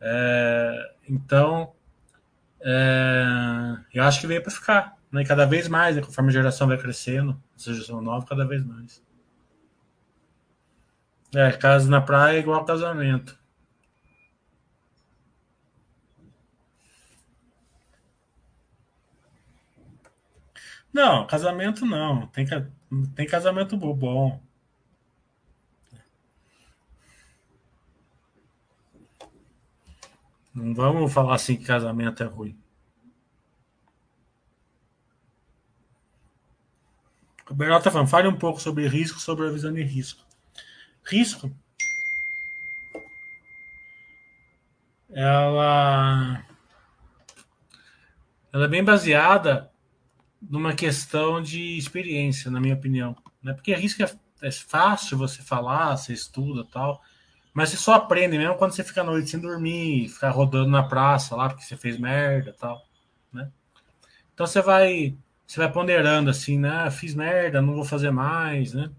É, 0.00 0.94
então, 1.08 1.74
é, 2.60 3.24
eu 3.94 4.02
acho 4.02 4.20
que 4.20 4.26
veio 4.26 4.42
para 4.42 4.50
ficar. 4.50 4.98
Né? 5.12 5.22
E 5.22 5.24
cada 5.24 5.46
vez 5.46 5.68
mais, 5.68 5.94
né? 5.94 6.02
conforme 6.02 6.30
a 6.30 6.32
geração 6.32 6.66
vai 6.66 6.76
crescendo, 6.76 7.40
essa 7.56 7.72
geração 7.72 8.02
nova, 8.02 8.26
cada 8.26 8.44
vez 8.44 8.64
mais. 8.64 9.00
É, 11.34 11.50
casa 11.52 11.88
na 11.88 12.00
praia 12.00 12.36
é 12.36 12.40
igual 12.40 12.64
casamento. 12.64 13.38
Não, 20.92 21.26
casamento 21.26 21.84
não. 21.86 22.26
Tem, 22.28 22.46
tem 23.14 23.26
casamento 23.26 23.76
bom. 23.76 24.40
Não 30.54 30.74
vamos 30.74 31.12
falar 31.12 31.34
assim 31.34 31.56
que 31.56 31.64
casamento 31.64 32.22
é 32.22 32.26
ruim. 32.26 32.58
O 37.50 37.54
Bernardo 37.54 37.80
está 37.80 37.90
falando, 37.90 38.08
fale 38.08 38.28
um 38.28 38.38
pouco 38.38 38.60
sobre 38.60 38.86
risco, 38.88 39.18
sobre 39.20 39.46
a 39.46 39.50
visão 39.50 39.72
de 39.72 39.82
risco. 39.82 40.22
Risco. 41.04 41.50
Ela, 45.10 46.42
ela 48.52 48.64
é 48.64 48.68
bem 48.68 48.82
baseada 48.82 49.70
numa 50.40 50.74
questão 50.74 51.42
de 51.42 51.76
experiência, 51.76 52.50
na 52.50 52.60
minha 52.60 52.74
opinião. 52.74 53.14
Né? 53.42 53.52
Porque 53.52 53.74
risco 53.74 54.02
é, 54.02 54.10
é 54.42 54.50
fácil 54.50 55.18
você 55.18 55.42
falar, 55.42 55.96
você 55.96 56.12
estuda 56.12 56.64
tal, 56.64 57.02
mas 57.52 57.68
você 57.68 57.76
só 57.76 57.94
aprende 57.94 58.38
mesmo 58.38 58.56
quando 58.56 58.72
você 58.72 58.82
fica 58.82 59.02
à 59.02 59.04
noite 59.04 59.28
sem 59.28 59.40
dormir, 59.40 60.08
ficar 60.08 60.30
rodando 60.30 60.70
na 60.70 60.82
praça 60.82 61.36
lá 61.36 61.48
porque 61.48 61.64
você 61.64 61.76
fez 61.76 61.98
merda 61.98 62.54
tal. 62.58 62.86
Né? 63.32 63.50
Então 64.32 64.46
você 64.46 64.62
vai 64.62 65.16
você 65.46 65.60
vai 65.60 65.70
ponderando 65.70 66.30
assim, 66.30 66.58
né? 66.58 66.90
Fiz 66.90 67.14
merda, 67.14 67.60
não 67.60 67.74
vou 67.74 67.84
fazer 67.84 68.10
mais, 68.10 68.72
né? 68.72 68.90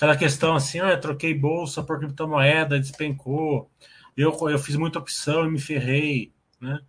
Aquela 0.00 0.16
questão 0.16 0.54
assim, 0.56 0.80
ah, 0.80 0.96
troquei 0.96 1.34
bolsa 1.34 1.82
por 1.82 1.98
criptomoeda, 1.98 2.80
despencou. 2.80 3.70
Eu, 4.16 4.34
eu 4.48 4.58
fiz 4.58 4.74
muita 4.74 4.98
opção 4.98 5.44
e 5.44 5.50
me 5.50 5.60
ferrei, 5.60 6.32
né? 6.58 6.80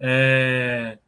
É, 0.00 0.98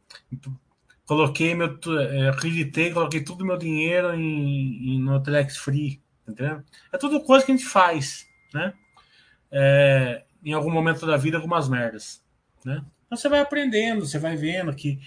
coloquei 1.03 1.55
meu, 1.55 1.79
é, 2.11 2.29
acreditei, 2.29 2.93
coloquei 2.93 3.23
todo 3.23 3.41
o 3.41 3.45
meu 3.45 3.57
dinheiro 3.57 4.13
em, 4.13 4.97
em 4.97 5.01
no 5.01 5.19
Telex 5.19 5.57
Free, 5.57 5.99
entendeu? 6.27 6.61
É 6.93 6.97
tudo 6.99 7.23
coisa 7.23 7.43
que 7.43 7.51
a 7.51 7.55
gente 7.55 7.67
faz, 7.67 8.27
né? 8.53 8.71
É, 9.51 10.25
em 10.45 10.53
algum 10.53 10.69
momento 10.69 11.07
da 11.07 11.17
vida, 11.17 11.37
algumas 11.37 11.67
merdas, 11.67 12.23
né? 12.63 12.85
Então 13.07 13.17
você 13.17 13.27
vai 13.27 13.39
aprendendo, 13.39 14.05
você 14.05 14.19
vai 14.19 14.35
vendo 14.35 14.75
que 14.75 14.99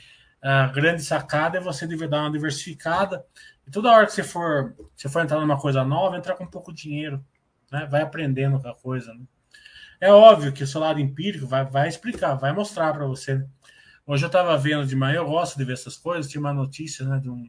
a 0.43 0.69
grande 0.69 1.03
sacada 1.03 1.59
é 1.59 1.61
você 1.61 1.87
dar 1.87 2.23
uma 2.23 2.31
diversificada. 2.31 3.25
E 3.67 3.71
toda 3.71 3.91
hora 3.91 4.07
que 4.07 4.13
você 4.13 4.23
for, 4.23 4.75
você 4.97 5.09
for 5.09 5.23
entrar 5.23 5.41
numa 5.41 5.59
coisa 5.59 5.85
nova, 5.85 6.17
entrar 6.17 6.35
com 6.35 6.47
pouco 6.47 6.73
dinheiro. 6.73 7.25
Né? 7.71 7.87
Vai 7.87 8.03
aprendendo 8.03 8.61
com 8.61 8.69
a 8.69 8.75
coisa. 8.75 9.13
Né? 9.13 9.21
É 10.01 10.11
óbvio 10.11 10.53
que 10.53 10.63
o 10.63 10.67
seu 10.67 10.81
lado 10.81 10.99
empírico 10.99 11.47
vai, 11.47 11.65
vai 11.65 11.89
explicar, 11.89 12.35
vai 12.35 12.53
mostrar 12.53 12.93
para 12.93 13.07
você. 13.07 13.45
Hoje 14.07 14.25
eu 14.25 14.29
estava 14.29 14.57
vendo 14.57 14.87
de 14.87 14.97
manhã, 14.97 15.17
eu 15.17 15.27
gosto 15.27 15.57
de 15.57 15.65
ver 15.65 15.75
essas 15.75 15.97
coisas. 15.97 16.31
Tinha 16.31 16.41
uma 16.41 16.55
notícia 16.55 17.07
né, 17.07 17.19
de, 17.21 17.29
um, 17.29 17.49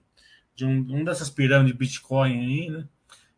de 0.53 0.65
um, 0.65 0.99
um 0.99 1.03
dessas 1.03 1.29
pirâmides 1.29 1.71
de 1.71 1.77
Bitcoin 1.77 2.39
aí, 2.39 2.69
né? 2.69 2.87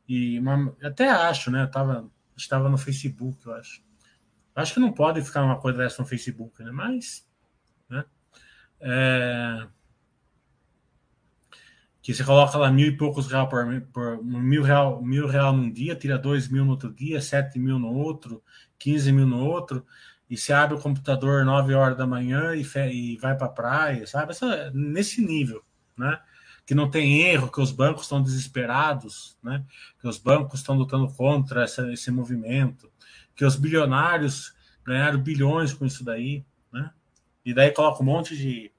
E 0.07 0.39
uma, 0.39 0.75
até 0.83 1.09
acho, 1.09 1.49
né? 1.49 1.65
Tava, 1.67 2.09
estava 2.35 2.67
no 2.67 2.77
Facebook, 2.77 3.45
eu 3.45 3.53
acho. 3.53 3.81
Acho 4.55 4.73
que 4.73 4.79
não 4.79 4.91
pode 4.91 5.21
ficar 5.21 5.43
uma 5.43 5.59
coisa 5.59 5.77
dessa 5.77 6.01
no 6.01 6.07
Facebook, 6.07 6.61
né? 6.61 6.71
Mas, 6.71 7.25
né? 7.25 7.32
É, 8.85 9.67
que 12.03 12.13
você 12.13 12.21
coloca 12.21 12.57
lá 12.57 12.69
mil 12.69 12.87
e 12.87 12.97
poucos 12.97 13.27
real 13.27 13.47
por, 13.47 13.65
por 13.93 14.21
mil 14.21 14.61
real, 14.61 15.01
mil 15.01 15.25
real 15.25 15.55
num 15.55 15.71
dia, 15.71 15.95
tira 15.95 16.17
dois 16.19 16.49
mil 16.49 16.65
no 16.65 16.71
outro 16.71 16.93
dia, 16.93 17.21
sete 17.21 17.57
mil 17.57 17.79
no 17.79 17.93
outro, 17.93 18.43
quinze 18.77 19.09
mil 19.09 19.25
no 19.25 19.39
outro, 19.39 19.85
e 20.29 20.35
você 20.35 20.51
abre 20.51 20.75
o 20.75 20.81
computador 20.81 21.45
nove 21.45 21.73
horas 21.73 21.97
da 21.97 22.05
manhã 22.05 22.53
e, 22.55 22.63
fe, 22.65 22.91
e 22.91 23.17
vai 23.17 23.37
para 23.37 23.45
a 23.47 23.49
praia, 23.49 24.05
sabe? 24.05 24.31
Essa, 24.31 24.69
nesse 24.71 25.21
nível, 25.21 25.63
né? 25.97 26.19
Que 26.65 26.75
não 26.75 26.89
tem 26.89 27.21
erro, 27.21 27.49
que 27.49 27.61
os 27.61 27.71
bancos 27.71 28.03
estão 28.03 28.21
desesperados, 28.21 29.37
né? 29.41 29.63
Que 30.01 30.07
os 30.07 30.17
bancos 30.17 30.59
estão 30.59 30.75
lutando 30.75 31.07
contra 31.07 31.63
essa, 31.63 31.89
esse 31.93 32.11
movimento, 32.11 32.91
que 33.33 33.45
os 33.45 33.55
bilionários 33.55 34.53
ganharam 34.83 35.19
bilhões 35.21 35.73
com 35.73 35.85
isso 35.85 36.03
daí, 36.03 36.43
né? 36.69 36.91
E 37.45 37.53
daí 37.53 37.71
coloca 37.71 38.03
um 38.03 38.05
monte 38.05 38.35
de 38.35 38.72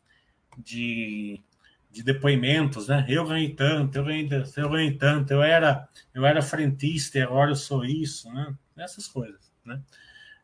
de, 0.58 1.42
de 1.90 2.02
depoimentos, 2.02 2.88
né? 2.88 3.04
Eu 3.08 3.26
ganhei 3.26 3.54
tanto, 3.54 3.96
eu 3.96 4.04
ganhei, 4.04 4.28
eu 4.56 4.70
ganhei 4.70 4.92
tanto, 4.96 5.32
eu 5.32 5.42
era, 5.42 5.88
eu 6.12 6.26
era 6.26 6.42
frentista, 6.42 7.22
agora 7.22 7.50
eu 7.50 7.56
sou 7.56 7.84
isso, 7.84 8.32
né? 8.32 8.54
Essas 8.76 9.06
coisas, 9.06 9.52
né? 9.64 9.80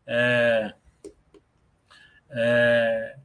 É, 0.07 0.75
é, 2.31 3.17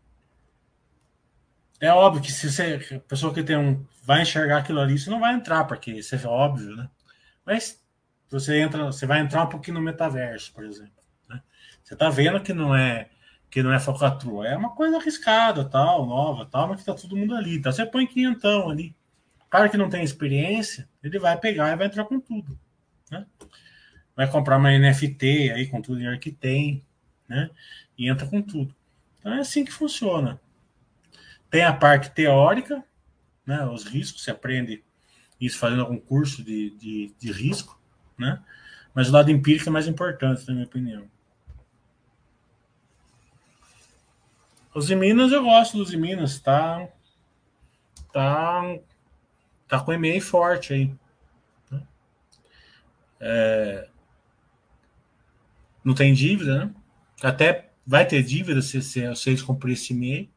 é 1.80 1.92
óbvio 1.92 2.22
que 2.22 2.32
se 2.32 2.52
você, 2.52 2.80
a 2.96 3.00
pessoa 3.00 3.34
que 3.34 3.44
tem 3.44 3.58
um, 3.58 3.86
vai 4.04 4.22
enxergar 4.22 4.58
aquilo 4.60 4.80
ali, 4.80 4.98
você 4.98 5.10
não 5.10 5.20
vai 5.20 5.34
entrar, 5.34 5.66
porque 5.66 5.92
isso 5.92 6.16
é 6.16 6.26
óbvio, 6.26 6.76
né? 6.76 6.90
Mas 7.46 7.84
você 8.30 8.60
entra, 8.60 8.86
você 8.86 9.06
vai 9.06 9.20
entrar 9.20 9.44
um 9.44 9.50
pouquinho 9.50 9.76
no 9.76 9.84
metaverso, 9.84 10.52
por 10.54 10.64
exemplo. 10.64 11.04
Né? 11.30 11.42
Você 11.84 11.94
está 11.94 12.10
vendo 12.10 12.42
que 12.42 12.54
não 12.54 12.76
é 12.76 13.10
que 13.50 13.64
não 13.64 13.74
é 13.74 13.80
falcatrua. 13.80 14.48
É 14.48 14.58
uma 14.58 14.72
coisa 14.72 14.98
arriscada, 14.98 15.64
tal, 15.66 16.06
nova, 16.06 16.46
tal, 16.46 16.68
mas 16.68 16.80
que 16.80 16.86
tá 16.86 16.94
todo 16.94 17.16
mundo 17.16 17.36
ali. 17.36 17.58
Então 17.58 17.72
você 17.72 17.86
põe 17.86 18.06
quinhentão 18.06 18.70
ali. 18.70 18.96
O 19.46 19.50
cara 19.50 19.70
que 19.70 19.78
não 19.78 19.90
tem 19.90 20.04
experiência, 20.04 20.90
ele 21.04 21.20
vai 21.20 21.38
pegar 21.38 21.72
e 21.72 21.76
vai 21.76 21.88
entrar 21.88 22.06
com 22.06 22.20
tudo. 22.20 22.60
Né? 23.10 23.26
Vai 24.16 24.30
comprar 24.30 24.58
uma 24.58 24.72
NFT 24.72 25.52
aí 25.52 25.68
com 25.68 25.82
tudo 25.82 25.98
dinheiro 25.98 26.20
que 26.20 26.32
tem, 26.32 26.84
né? 27.28 27.50
E 27.98 28.10
entra 28.10 28.28
com 28.28 28.42
tudo. 28.42 28.76
Então 29.20 29.34
é 29.34 29.40
assim 29.40 29.64
que 29.64 29.72
funciona. 29.72 30.40
Tem 31.50 31.64
a 31.64 31.74
parte 31.74 32.12
teórica, 32.12 32.84
né? 33.46 33.66
Os 33.66 33.86
riscos, 33.86 34.24
você 34.24 34.32
aprende 34.32 34.84
isso 35.40 35.58
fazendo 35.58 35.82
algum 35.82 36.00
curso 36.00 36.44
de, 36.44 36.72
de, 36.72 37.14
de 37.18 37.32
risco, 37.32 37.80
né? 38.18 38.42
Mas 38.94 39.10
o 39.10 39.12
lado 39.12 39.30
empírico 39.30 39.68
é 39.68 39.72
mais 39.72 39.88
importante, 39.88 40.48
na 40.48 40.54
minha 40.54 40.66
opinião. 40.66 41.10
Os 44.76 44.88
de 44.88 44.96
Minas 44.96 45.32
eu 45.32 45.42
gosto 45.42 45.78
dos 45.78 45.90
de 45.90 45.96
Minas, 45.96 46.38
tá? 46.38 46.86
Tá, 48.12 48.62
tá 49.70 49.80
com 49.80 49.94
e-mail 49.94 50.22
forte 50.22 50.74
aí. 50.74 50.94
Né? 51.72 51.82
É, 53.22 53.90
não 55.82 55.96
tem 55.96 56.14
dívida, 56.14 56.66
né? 56.66 56.76
Até 57.24 57.72
vai 57.88 58.06
ter 58.06 58.22
dívida 58.22 58.62
se, 58.62 58.78
eles 59.26 59.42
cumprirem 59.42 59.76
esse 59.76 59.94
e-mail. 59.94 60.30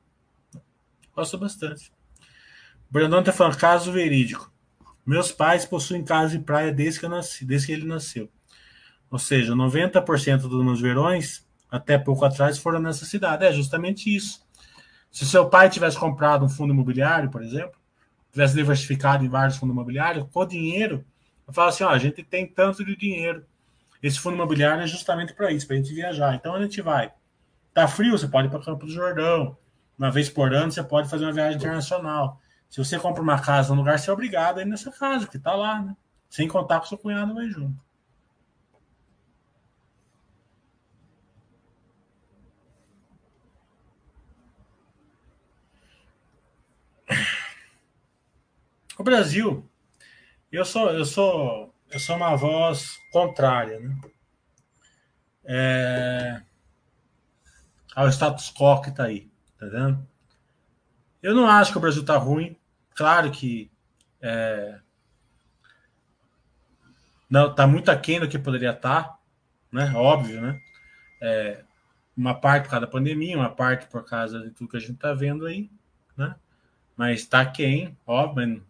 Gosto 1.17 1.37
bastante. 1.37 1.93
O 2.89 2.93
Brandon 2.93 3.25
tá 3.25 3.33
falando, 3.33 3.59
caso 3.59 3.91
verídico. 3.91 4.53
Meus 5.05 5.33
pais 5.33 5.65
possuem 5.65 6.05
casa 6.05 6.39
de 6.39 6.45
praia 6.45 6.73
desde 6.73 7.01
que 7.01 7.07
eu 7.07 7.11
nasci, 7.11 7.45
desde 7.45 7.67
que 7.67 7.73
ele 7.73 7.87
nasceu. 7.87 8.31
Ou 9.11 9.19
seja, 9.19 9.53
90% 9.53 10.43
dos 10.43 10.65
meus 10.65 10.81
verões 10.81 11.48
até 11.71 11.99
pouco 11.99 12.25
atrás 12.25 12.59
foram 12.59 12.81
nessa 12.81 13.05
cidade. 13.05 13.45
É 13.45 13.53
justamente 13.53 14.15
isso. 14.15 14.47
Se 15.11 15.27
seu 15.27 15.49
pai 15.49 15.71
tivesse 15.71 15.99
comprado 15.99 16.45
um 16.45 16.49
fundo 16.49 16.73
imobiliário, 16.73 17.31
por 17.31 17.43
exemplo, 17.43 17.79
tivesse 18.31 18.55
diversificado 18.55 19.25
em 19.25 19.29
vários 19.29 19.57
fundos 19.57 19.75
imobiliários, 19.75 20.27
com 20.33 20.47
dinheiro, 20.47 21.05
eu 21.47 21.53
falo 21.53 21.69
assim: 21.69 21.85
ó, 21.85 21.89
a 21.89 21.99
gente 21.99 22.23
tem 22.23 22.47
tanto 22.47 22.85
de 22.85 22.97
dinheiro. 22.97 23.45
Esse 24.03 24.21
fundo 24.21 24.35
imobiliário 24.35 24.83
é 24.83 24.87
justamente 24.87 25.33
para 25.33 25.51
isso, 25.51 25.67
para 25.67 25.77
a 25.77 25.79
gente 25.79 25.93
viajar. 25.93 26.35
Então 26.35 26.55
a 26.55 26.63
gente 26.63 26.81
vai. 26.81 27.13
Tá 27.75 27.89
frio, 27.89 28.17
você 28.17 28.29
pode 28.29 28.49
ir 28.49 28.51
para 28.51 28.61
Campo 28.61 28.87
do 28.87 28.93
Jordão. 28.93 29.57
Uma 29.99 30.11
vez 30.11 30.29
por 30.29 30.55
ano, 30.55 30.71
você 30.71 30.83
pode 30.83 31.09
fazer 31.09 31.25
uma 31.25 31.33
viagem 31.33 31.57
internacional. 31.57 32.41
Se 32.71 32.79
você 32.79 32.99
compra 32.99 33.23
uma 33.23 33.41
casa 33.41 33.75
num 33.75 33.81
lugar, 33.81 33.99
você 33.99 34.11
é 34.11 34.13
obrigado 34.13 34.59
a 34.59 34.63
ir 34.63 34.67
nessa 34.67 34.93
casa, 34.93 35.27
que 35.27 35.37
está 35.37 35.55
lá, 35.55 35.83
né? 35.83 35.97
Sem 36.29 36.47
contar 36.47 36.79
com 36.81 36.87
seu 36.87 36.99
cunhado 36.99 37.35
vai 37.35 37.49
junto. 37.49 37.88
O 48.99 49.05
Brasil, 49.05 49.65
eu 50.51 50.65
sou, 50.65 50.91
eu 50.91 51.05
sou, 51.05 51.73
eu 51.89 52.01
sou 52.01 52.17
uma 52.17 52.35
voz 52.35 52.99
contrária, 53.13 53.79
né? 53.79 53.97
É, 55.45 56.43
ao 57.95 58.09
status 58.09 58.53
quo 58.53 58.83
que 58.83 58.91
está 58.91 59.05
aí, 59.05 59.31
tá 59.57 59.67
vendo? 59.67 60.05
Eu 61.23 61.33
não 61.33 61.49
acho 61.49 61.71
que 61.71 61.79
o 61.79 61.81
Brasil 61.81 62.01
está 62.01 62.17
ruim. 62.17 62.57
Claro 62.95 63.31
que 63.31 63.71
é, 64.21 64.81
não 67.31 67.53
está 67.53 67.69
muito 67.69 67.91
aquém 67.91 68.19
do 68.19 68.29
que 68.29 68.39
poderia 68.39 68.73
estar, 68.73 69.05
tá, 69.05 69.19
né? 69.71 69.93
Óbvio, 69.95 70.41
né? 70.41 70.61
É, 71.23 71.65
uma 72.17 72.35
parte 72.35 72.65
por 72.65 72.71
causa 72.71 72.87
da 72.87 72.93
pandemia, 72.93 73.37
uma 73.37 73.51
parte 73.51 73.87
por 73.87 74.05
causa 74.05 74.41
de 74.41 74.51
tudo 74.51 74.71
que 74.71 74.77
a 74.77 74.81
gente 74.81 74.95
está 74.95 75.15
vendo 75.15 75.47
aí, 75.47 75.71
né? 76.17 76.35
mas 76.97 77.21
está 77.21 77.47
quem, 77.47 77.97
óbvio, 78.05 78.67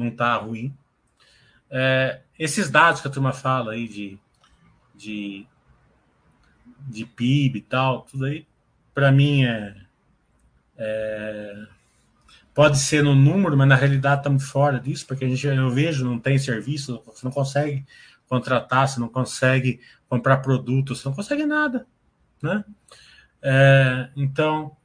não 0.00 0.08
está 0.08 0.34
ruim. 0.36 0.74
É, 1.70 2.20
esses 2.38 2.70
dados 2.70 3.00
que 3.00 3.08
a 3.08 3.10
turma 3.10 3.32
fala 3.32 3.72
aí 3.72 3.86
de, 3.86 4.18
de, 4.94 5.46
de 6.88 7.04
PIB 7.04 7.58
e 7.58 7.62
tal, 7.62 8.02
tudo 8.02 8.24
aí, 8.24 8.46
para 8.94 9.12
mim 9.12 9.44
é, 9.44 9.76
é, 10.76 11.66
pode 12.54 12.78
ser 12.78 13.04
no 13.04 13.14
número, 13.14 13.56
mas 13.56 13.68
na 13.68 13.76
realidade 13.76 14.20
estamos 14.20 14.44
fora 14.44 14.80
disso, 14.80 15.06
porque 15.06 15.24
a 15.24 15.28
gente, 15.28 15.46
eu 15.46 15.70
vejo, 15.70 16.04
não 16.04 16.18
tem 16.18 16.38
serviço, 16.38 17.02
você 17.06 17.24
não 17.24 17.32
consegue 17.32 17.86
contratar, 18.28 18.88
você 18.88 18.98
não 18.98 19.08
consegue 19.08 19.80
comprar 20.08 20.38
produtos, 20.38 21.00
você 21.00 21.08
não 21.08 21.14
consegue 21.14 21.44
nada, 21.44 21.86
né? 22.42 22.64
É, 23.42 24.08
então, 24.16 24.76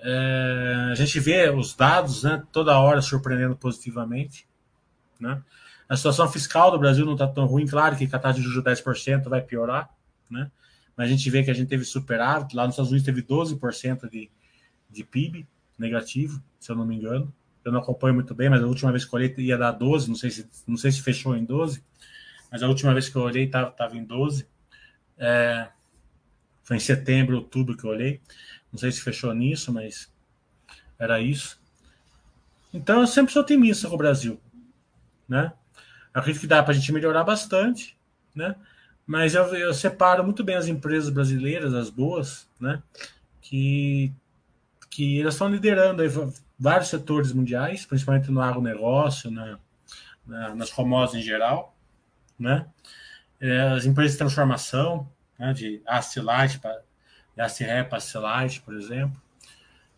é, 0.00 0.88
a 0.92 0.94
gente 0.94 1.18
vê 1.18 1.50
os 1.50 1.74
dados 1.74 2.22
né, 2.22 2.42
toda 2.52 2.78
hora 2.78 3.02
surpreendendo 3.02 3.56
positivamente. 3.56 4.46
Né? 5.18 5.42
A 5.88 5.96
situação 5.96 6.28
fiscal 6.28 6.70
do 6.70 6.78
Brasil 6.78 7.04
não 7.04 7.14
está 7.14 7.26
tão 7.26 7.46
ruim, 7.46 7.66
claro 7.66 7.96
que 7.96 8.04
a 8.04 8.18
taxa 8.18 8.40
de 8.40 8.48
juros 8.48 8.64
10% 8.64 9.28
vai 9.28 9.40
piorar, 9.40 9.90
né? 10.30 10.50
mas 10.96 11.08
a 11.08 11.10
gente 11.10 11.28
vê 11.30 11.42
que 11.42 11.50
a 11.50 11.54
gente 11.54 11.68
teve 11.68 11.84
superávit, 11.84 12.54
lá 12.54 12.64
nos 12.64 12.74
Estados 12.74 12.90
Unidos 12.90 13.06
teve 13.06 13.22
12% 13.22 14.08
de, 14.08 14.30
de 14.90 15.04
PIB 15.04 15.46
negativo, 15.78 16.42
se 16.58 16.70
eu 16.70 16.76
não 16.76 16.84
me 16.84 16.96
engano. 16.96 17.32
Eu 17.64 17.72
não 17.72 17.80
acompanho 17.80 18.14
muito 18.14 18.34
bem, 18.34 18.48
mas 18.48 18.62
a 18.62 18.66
última 18.66 18.90
vez 18.90 19.04
que 19.04 19.14
eu 19.14 19.18
olhei 19.18 19.34
ia 19.38 19.58
dar 19.58 19.72
12, 19.72 20.08
não 20.08 20.16
sei 20.16 20.30
se, 20.30 20.48
não 20.66 20.76
sei 20.76 20.90
se 20.90 21.02
fechou 21.02 21.36
em 21.36 21.44
12, 21.44 21.82
mas 22.50 22.62
a 22.62 22.68
última 22.68 22.92
vez 22.92 23.08
que 23.08 23.16
eu 23.16 23.22
olhei 23.22 23.44
estava 23.44 23.96
em 23.96 24.04
12. 24.04 24.46
É, 25.18 25.68
foi 26.62 26.76
em 26.76 26.80
setembro, 26.80 27.36
outubro 27.36 27.76
que 27.76 27.84
eu 27.84 27.90
olhei. 27.90 28.20
Não 28.72 28.78
sei 28.78 28.92
se 28.92 29.00
fechou 29.00 29.32
nisso, 29.34 29.72
mas 29.72 30.10
era 30.98 31.20
isso. 31.20 31.60
Então 32.72 33.00
eu 33.00 33.06
sempre 33.06 33.32
sou 33.32 33.42
otimista 33.42 33.88
com 33.88 33.94
o 33.94 33.98
Brasil, 33.98 34.40
né? 35.28 35.52
Acredito 36.12 36.40
que 36.42 36.46
dá 36.46 36.62
para 36.62 36.72
a 36.72 36.74
gente 36.74 36.92
melhorar 36.92 37.24
bastante, 37.24 37.96
né? 38.34 38.54
Mas 39.06 39.34
eu, 39.34 39.44
eu, 39.54 39.72
separo 39.72 40.22
muito 40.22 40.44
bem 40.44 40.56
as 40.56 40.66
empresas 40.66 41.08
brasileiras, 41.08 41.72
as 41.72 41.88
boas, 41.88 42.46
né? 42.60 42.82
Que, 43.40 44.12
que 44.90 45.20
elas 45.20 45.34
estão 45.34 45.48
liderando 45.48 46.02
aí 46.02 46.08
vários 46.58 46.90
setores 46.90 47.32
mundiais, 47.32 47.86
principalmente 47.86 48.30
no 48.30 48.42
agronegócio, 48.42 49.30
na, 49.30 49.58
na, 50.26 50.54
nas 50.54 50.70
commodities 50.70 51.22
em 51.22 51.26
geral, 51.26 51.74
né? 52.38 52.66
É, 53.40 53.60
as 53.68 53.86
empresas 53.86 54.12
de 54.12 54.18
transformação, 54.18 55.08
né? 55.38 55.52
de 55.52 55.80
acilite 55.86 56.58
para 56.58 56.82
da 57.38 57.48
Cirrep, 57.48 57.92
Light, 58.16 58.60
por 58.62 58.74
exemplo. 58.74 59.16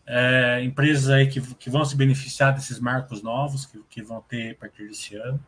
É, 0.05 0.63
empresas 0.63 1.09
aí 1.09 1.27
que, 1.27 1.41
que 1.55 1.71
vão 1.71 1.83
se 1.83 1.95
beneficiar 1.95 2.53
desses 2.53 2.79
marcos 2.79 3.23
novos 3.23 3.65
que, 3.65 3.81
que 3.89 4.01
vão 4.03 4.21
ter 4.21 4.51
a 4.51 4.55
partir 4.55 4.87
desse 4.87 5.15
ano. 5.15 5.43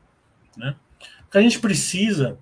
Né? 0.57 0.75
O 1.27 1.29
que 1.29 1.37
a 1.37 1.41
gente 1.41 1.59
precisa 1.59 2.39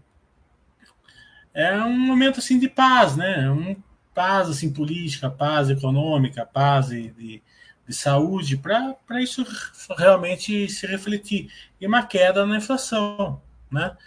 é 1.53 1.77
um 1.83 1.99
momento 1.99 2.39
assim 2.39 2.57
de 2.57 2.69
paz, 2.69 3.17
né? 3.17 3.51
Um 3.51 3.75
paz 4.13 4.49
assim 4.49 4.71
política, 4.71 5.29
paz 5.29 5.69
econômica, 5.69 6.45
paz 6.45 6.87
de, 6.87 7.11
de, 7.11 7.43
de 7.85 7.93
saúde, 7.93 8.55
para 8.55 9.21
isso 9.21 9.45
realmente 9.97 10.69
se 10.69 10.87
refletir. 10.87 11.51
E 11.79 11.85
uma 11.85 12.05
queda 12.05 12.45
na 12.45 12.55
inflação, 12.55 13.41
né? 13.69 13.97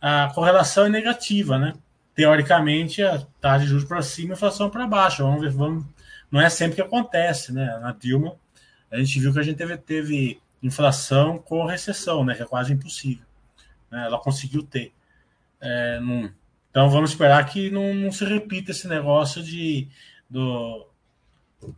A 0.00 0.30
correlação 0.32 0.86
é 0.86 0.88
negativa, 0.88 1.58
né? 1.58 1.74
Teoricamente, 2.14 3.02
a 3.02 3.26
taxa 3.40 3.64
de 3.64 3.70
juros 3.70 3.84
para 3.84 4.02
cima 4.02 4.30
e 4.30 4.32
a 4.32 4.36
inflação 4.36 4.70
para 4.70 4.86
baixo. 4.86 5.22
Vamos 5.22 5.40
ver, 5.40 5.50
vamos... 5.50 5.84
não 6.30 6.40
é 6.40 6.48
sempre 6.48 6.76
que 6.76 6.82
acontece, 6.82 7.52
né? 7.52 7.78
Na 7.80 7.92
Dilma, 7.92 8.36
a 8.90 8.98
gente 8.98 9.18
viu 9.18 9.32
que 9.32 9.38
a 9.38 9.42
gente 9.42 9.56
teve, 9.56 9.76
teve 9.78 10.40
inflação 10.62 11.38
com 11.38 11.64
recessão, 11.64 12.24
né? 12.24 12.34
Que 12.34 12.42
é 12.42 12.46
quase 12.46 12.72
impossível. 12.72 13.24
Né? 13.90 14.04
Ela 14.06 14.18
conseguiu 14.18 14.62
ter. 14.62 14.92
É, 15.60 16.00
não... 16.00 16.32
Então 16.70 16.88
vamos 16.88 17.10
esperar 17.10 17.44
que 17.44 17.70
não, 17.70 17.92
não, 17.92 18.10
se 18.10 18.24
repita 18.24 18.70
esse 18.70 18.88
negócio 18.88 19.42
de 19.42 19.88
do, 20.28 20.88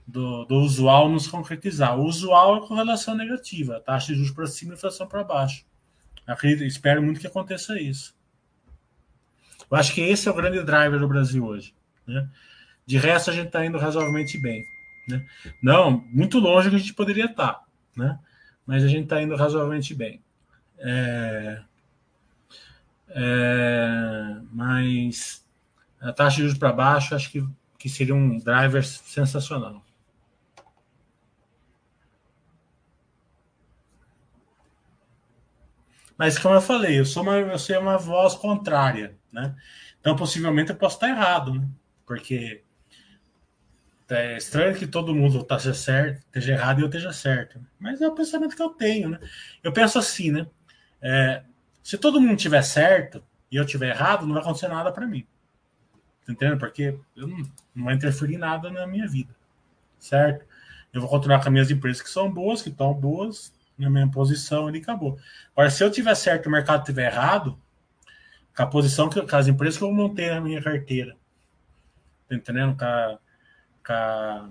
do, 0.07 0.45
do, 0.45 0.55
usual 0.61 1.09
nos 1.09 1.27
concretizar. 1.27 1.99
O 1.99 2.05
usual 2.05 2.59
é 2.59 2.69
correlação 2.69 3.17
negativa, 3.17 3.81
taxa 3.81 4.13
de 4.13 4.15
juros 4.15 4.31
para 4.31 4.47
cima 4.47 4.73
e 4.73 4.77
inflação 4.77 5.09
para 5.09 5.25
baixo. 5.25 5.67
Acredito, 6.25 6.63
espero 6.63 7.03
muito 7.03 7.21
que 7.21 7.27
aconteça 7.27 7.79
isso. 7.81 8.15
Eu 9.71 9.77
acho 9.77 9.95
que 9.95 10.01
esse 10.01 10.29
é 10.29 10.31
o 10.31 10.35
grande 10.35 10.63
driver 10.63 10.99
do 10.99 11.09
Brasil 11.09 11.45
hoje. 11.45 11.75
Né? 12.07 12.29
De 12.87 12.99
resto, 12.99 13.31
a 13.31 13.33
gente 13.33 13.47
está 13.47 13.65
indo 13.65 13.79
razoavelmente 13.79 14.39
bem. 14.39 14.65
Né? 15.09 15.25
Não, 15.63 16.05
muito 16.09 16.39
longe 16.39 16.71
que 16.71 16.77
a 16.77 16.79
gente 16.79 16.95
poderia 16.95 17.27
estar, 17.27 17.55
tá, 17.55 17.65
né? 17.97 18.19
mas 18.67 18.83
a 18.83 18.89
gente 18.89 19.05
está 19.05 19.23
indo 19.23 19.37
razoavelmente 19.37 19.95
bem. 19.95 20.23
É, 20.79 21.63
é, 23.09 24.37
mas 24.53 25.45
a 26.01 26.13
taxa 26.13 26.37
de 26.37 26.43
juros 26.43 26.59
para 26.59 26.73
baixo 26.73 27.15
acho 27.15 27.31
que, 27.31 27.47
que 27.79 27.89
seria 27.89 28.15
um 28.15 28.39
driver 28.39 28.85
sensacional. 28.85 29.85
Mas 36.17 36.39
como 36.39 36.55
eu 36.55 36.61
falei, 36.61 36.99
eu 36.99 37.05
sou 37.05 37.23
uma, 37.23 37.37
eu 37.39 37.59
sou 37.59 37.79
uma 37.81 37.99
voz 37.99 38.35
contrária, 38.35 39.17
né? 39.35 39.55
Então 40.01 40.17
possivelmente 40.17 40.71
eu 40.71 40.77
posso 40.77 40.97
estar 40.97 41.09
errado, 41.09 41.53
né? 41.53 41.67
Porque 42.07 42.63
é 44.09 44.37
estranho 44.37 44.77
que 44.77 44.87
todo 44.87 45.15
mundo 45.15 45.41
esteja 45.41 45.75
certo, 45.75 46.19
esteja 46.19 46.53
errado 46.53 46.79
e 46.79 46.83
eu 46.83 46.87
esteja 46.87 47.13
certo. 47.13 47.61
Mas 47.79 48.01
é 48.01 48.09
o 48.09 48.15
pensamento 48.15 48.55
que 48.55 48.63
eu 48.63 48.71
tenho, 48.71 49.11
né? 49.11 49.19
Eu 49.63 49.73
penso 49.73 49.99
assim, 49.99 50.31
né? 50.31 50.47
É, 51.03 51.43
se 51.83 51.99
todo 51.99 52.21
mundo 52.21 52.37
tiver 52.37 52.63
certo 52.63 53.23
e 53.51 53.57
eu 53.57 53.65
tiver 53.65 53.91
errado, 53.91 54.27
não 54.27 54.35
vai 54.35 54.43
acontecer 54.43 54.69
nada 54.69 54.93
para 54.93 55.07
mim. 55.07 55.27
Tá 56.25 56.33
entendendo? 56.33 56.59
Porque 56.59 56.99
eu 57.17 57.27
não, 57.27 57.43
não 57.75 57.85
vai 57.85 57.95
interferir 57.95 58.39
nada 58.39 58.71
na 58.71 58.87
minha 58.87 59.07
vida, 59.07 59.35
certo? 59.99 60.47
Eu 60.93 61.01
vou 61.01 61.11
continuar 61.11 61.39
com 61.39 61.49
as 61.49 61.53
minhas 61.53 61.71
empresas 61.71 62.01
que 62.01 62.09
são 62.09 62.33
boas, 62.33 62.63
que 62.63 62.69
estão 62.69 62.95
boas, 62.95 63.53
na 63.77 63.91
minha 63.91 64.09
posição 64.09 64.67
ali 64.67 64.79
acabou. 64.79 65.19
Agora, 65.53 65.71
se 65.71 65.83
eu 65.83 65.91
tiver 65.91 66.15
certo 66.15 66.47
e 66.47 66.49
o 66.49 66.53
mercado 66.53 66.85
tiver 66.85 67.13
errado, 67.13 67.59
com 68.57 68.63
a 68.63 68.67
posição 68.67 69.09
que 69.09 69.21
as 69.35 69.49
empresas 69.49 69.77
que 69.77 69.85
eu 69.85 69.93
montei 69.93 70.31
na 70.31 70.41
minha 70.41 70.63
carteira, 70.63 71.17
tá 72.29 72.35
entendendo? 72.35 72.77
Com 72.77 72.85
a, 72.85 73.19
com 73.87 73.93
a, 73.93 74.49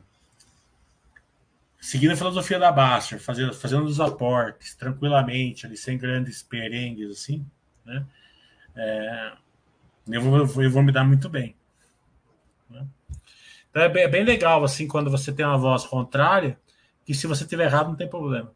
seguindo 1.80 2.12
a 2.12 2.18
filosofia 2.18 2.60
da 2.60 2.72
Baster, 2.72 3.20
fazendo, 3.20 3.54
fazendo 3.54 3.86
os 3.86 4.00
aportes 4.00 4.76
tranquilamente, 4.76 5.66
ali, 5.66 5.78
sem 5.78 5.98
grandes 5.98 6.44
perengues, 6.44 7.12
assim, 7.12 7.46
né? 7.86 8.06
É, 8.76 9.34
eu, 10.08 10.22
vou, 10.22 10.64
eu 10.64 10.72
vou 10.72 10.84
me 10.84 10.92
dar 10.92 11.04
muito 11.04 11.30
bem. 11.30 11.56
Né? 12.70 12.86
Então 13.70 13.82
é 13.82 13.90
bem, 13.90 14.04
é 14.04 14.08
bem 14.08 14.24
legal, 14.24 14.64
assim, 14.64 14.88
quando 14.88 15.10
você 15.10 15.32
tem 15.32 15.46
uma 15.46 15.58
voz 15.58 15.86
contrária, 15.86 16.60
que 17.06 17.14
se 17.14 17.28
você 17.28 17.46
tiver 17.46 17.66
errado, 17.66 17.88
não 17.88 17.96
tem 17.96 18.10
problema. 18.10 18.52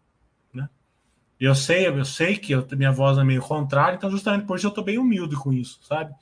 Eu 1.40 1.54
sei, 1.54 1.88
eu 1.88 2.06
sei 2.06 2.36
que 2.38 2.52
eu, 2.54 2.68
minha 2.72 2.92
voz 2.92 3.18
é 3.18 3.24
meio 3.24 3.42
contrária, 3.42 3.96
então 3.96 4.10
justamente 4.10 4.46
por 4.46 4.58
isso 4.58 4.68
eu 4.68 4.72
tô 4.72 4.82
bem 4.82 4.98
humilde 4.98 5.36
com 5.36 5.54
isso, 5.54 5.80
sabe? 5.84 6.14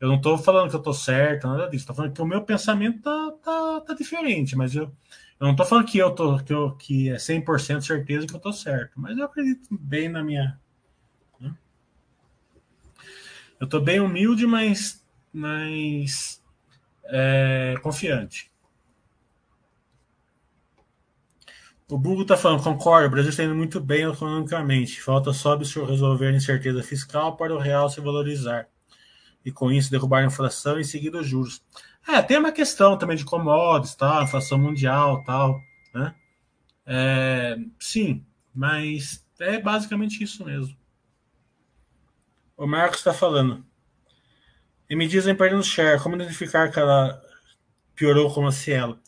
Eu 0.00 0.08
não 0.08 0.20
tô 0.20 0.36
falando 0.38 0.70
que 0.70 0.76
eu 0.76 0.82
tô 0.82 0.92
certo, 0.92 1.46
nada 1.46 1.68
disso. 1.68 1.86
Tô 1.86 1.94
falando 1.94 2.12
que 2.12 2.22
o 2.22 2.26
meu 2.26 2.42
pensamento 2.42 3.00
tá, 3.02 3.32
tá, 3.42 3.80
tá 3.80 3.94
diferente, 3.94 4.56
mas 4.56 4.74
eu, 4.74 4.92
eu 5.38 5.46
não 5.46 5.56
tô 5.56 5.64
falando 5.64 5.86
que 5.86 5.98
eu 5.98 6.10
tô 6.10 6.38
que, 6.38 6.52
eu, 6.52 6.72
que 6.72 7.10
é 7.10 7.16
100% 7.16 7.82
certeza 7.82 8.26
que 8.26 8.34
eu 8.34 8.40
tô 8.40 8.52
certo, 8.52 8.92
mas 8.96 9.16
eu 9.18 9.24
acredito 9.24 9.68
bem 9.70 10.08
na 10.08 10.22
minha. 10.22 10.58
Né? 11.40 11.54
Eu 13.60 13.68
tô 13.68 13.80
bem 13.80 14.00
humilde, 14.00 14.46
mas, 14.46 15.04
mas 15.32 16.42
é, 17.04 17.74
confiante. 17.82 18.53
O 21.88 21.98
Bugo 21.98 22.22
está 22.22 22.34
falando, 22.34 22.62
concordo, 22.62 23.08
o 23.08 23.10
Brasil 23.10 23.30
está 23.30 23.44
indo 23.44 23.54
muito 23.54 23.78
bem 23.78 24.04
economicamente. 24.04 25.02
Falta 25.02 25.32
só 25.34 25.56
resolver 25.56 26.28
a 26.28 26.32
incerteza 26.32 26.82
fiscal 26.82 27.36
para 27.36 27.54
o 27.54 27.58
real 27.58 27.90
se 27.90 28.00
valorizar. 28.00 28.68
E 29.44 29.52
com 29.52 29.70
isso 29.70 29.90
derrubar 29.90 30.22
a 30.22 30.26
inflação 30.26 30.78
e 30.78 30.80
em 30.80 30.84
seguida 30.84 31.20
os 31.20 31.26
juros. 31.26 31.62
É, 32.08 32.22
tem 32.22 32.38
uma 32.38 32.52
questão 32.52 32.96
também 32.96 33.16
de 33.16 33.24
commodities, 33.24 33.94
tal, 33.94 34.22
inflação 34.22 34.58
mundial, 34.58 35.22
tal, 35.24 35.60
né? 35.94 36.14
É, 36.86 37.56
sim, 37.78 38.24
mas 38.54 39.26
é 39.38 39.60
basicamente 39.60 40.24
isso 40.24 40.42
mesmo. 40.44 40.74
O 42.56 42.66
Marcos 42.66 42.98
está 42.98 43.12
falando. 43.12 43.64
E 44.88 44.96
me 44.96 45.06
dizem 45.06 45.34
perdendo 45.34 45.62
share, 45.62 46.00
como 46.00 46.14
identificar 46.14 46.70
que 46.70 46.78
ela 46.78 47.20
piorou 47.94 48.32
como 48.32 48.46
a 48.46 48.52
Cielo? 48.52 48.98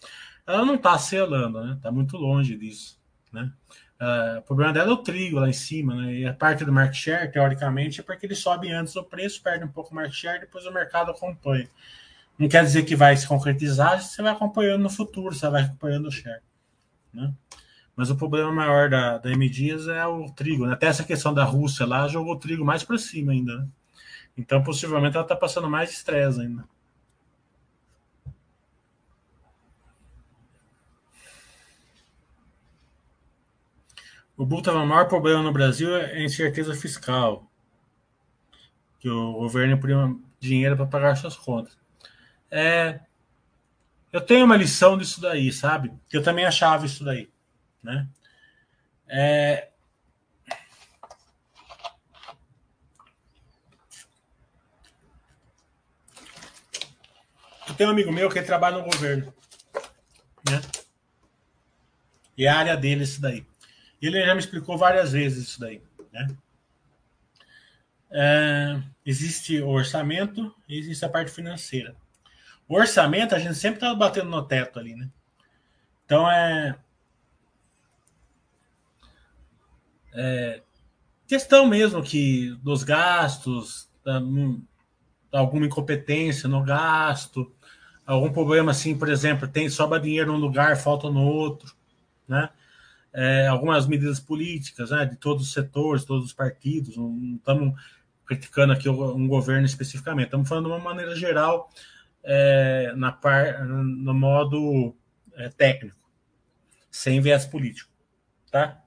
Ela 0.46 0.64
não 0.64 0.76
está 0.76 0.96
selando, 0.98 1.64
né? 1.64 1.74
Está 1.74 1.90
muito 1.90 2.16
longe 2.16 2.56
disso, 2.56 2.98
né? 3.32 3.52
Uh, 4.00 4.38
o 4.38 4.42
problema 4.42 4.72
dela 4.74 4.90
é 4.90 4.92
o 4.92 4.98
trigo 4.98 5.40
lá 5.40 5.48
em 5.48 5.54
cima, 5.54 5.94
né? 5.94 6.14
E 6.14 6.26
a 6.26 6.34
parte 6.34 6.64
do 6.64 6.72
market 6.72 6.96
share, 6.96 7.32
teoricamente, 7.32 8.00
é 8.00 8.02
porque 8.02 8.26
ele 8.26 8.34
sobe 8.34 8.70
antes 8.70 8.94
do 8.94 9.02
preço, 9.02 9.42
perde 9.42 9.64
um 9.64 9.68
pouco 9.68 9.92
o 9.92 9.94
market 9.94 10.14
share, 10.14 10.40
depois 10.40 10.66
o 10.66 10.72
mercado 10.72 11.10
acompanha. 11.10 11.68
Não 12.38 12.48
quer 12.48 12.62
dizer 12.62 12.84
que 12.84 12.94
vai 12.94 13.16
se 13.16 13.26
concretizar, 13.26 14.02
você 14.02 14.20
vai 14.22 14.32
acompanhando 14.32 14.82
no 14.82 14.90
futuro, 14.90 15.34
você 15.34 15.48
vai 15.48 15.62
acompanhando 15.62 16.08
o 16.08 16.12
share, 16.12 16.42
né? 17.12 17.32
Mas 17.96 18.10
o 18.10 18.16
problema 18.16 18.52
maior 18.52 18.90
da, 18.90 19.16
da 19.16 19.30
M 19.30 19.48
Dias 19.48 19.88
é 19.88 20.06
o 20.06 20.30
trigo. 20.30 20.66
Né? 20.66 20.74
Até 20.74 20.86
essa 20.86 21.02
questão 21.02 21.32
da 21.32 21.44
Rússia 21.44 21.86
lá 21.86 22.06
jogou 22.06 22.34
o 22.34 22.38
trigo 22.38 22.62
mais 22.62 22.84
para 22.84 22.98
cima 22.98 23.32
ainda. 23.32 23.56
Né? 23.56 23.68
Então, 24.36 24.62
possivelmente, 24.62 25.16
ela 25.16 25.24
está 25.24 25.34
passando 25.34 25.70
mais 25.70 25.90
estresse 25.90 26.42
ainda. 26.42 26.62
O 34.36 34.44
Buta, 34.44 34.70
o 34.72 34.86
maior 34.86 35.08
problema 35.08 35.42
no 35.42 35.52
Brasil 35.52 35.96
é 35.96 36.12
a 36.12 36.22
incerteza 36.22 36.74
fiscal. 36.74 37.50
Que 39.00 39.08
o 39.08 39.32
governo 39.32 39.74
imprima 39.74 40.18
dinheiro 40.38 40.76
para 40.76 40.86
pagar 40.86 41.16
suas 41.16 41.36
contas. 41.36 41.76
É, 42.50 43.00
eu 44.12 44.20
tenho 44.20 44.44
uma 44.44 44.56
lição 44.56 44.98
disso 44.98 45.20
daí, 45.20 45.50
sabe? 45.50 45.92
Que 46.08 46.16
eu 46.16 46.22
também 46.22 46.44
achava 46.44 46.84
isso 46.84 47.02
daí, 47.02 47.30
né? 47.82 48.08
É, 49.08 49.68
eu 57.68 57.74
tenho 57.74 57.88
um 57.88 57.92
amigo 57.92 58.12
meu 58.12 58.28
que 58.28 58.42
trabalha 58.42 58.78
no 58.78 58.84
governo, 58.84 59.32
né? 60.48 60.60
E 62.36 62.44
é 62.44 62.48
a 62.48 62.58
área 62.58 62.76
dele 62.76 63.04
isso 63.04 63.20
daí. 63.20 63.46
Ele 64.00 64.24
já 64.24 64.34
me 64.34 64.40
explicou 64.40 64.76
várias 64.76 65.12
vezes 65.12 65.48
isso 65.48 65.60
daí. 65.60 65.82
Né? 66.12 66.28
É, 68.10 68.82
existe 69.04 69.60
o 69.60 69.68
orçamento 69.68 70.54
e 70.68 70.78
existe 70.78 71.04
a 71.04 71.08
parte 71.08 71.30
financeira. 71.30 71.96
O 72.68 72.76
orçamento, 72.76 73.34
a 73.34 73.38
gente 73.38 73.54
sempre 73.54 73.76
está 73.76 73.94
batendo 73.94 74.28
no 74.28 74.42
teto 74.42 74.78
ali, 74.78 74.94
né? 74.94 75.08
Então 76.04 76.30
é, 76.30 76.76
é 80.14 80.62
questão 81.26 81.66
mesmo 81.66 82.02
que 82.02 82.50
dos 82.62 82.82
gastos, 82.82 83.88
da, 84.04 84.20
alguma 85.32 85.66
incompetência 85.66 86.48
no 86.48 86.62
gasto, 86.62 87.52
algum 88.06 88.32
problema 88.32 88.70
assim, 88.70 88.96
por 88.96 89.08
exemplo, 89.08 89.48
tem 89.48 89.68
sobra 89.68 90.00
dinheiro 90.00 90.32
num 90.32 90.38
lugar, 90.38 90.76
falta 90.76 91.10
no 91.10 91.24
outro, 91.24 91.74
né? 92.28 92.48
É, 93.16 93.46
algumas 93.46 93.86
medidas 93.86 94.20
políticas 94.20 94.90
né, 94.90 95.06
de 95.06 95.16
todos 95.16 95.46
os 95.46 95.52
setores, 95.54 96.04
todos 96.04 96.26
os 96.26 96.32
partidos. 96.34 96.98
Não 96.98 97.36
estamos 97.36 97.80
criticando 98.26 98.74
aqui 98.74 98.90
um 98.90 99.26
governo 99.26 99.64
especificamente, 99.64 100.26
estamos 100.26 100.46
falando 100.46 100.66
de 100.66 100.72
uma 100.72 100.78
maneira 100.78 101.16
geral 101.16 101.70
é, 102.22 102.92
na 102.94 103.10
par, 103.10 103.64
no 103.64 104.12
modo 104.12 104.94
é, 105.32 105.48
técnico, 105.48 105.96
sem 106.90 107.20
viés 107.20 107.46
político, 107.46 107.90
tá? 108.50 108.82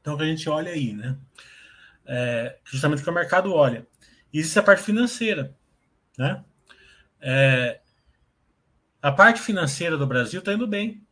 Então, 0.00 0.16
que 0.16 0.22
a 0.22 0.26
gente 0.26 0.48
olha 0.48 0.70
aí, 0.70 0.92
né? 0.92 1.16
É, 2.06 2.58
justamente 2.64 3.00
o 3.00 3.04
que 3.04 3.10
o 3.10 3.14
mercado 3.14 3.52
olha. 3.52 3.84
Existe 4.32 4.58
a 4.58 4.62
parte 4.62 4.82
financeira, 4.82 5.56
né? 6.16 6.44
É, 7.20 7.80
a 9.02 9.10
parte 9.10 9.40
financeira 9.40 9.96
do 9.96 10.06
Brasil 10.06 10.38
está 10.38 10.52
indo 10.52 10.68
bem. 10.68 11.03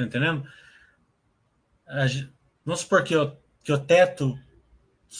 Tá 0.00 0.06
entendendo? 0.06 0.46
Vamos 2.64 2.80
supor 2.80 3.04
que 3.04 3.14
o, 3.14 3.36
que 3.62 3.72
o 3.72 3.78
teto 3.78 4.38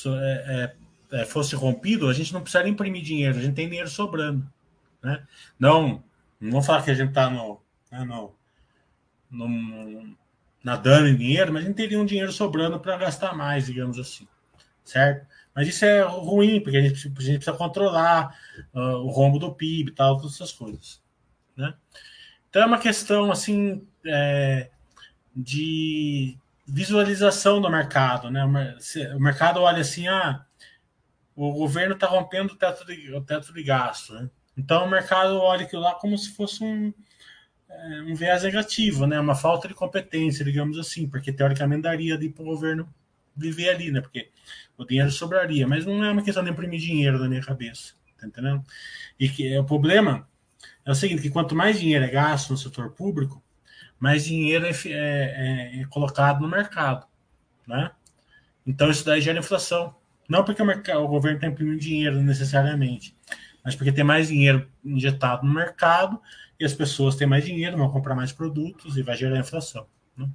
é, 0.06 0.72
é, 1.12 1.20
é, 1.20 1.24
fosse 1.24 1.54
rompido, 1.54 2.08
a 2.08 2.12
gente 2.12 2.32
não 2.32 2.40
precisaria 2.40 2.70
imprimir 2.70 3.02
dinheiro, 3.02 3.38
a 3.38 3.42
gente 3.42 3.54
tem 3.54 3.68
dinheiro 3.68 3.90
sobrando. 3.90 4.50
Né? 5.02 5.22
Não, 5.58 6.02
não 6.40 6.50
vamos 6.50 6.66
falar 6.66 6.82
que 6.82 6.90
a 6.90 6.94
gente 6.94 7.08
está 7.08 7.28
no, 7.28 7.60
né, 7.90 8.04
no, 8.04 8.34
no, 9.30 10.16
nadando 10.62 11.08
em 11.08 11.16
dinheiro, 11.16 11.52
mas 11.52 11.64
a 11.64 11.66
gente 11.66 11.76
teria 11.76 12.00
um 12.00 12.06
dinheiro 12.06 12.32
sobrando 12.32 12.78
para 12.80 12.96
gastar 12.96 13.34
mais, 13.34 13.66
digamos 13.66 13.98
assim. 13.98 14.26
Certo? 14.84 15.26
Mas 15.54 15.68
isso 15.68 15.84
é 15.84 16.02
ruim, 16.02 16.60
porque 16.60 16.76
a 16.78 16.82
gente, 16.82 16.94
a 16.94 17.20
gente 17.20 17.38
precisa 17.38 17.52
controlar 17.52 18.34
uh, 18.72 19.04
o 19.04 19.10
rombo 19.10 19.38
do 19.38 19.52
PIB 19.52 19.90
e 19.90 19.94
tal, 19.94 20.16
todas 20.16 20.34
essas 20.34 20.52
coisas. 20.52 21.02
Né? 21.56 21.74
Então 22.48 22.62
é 22.62 22.66
uma 22.66 22.78
questão 22.78 23.30
assim 23.30 23.86
é, 24.06 24.70
de 25.34 26.36
visualização 26.66 27.60
do 27.60 27.70
mercado, 27.70 28.30
né? 28.30 28.44
O 28.44 29.20
mercado 29.20 29.60
olha 29.60 29.80
assim, 29.80 30.06
ah, 30.08 30.44
o 31.34 31.52
governo 31.52 31.94
está 31.94 32.06
rompendo 32.06 32.52
o 32.52 32.56
teto 32.56 32.84
de, 32.84 33.12
o 33.12 33.20
teto 33.20 33.52
de 33.52 33.62
gasto, 33.62 34.14
né? 34.14 34.30
Então 34.56 34.84
o 34.84 34.90
mercado 34.90 35.38
olha 35.38 35.64
aquilo 35.64 35.82
lá 35.82 35.94
como 35.94 36.16
se 36.18 36.30
fosse 36.30 36.62
um, 36.62 36.92
é, 37.68 38.02
um 38.02 38.14
viés 38.14 38.42
negativo, 38.42 39.06
né? 39.06 39.18
Uma 39.18 39.34
falta 39.34 39.66
de 39.66 39.74
competência, 39.74 40.44
digamos 40.44 40.78
assim, 40.78 41.08
porque 41.08 41.32
teoricamente 41.32 41.82
daria 41.82 42.18
para 42.18 42.42
o 42.42 42.46
governo 42.46 42.88
viver 43.36 43.70
ali, 43.70 43.90
né? 43.90 44.00
Porque 44.00 44.30
o 44.76 44.84
dinheiro 44.84 45.10
sobraria, 45.10 45.66
mas 45.66 45.86
não 45.86 46.04
é 46.04 46.10
uma 46.12 46.22
questão 46.22 46.44
de 46.44 46.50
imprimir 46.50 46.80
dinheiro 46.80 47.18
na 47.18 47.28
minha 47.28 47.42
cabeça, 47.42 47.94
tá 48.18 48.26
entendendo? 48.26 48.64
E 49.18 49.28
que 49.28 49.52
é 49.52 49.60
o 49.60 49.64
problema 49.64 50.28
é 50.84 50.90
o 50.90 50.94
seguinte, 50.94 51.22
que 51.22 51.30
quanto 51.30 51.54
mais 51.54 51.78
dinheiro 51.78 52.04
é 52.04 52.10
gasto 52.10 52.50
no 52.50 52.56
setor 52.56 52.90
público, 52.90 53.42
mais 54.00 54.24
dinheiro 54.24 54.66
é, 54.66 54.70
é, 54.70 54.90
é, 55.76 55.80
é 55.82 55.84
colocado 55.84 56.40
no 56.40 56.48
mercado, 56.48 57.06
né? 57.66 57.90
Então 58.66 58.90
isso 58.90 59.04
daí 59.04 59.20
gera 59.20 59.38
inflação. 59.38 59.94
Não 60.28 60.42
porque 60.42 60.62
o, 60.62 60.66
mercado, 60.66 61.02
o 61.02 61.08
governo 61.08 61.36
está 61.36 61.48
imprimindo 61.48 61.78
dinheiro 61.78 62.20
necessariamente, 62.22 63.14
mas 63.62 63.74
porque 63.74 63.92
tem 63.92 64.04
mais 64.04 64.28
dinheiro 64.28 64.66
injetado 64.82 65.46
no 65.46 65.52
mercado 65.52 66.20
e 66.58 66.64
as 66.64 66.72
pessoas 66.72 67.14
têm 67.14 67.26
mais 67.26 67.44
dinheiro, 67.44 67.76
vão 67.76 67.90
comprar 67.90 68.14
mais 68.14 68.32
produtos 68.32 68.96
e 68.96 69.02
vai 69.02 69.16
gerar 69.16 69.38
inflação. 69.38 69.86
Né? 70.16 70.28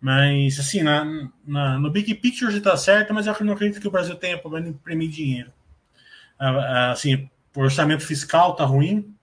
Mas, 0.00 0.60
assim, 0.60 0.82
na, 0.82 1.30
na, 1.46 1.78
no 1.78 1.90
Big 1.90 2.14
Picture 2.16 2.54
está 2.54 2.76
certo, 2.76 3.12
mas 3.14 3.26
eu 3.26 3.34
não 3.40 3.54
acredito 3.54 3.80
que 3.80 3.88
o 3.88 3.90
Brasil 3.90 4.14
tenha 4.16 4.38
problema 4.38 4.68
em 4.68 4.70
imprimir 4.70 5.08
dinheiro. 5.08 5.52
Assim, 6.38 7.28
o 7.54 7.60
orçamento 7.60 8.04
fiscal 8.04 8.52
está 8.52 8.64
ruim, 8.64 9.14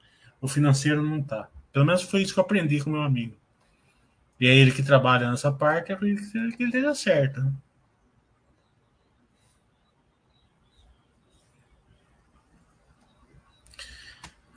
o 0.41 0.47
financeiro 0.47 1.03
não 1.03 1.19
está. 1.19 1.47
Pelo 1.71 1.85
menos 1.85 2.01
foi 2.01 2.21
isso 2.23 2.33
que 2.33 2.39
eu 2.39 2.43
aprendi 2.43 2.79
com 2.79 2.89
meu 2.89 3.03
amigo. 3.03 3.35
E 4.43 4.47
é 4.47 4.53
ele 4.53 4.73
que 4.73 4.83
trabalha 4.83 5.31
nessa 5.31 5.49
parte, 5.53 5.89
eu 5.89 5.95
acredito 5.95 6.29
que 6.29 6.37
ele 6.37 6.65
esteja 6.65 6.93
certo. 6.93 7.53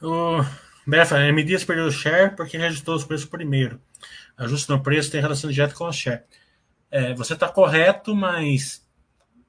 O 0.02 0.44
Befa, 0.84 1.14
a 1.14 1.28
M 1.28 1.40
Dias 1.44 1.64
perdeu 1.64 1.86
o 1.86 1.92
share 1.92 2.34
porque 2.34 2.58
reajustou 2.58 2.96
os 2.96 3.04
preços 3.04 3.28
primeiro. 3.28 3.80
Ajuste 4.36 4.68
no 4.70 4.82
preço 4.82 5.12
tem 5.12 5.20
relação 5.20 5.52
direta 5.52 5.76
com 5.76 5.84
o 5.84 5.92
share. 5.92 6.24
É, 6.90 7.14
você 7.14 7.34
está 7.34 7.48
correto, 7.48 8.12
mas 8.12 8.84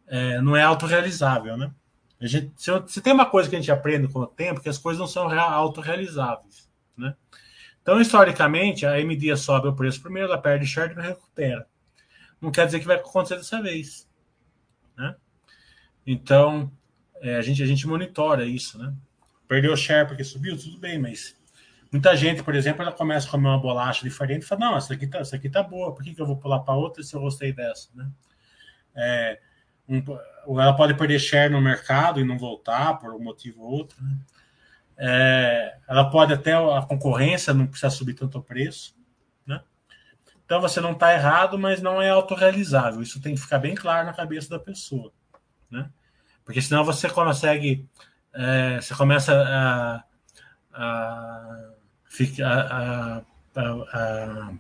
é, 0.06 0.40
não 0.40 0.56
é 0.56 0.62
autorrealizável, 0.62 1.58
né? 1.58 1.72
A 2.22 2.28
gente, 2.28 2.54
se, 2.58 2.72
se, 2.86 3.02
tem 3.02 3.12
uma 3.12 3.26
coisa 3.26 3.50
que 3.50 3.56
a 3.56 3.60
gente 3.60 3.72
aprende 3.72 4.08
com 4.08 4.20
o 4.20 4.28
tempo, 4.28 4.62
que 4.62 4.70
as 4.70 4.78
coisas 4.78 5.00
não 5.00 5.08
são 5.08 5.28
autorrealizáveis? 5.32 6.67
Então, 7.88 8.02
historicamente, 8.02 8.86
a 8.86 9.00
MD 9.00 9.34
sobe 9.38 9.70
o 9.70 9.74
preço 9.74 10.02
primeiro, 10.02 10.28
ela 10.28 10.38
perde 10.38 10.68
share 10.68 10.92
e 10.92 11.02
recupera. 11.02 11.66
Não 12.42 12.52
quer 12.52 12.66
dizer 12.66 12.82
que 12.82 12.86
vai 12.86 12.98
acontecer 12.98 13.38
dessa 13.38 13.62
vez. 13.62 14.06
Né? 14.98 15.16
Então, 16.06 16.70
é, 17.22 17.38
a, 17.38 17.42
gente, 17.42 17.64
a 17.64 17.66
gente 17.66 17.88
monitora 17.88 18.44
isso. 18.44 18.78
Né? 18.78 18.94
Perdeu 19.48 19.74
share 19.78 20.06
porque 20.06 20.26
subiu, 20.26 20.58
tudo 20.58 20.78
bem, 20.78 21.00
mas 21.00 21.34
muita 21.90 22.14
gente, 22.14 22.44
por 22.44 22.56
exemplo, 22.56 22.82
ela 22.82 22.92
começa 22.92 23.26
a 23.26 23.32
comer 23.32 23.48
uma 23.48 23.58
bolacha 23.58 24.04
diferente 24.04 24.44
e 24.44 24.46
fala: 24.46 24.66
Não, 24.66 24.76
essa 24.76 24.94
aqui 24.94 25.08
tá, 25.08 25.20
essa 25.20 25.38
aqui 25.38 25.50
tá 25.50 25.64
boa, 25.64 25.96
por 25.96 26.04
que, 26.04 26.14
que 26.14 26.22
eu 26.22 26.28
vou 26.28 26.36
pular 26.36 26.60
para 26.60 26.76
outra 26.76 27.02
se 27.02 27.16
eu 27.16 27.22
gostei 27.22 27.54
dessa? 27.54 27.88
Né? 27.96 28.12
É, 28.98 29.40
um, 29.88 30.60
ela 30.60 30.76
pode 30.76 30.94
perder 30.94 31.20
share 31.20 31.50
no 31.50 31.62
mercado 31.62 32.20
e 32.20 32.26
não 32.26 32.38
voltar 32.38 33.00
por 33.00 33.14
um 33.14 33.20
motivo 33.24 33.62
ou 33.62 33.72
outro. 33.72 33.96
Né? 34.04 34.18
É, 34.98 35.78
ela 35.88 36.10
pode 36.10 36.34
até 36.34 36.54
a 36.54 36.82
concorrência 36.82 37.54
não 37.54 37.68
precisa 37.68 37.92
subir 37.92 38.16
tanto 38.16 38.40
o 38.40 38.44
preço, 38.44 38.96
né? 39.46 39.62
Então 40.44 40.60
você 40.60 40.82
não 40.82 40.94
está 40.94 41.14
errado, 41.14 41.60
mas 41.60 41.82
não 41.82 42.02
é 42.02 42.10
autorrealizável. 42.10 43.02
Isso 43.02 43.22
tem 43.22 43.36
que 43.36 43.42
ficar 43.42 43.60
bem 43.60 43.76
claro 43.76 44.08
na 44.08 44.14
cabeça 44.14 44.50
da 44.50 44.60
pessoa, 44.60 45.12
né? 45.70 45.90
Porque 46.44 46.62
senão 46.62 46.84
você 46.84 47.08
consegue, 47.10 47.88
é, 48.34 48.82
você 48.82 48.96
começa 48.96 49.34
a, 49.34 50.04
a, 50.74 51.74
a, 52.44 53.24
a, 53.54 54.52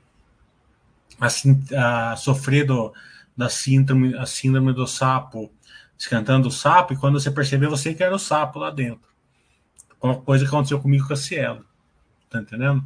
a, 1.19 2.11
a 2.11 2.15
sofrer 2.15 2.65
do, 2.65 2.93
da 3.35 3.49
síndrome, 3.49 4.15
a 4.15 4.25
síndrome 4.25 4.71
do 4.73 4.85
sapo, 4.85 5.51
escantando 5.97 6.49
o 6.49 6.51
sapo, 6.51 6.93
e 6.93 6.97
quando 6.97 7.19
você 7.19 7.31
perceber, 7.31 7.67
você 7.67 7.93
que 7.93 8.03
era 8.03 8.13
o 8.13 8.19
sapo 8.19 8.59
lá 8.59 8.69
dentro 8.69 9.07
uma 10.01 10.15
coisa 10.15 10.43
que 10.43 10.49
aconteceu 10.49 10.79
comigo 10.79 11.07
com 11.07 11.13
a 11.13 11.17
Cielo. 11.17 11.65
Tá 12.29 12.39
entendendo? 12.39 12.83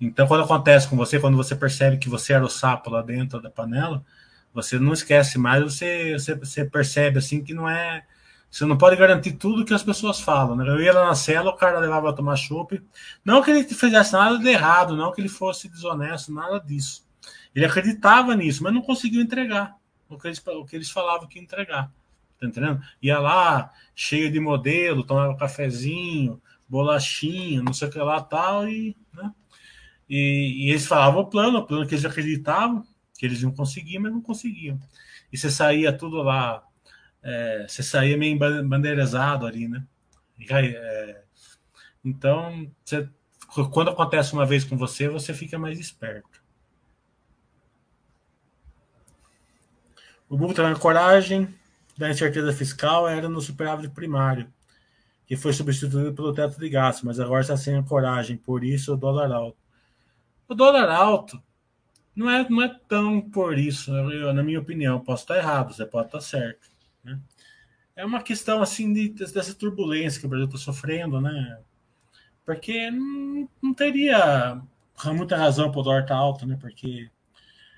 Então, 0.00 0.26
quando 0.26 0.44
acontece 0.44 0.88
com 0.88 0.96
você, 0.96 1.18
quando 1.18 1.36
você 1.36 1.54
percebe 1.54 1.98
que 1.98 2.08
você 2.08 2.32
era 2.32 2.44
o 2.44 2.48
sapo 2.48 2.90
lá 2.90 3.02
dentro 3.02 3.40
da 3.40 3.50
panela, 3.50 4.04
você 4.52 4.78
não 4.78 4.92
esquece 4.92 5.38
mais, 5.38 5.62
você, 5.62 6.12
você, 6.12 6.34
você 6.34 6.64
percebe 6.64 7.18
assim 7.18 7.42
que 7.42 7.54
não 7.54 7.68
é. 7.68 8.04
Você 8.50 8.64
não 8.64 8.78
pode 8.78 8.94
garantir 8.94 9.32
tudo 9.32 9.64
que 9.64 9.74
as 9.74 9.82
pessoas 9.82 10.20
falam. 10.20 10.54
Né? 10.54 10.68
Eu 10.68 10.80
ia 10.80 10.92
lá 10.92 11.06
na 11.06 11.14
cela, 11.16 11.50
o 11.50 11.56
cara 11.56 11.80
levava 11.80 12.10
a 12.10 12.12
tomar 12.12 12.36
chopp. 12.36 12.80
Não 13.24 13.42
que 13.42 13.50
ele 13.50 13.64
fizesse 13.64 14.12
nada 14.12 14.38
de 14.38 14.48
errado, 14.48 14.96
não 14.96 15.10
que 15.10 15.20
ele 15.20 15.28
fosse 15.28 15.68
desonesto, 15.68 16.32
nada 16.32 16.60
disso. 16.60 17.04
Ele 17.52 17.64
acreditava 17.64 18.36
nisso, 18.36 18.62
mas 18.62 18.72
não 18.72 18.82
conseguiu 18.82 19.20
entregar 19.20 19.76
o 20.08 20.16
que 20.16 20.28
eles, 20.28 20.40
o 20.46 20.64
que 20.64 20.76
eles 20.76 20.90
falavam 20.90 21.26
que 21.26 21.38
ia 21.38 21.42
entregar. 21.42 21.90
Tá 22.38 22.46
entendendo? 22.46 22.80
Ia 23.02 23.18
lá, 23.18 23.72
cheio 23.94 24.30
de 24.30 24.38
modelo, 24.38 25.02
tomava 25.02 25.36
cafezinho, 25.36 26.40
bolachinha, 26.68 27.62
não 27.62 27.72
sei 27.72 27.88
o 27.88 27.90
que 27.90 27.98
lá 27.98 28.20
tal, 28.20 28.68
e, 28.68 28.96
né? 29.12 29.32
e, 30.08 30.66
e 30.66 30.70
eles 30.70 30.86
falavam 30.86 31.22
o 31.22 31.26
plano, 31.26 31.58
o 31.58 31.66
plano 31.66 31.86
que 31.86 31.94
eles 31.94 32.04
acreditavam, 32.04 32.84
que 33.18 33.26
eles 33.26 33.42
iam 33.42 33.52
conseguir, 33.52 33.98
mas 33.98 34.12
não 34.12 34.20
conseguiam. 34.20 34.78
E 35.32 35.38
você 35.38 35.50
saía 35.50 35.92
tudo 35.92 36.22
lá, 36.22 36.62
é, 37.22 37.66
você 37.68 37.82
saía 37.82 38.16
meio 38.16 38.38
bandeirezado 38.38 39.46
ali, 39.46 39.68
né? 39.68 39.84
E, 40.38 40.46
é, 40.52 41.22
então, 42.04 42.70
você, 42.84 43.08
quando 43.70 43.90
acontece 43.90 44.32
uma 44.32 44.44
vez 44.44 44.64
com 44.64 44.76
você, 44.76 45.08
você 45.08 45.32
fica 45.32 45.58
mais 45.58 45.78
esperto. 45.78 46.42
O 50.28 50.36
Google 50.36 50.54
tem 50.54 50.74
coragem 50.74 51.48
da 51.96 52.10
incerteza 52.10 52.52
fiscal 52.52 53.08
era 53.08 53.28
no 53.28 53.40
superávit 53.40 53.90
primário, 53.90 54.52
que 55.26 55.36
foi 55.36 55.52
substituído 55.52 56.12
pelo 56.12 56.32
teto 56.32 56.58
de 56.58 56.68
gastos, 56.68 57.04
mas 57.04 57.20
agora 57.20 57.40
está 57.40 57.56
sem 57.56 57.82
coragem, 57.82 58.36
por 58.36 58.62
isso 58.62 58.92
o 58.92 58.96
dólar 58.96 59.32
alto. 59.32 59.58
O 60.46 60.54
dólar 60.54 60.90
alto 60.90 61.42
não 62.14 62.30
é, 62.30 62.48
não 62.48 62.62
é 62.62 62.68
tão 62.88 63.20
por 63.20 63.58
isso, 63.58 63.90
eu, 63.92 64.32
na 64.32 64.42
minha 64.42 64.60
opinião. 64.60 65.00
Posso 65.00 65.24
estar 65.24 65.38
errado, 65.38 65.74
você 65.74 65.84
pode 65.84 66.06
estar 66.06 66.20
certo. 66.20 66.68
Né? 67.02 67.18
É 67.96 68.04
uma 68.04 68.22
questão 68.22 68.62
assim 68.62 68.92
de, 68.92 69.08
dessa 69.08 69.54
turbulência 69.54 70.20
que 70.20 70.26
o 70.26 70.28
Brasil 70.28 70.46
está 70.46 70.58
sofrendo, 70.58 71.20
né? 71.20 71.58
Porque 72.44 72.90
não, 72.90 73.48
não 73.62 73.74
teria 73.74 74.60
muita 75.06 75.36
razão 75.36 75.70
para 75.70 75.80
o 75.80 75.82
dólar 75.82 76.02
estar 76.02 76.14
alto, 76.14 76.46
né? 76.46 76.56
Porque 76.60 77.10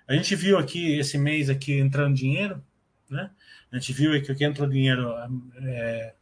a 0.07 0.14
gente 0.14 0.34
viu 0.34 0.59
aqui 0.59 0.99
esse 0.99 1.16
mês 1.16 1.49
aqui 1.49 1.78
entrando 1.78 2.14
dinheiro, 2.14 2.62
né? 3.09 3.30
A 3.70 3.78
gente 3.78 3.92
viu 3.92 4.11
que 4.22 4.44
entrou 4.44 4.68
dinheiro 4.68 5.12
é, 5.62 6.14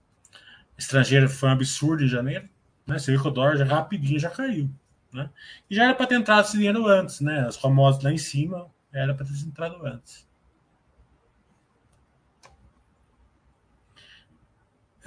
estrangeiro 0.84 1.28
foi 1.28 1.48
um 1.48 1.52
absurdo 1.52 2.04
em 2.04 2.08
janeiro, 2.08 2.48
né? 2.86 2.98
Você 2.98 3.16
viu 3.16 3.56
já 3.56 3.64
rapidinho 3.64 4.18
já 4.18 4.30
caiu, 4.30 4.70
né? 5.12 5.30
E 5.68 5.74
já 5.74 5.84
era 5.84 5.94
para 5.94 6.06
ter 6.06 6.16
entrado 6.16 6.44
esse 6.44 6.56
dinheiro 6.56 6.86
antes, 6.86 7.20
né? 7.20 7.46
As 7.46 7.56
famosas 7.56 8.02
lá 8.02 8.12
em 8.12 8.18
cima 8.18 8.70
era 8.92 9.14
para 9.14 9.26
ter 9.26 9.32
entrado 9.46 9.84
antes. 9.84 10.26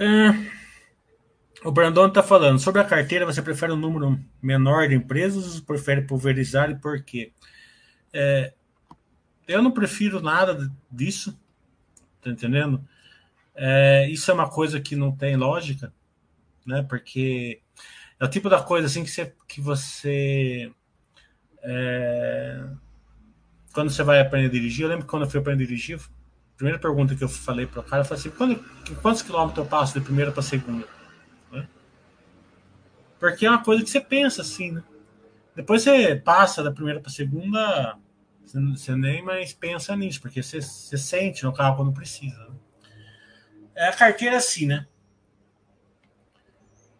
É, 0.00 0.30
o 1.64 1.72
Brandon 1.72 2.06
está 2.06 2.22
falando 2.22 2.58
sobre 2.58 2.80
a 2.80 2.84
carteira. 2.84 3.26
Você 3.26 3.42
prefere 3.42 3.72
um 3.72 3.76
número 3.76 4.18
menor 4.40 4.88
de 4.88 4.94
empresas 4.94 5.56
ou 5.56 5.62
prefere 5.62 6.02
pulverizar 6.02 6.70
e 6.70 6.76
por 6.76 7.02
quê? 7.02 7.32
É, 8.12 8.52
eu 9.46 9.60
não 9.62 9.70
prefiro 9.70 10.20
nada 10.20 10.70
disso, 10.90 11.38
tá 12.22 12.30
entendendo? 12.30 12.86
É, 13.60 14.08
isso 14.08 14.30
é 14.30 14.34
uma 14.34 14.48
coisa 14.48 14.80
que 14.80 14.94
não 14.94 15.10
tem 15.10 15.36
lógica, 15.36 15.92
né? 16.64 16.82
Porque 16.88 17.60
é 18.20 18.24
o 18.24 18.28
tipo 18.28 18.48
da 18.48 18.62
coisa 18.62 18.86
assim 18.86 19.02
que 19.02 19.10
você, 19.10 19.34
que 19.48 19.60
você 19.60 20.70
é, 21.60 22.64
quando 23.72 23.90
você 23.90 24.02
vai 24.02 24.20
aprender 24.20 24.46
a 24.46 24.50
dirigir, 24.50 24.84
eu 24.84 24.88
lembro 24.88 25.04
que 25.04 25.10
quando 25.10 25.24
eu 25.24 25.30
fui 25.30 25.40
aprender 25.40 25.64
a 25.64 25.66
dirigir, 25.66 25.98
a 25.98 26.56
primeira 26.56 26.78
pergunta 26.78 27.14
que 27.16 27.22
eu 27.22 27.28
falei 27.28 27.66
para 27.66 27.80
o 27.80 27.82
cara, 27.82 28.04
falei 28.04 28.20
assim, 28.20 28.30
quando, 28.30 28.64
quantos 29.02 29.22
quilômetros 29.22 29.58
eu 29.58 29.66
passo 29.66 29.98
de 29.98 30.04
primeira 30.04 30.30
para 30.30 30.42
segunda? 30.42 30.86
Né? 31.50 31.66
Porque 33.18 33.44
é 33.44 33.50
uma 33.50 33.62
coisa 33.62 33.82
que 33.82 33.90
você 33.90 34.00
pensa 34.00 34.42
assim, 34.42 34.72
né? 34.72 34.82
Depois 35.54 35.82
você 35.82 36.14
passa 36.14 36.62
da 36.62 36.70
primeira 36.70 37.00
para 37.00 37.10
segunda, 37.10 37.98
você 38.44 38.94
nem 38.94 39.20
mais 39.24 39.52
pensa 39.52 39.96
nisso, 39.96 40.20
porque 40.20 40.42
você, 40.42 40.60
você 40.60 40.96
sente 40.96 41.44
no 41.44 41.52
carro 41.52 41.76
quando 41.76 41.92
precisa. 41.92 42.36
Né? 42.36 42.54
É 43.78 43.86
a 43.86 43.92
carteira 43.92 44.36
assim, 44.36 44.66
né? 44.66 44.88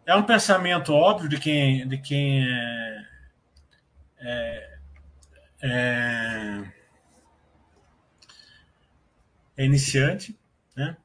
É 0.05 0.15
um 0.15 0.23
pensamento 0.23 0.93
óbvio 0.93 1.27
de 1.27 1.37
quem, 1.37 1.85
de 1.85 1.97
quem 1.97 2.47
é, 2.47 3.05
é, 4.17 4.79
é, 5.61 6.71
é 9.57 9.65
iniciante, 9.65 10.39
né? 10.73 10.95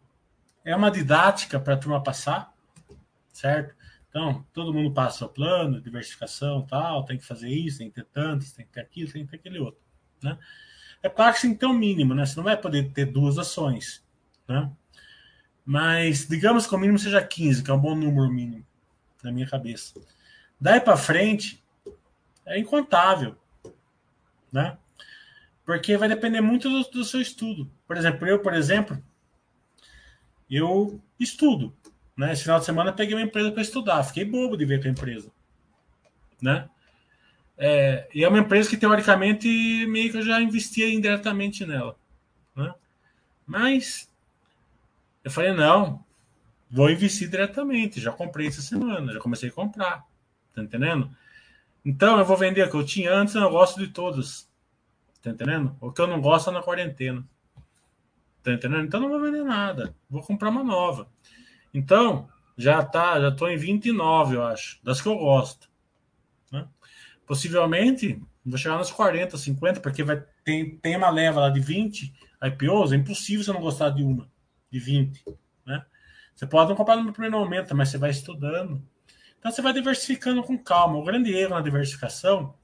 É 0.64 0.76
uma 0.76 0.92
didática 0.92 1.58
para 1.58 1.74
a 1.74 1.76
turma 1.76 2.00
passar, 2.00 2.54
certo? 3.32 3.74
Então, 4.08 4.46
todo 4.52 4.72
mundo 4.72 4.94
passa 4.94 5.26
o 5.26 5.28
plano, 5.28 5.80
diversificação 5.80 6.62
tal, 6.62 7.04
tem 7.04 7.18
que 7.18 7.26
fazer 7.26 7.48
isso, 7.48 7.78
tem 7.78 7.88
que 7.88 7.96
ter 7.96 8.06
tantos, 8.12 8.52
tem 8.52 8.64
que 8.64 8.70
ter 8.70 8.80
aquilo, 8.80 9.10
tem 9.10 9.24
que 9.24 9.30
ter 9.32 9.38
aquele 9.38 9.58
outro. 9.58 9.80
Né? 10.22 10.38
É 11.02 11.08
claro 11.08 11.34
que 11.34 11.42
tem 11.42 11.52
que 11.52 11.58
ter 11.58 11.66
um 11.66 11.74
mínimo, 11.74 12.14
né? 12.14 12.24
Você 12.24 12.36
não 12.36 12.44
vai 12.44 12.56
poder 12.56 12.92
ter 12.92 13.06
duas 13.06 13.38
ações. 13.38 14.04
Né? 14.46 14.70
Mas 15.64 16.26
digamos 16.26 16.66
que 16.66 16.74
o 16.74 16.78
mínimo 16.78 16.98
seja 16.98 17.22
15, 17.22 17.62
que 17.62 17.70
é 17.70 17.74
um 17.74 17.78
bom 17.78 17.94
número 17.94 18.30
mínimo 18.30 18.64
na 19.22 19.32
minha 19.32 19.46
cabeça. 19.46 19.94
Daí 20.60 20.80
para 20.80 20.96
frente 20.96 21.62
é 22.44 22.58
incontável, 22.58 23.36
né? 24.52 24.76
Porque 25.64 25.96
vai 25.96 26.08
depender 26.08 26.42
muito 26.42 26.68
do, 26.68 26.90
do, 26.90 27.04
seu 27.04 27.20
estudo. 27.20 27.70
Por 27.86 27.96
exemplo, 27.96 28.26
eu, 28.28 28.38
por 28.40 28.52
exemplo, 28.52 29.02
eu 30.50 31.00
estudo, 31.18 31.74
né? 32.14 32.32
Esse 32.32 32.42
final 32.42 32.58
de 32.58 32.66
semana 32.66 32.92
peguei 32.92 33.14
uma 33.14 33.22
empresa 33.22 33.50
para 33.50 33.62
estudar, 33.62 34.04
fiquei 34.04 34.24
bobo 34.24 34.56
de 34.56 34.66
ver 34.66 34.82
com 34.82 34.88
a 34.88 34.90
empresa, 34.90 35.32
né? 36.40 36.68
É, 37.56 38.08
e 38.12 38.24
é 38.24 38.28
uma 38.28 38.38
empresa 38.38 38.68
que, 38.68 38.76
teoricamente, 38.76 39.48
meio 39.86 40.10
que 40.10 40.18
eu 40.18 40.22
já 40.22 40.40
investia 40.40 40.92
indiretamente 40.92 41.64
nela. 41.64 41.96
Né? 42.54 42.74
Mas 43.46 44.10
eu 45.24 45.30
falei, 45.30 45.52
não, 45.52 46.04
vou 46.70 46.90
investir 46.90 47.28
diretamente. 47.28 48.00
Já 48.00 48.12
comprei 48.12 48.46
essa 48.46 48.62
semana, 48.62 49.12
já 49.12 49.18
comecei 49.18 49.48
a 49.48 49.52
comprar. 49.52 50.04
Tá 50.54 50.62
entendendo? 50.62 51.10
Então 51.84 52.18
eu 52.18 52.24
vou 52.24 52.36
vender 52.36 52.62
o 52.62 52.70
que 52.70 52.76
eu 52.76 52.84
tinha 52.86 53.12
antes, 53.12 53.34
eu 53.34 53.50
gosto 53.50 53.80
de 53.80 53.88
todos. 53.88 54.48
Tá 55.22 55.30
entendendo? 55.30 55.76
O 55.80 55.90
que 55.90 56.00
eu 56.00 56.06
não 56.06 56.20
gosto 56.20 56.50
é 56.50 56.52
na 56.52 56.62
quarentena. 56.62 57.26
Tá 58.42 58.52
entendendo? 58.52 58.84
Então 58.84 59.00
não 59.00 59.08
vou 59.08 59.20
vender 59.20 59.42
nada. 59.42 59.94
Vou 60.08 60.22
comprar 60.22 60.50
uma 60.50 60.62
nova. 60.62 61.08
Então, 61.72 62.28
já 62.56 62.84
tá, 62.84 63.20
já 63.20 63.32
tô 63.32 63.48
em 63.48 63.56
29, 63.56 64.36
eu 64.36 64.44
acho, 64.44 64.78
das 64.84 65.00
que 65.00 65.08
eu 65.08 65.16
gosto 65.16 65.68
possivelmente 67.26 68.20
vai 68.44 68.58
chegar 68.58 68.78
nos 68.78 68.90
40, 68.90 69.36
50, 69.36 69.80
porque 69.80 70.02
vai 70.02 70.22
tem, 70.44 70.76
tem 70.76 70.96
uma 70.96 71.10
leva 71.10 71.40
lá 71.40 71.50
de 71.50 71.60
20 71.60 72.12
IPOs, 72.42 72.92
é 72.92 72.96
impossível 72.96 73.44
você 73.44 73.52
não 73.52 73.60
gostar 73.60 73.90
de 73.90 74.02
uma, 74.02 74.28
de 74.74 74.80
20, 74.80 75.24
né? 75.64 75.84
Você 76.34 76.48
pode 76.48 76.68
não 76.68 76.76
comprar 76.76 76.96
no 76.96 77.12
primeiro 77.12 77.38
momento, 77.38 77.76
mas 77.76 77.90
você 77.90 77.98
vai 77.98 78.10
estudando. 78.10 78.84
Então 79.38 79.52
você 79.52 79.62
vai 79.62 79.72
diversificando 79.72 80.42
com 80.42 80.58
calma. 80.58 80.98
O 80.98 81.04
grande 81.04 81.32
erro 81.32 81.54
na 81.54 81.60
diversificação 81.60 82.56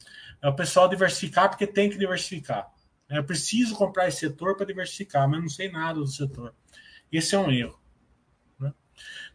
é 0.42 0.48
o 0.48 0.56
pessoal 0.56 0.88
diversificar 0.88 1.48
porque 1.48 1.68
tem 1.68 1.88
que 1.88 1.96
diversificar. 1.96 2.68
Eu 3.08 3.22
preciso 3.22 3.76
comprar 3.76 4.08
esse 4.08 4.18
setor 4.18 4.56
para 4.56 4.66
diversificar, 4.66 5.28
mas 5.28 5.40
não 5.40 5.48
sei 5.48 5.70
nada 5.70 6.00
do 6.00 6.06
setor. 6.06 6.52
Esse 7.12 7.36
é 7.36 7.38
um 7.38 7.50
erro. 7.50 7.78
Né? 8.58 8.72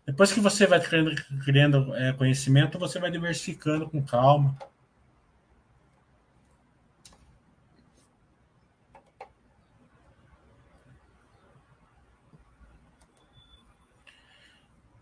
Depois 0.05 0.33
que 0.33 0.41
você 0.41 0.67
vai 0.67 0.81
criando, 0.81 1.15
criando 1.45 1.95
é, 1.95 2.11
conhecimento, 2.11 2.77
você 2.77 2.99
vai 2.99 3.09
diversificando 3.09 3.89
com 3.89 4.03
calma. 4.03 4.57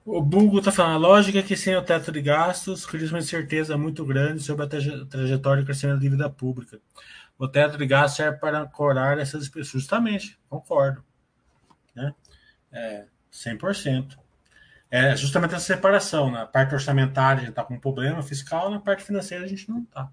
O 0.05 0.21
Bungo 0.21 0.59
está 0.59 0.69
falando, 0.69 0.95
a 0.95 1.07
lógica 1.07 1.39
é 1.39 1.43
que 1.43 1.55
sem 1.55 1.75
o 1.77 1.81
teto 1.81 2.11
de 2.11 2.21
gastos, 2.21 2.85
cria 2.85 3.07
uma 3.07 3.19
incerteza 3.19 3.77
muito 3.77 4.05
grande 4.05 4.43
sobre 4.43 4.65
a 4.65 4.67
trajetória 4.67 5.61
de 5.61 5.65
crescimento 5.65 5.95
da 5.95 6.01
dívida 6.01 6.29
pública. 6.29 6.81
O 7.37 7.47
teto 7.47 7.77
de 7.77 7.85
gastos 7.85 8.17
serve 8.17 8.37
para 8.37 8.59
ancorar 8.59 9.17
essas 9.17 9.47
pessoas. 9.47 9.81
Justamente, 9.81 10.37
concordo. 10.49 11.03
Né? 11.95 12.13
É, 12.69 13.05
100%. 13.31 14.17
É 14.91 15.15
justamente 15.15 15.55
essa 15.55 15.65
separação. 15.65 16.29
Na 16.29 16.45
parte 16.45 16.73
orçamentária 16.73 17.37
a 17.37 17.39
gente 17.39 17.49
está 17.51 17.63
com 17.63 17.75
um 17.75 17.79
problema 17.79 18.21
fiscal, 18.21 18.69
na 18.69 18.81
parte 18.81 19.03
financeira 19.05 19.45
a 19.45 19.47
gente 19.47 19.69
não 19.69 19.83
está. 19.83 20.11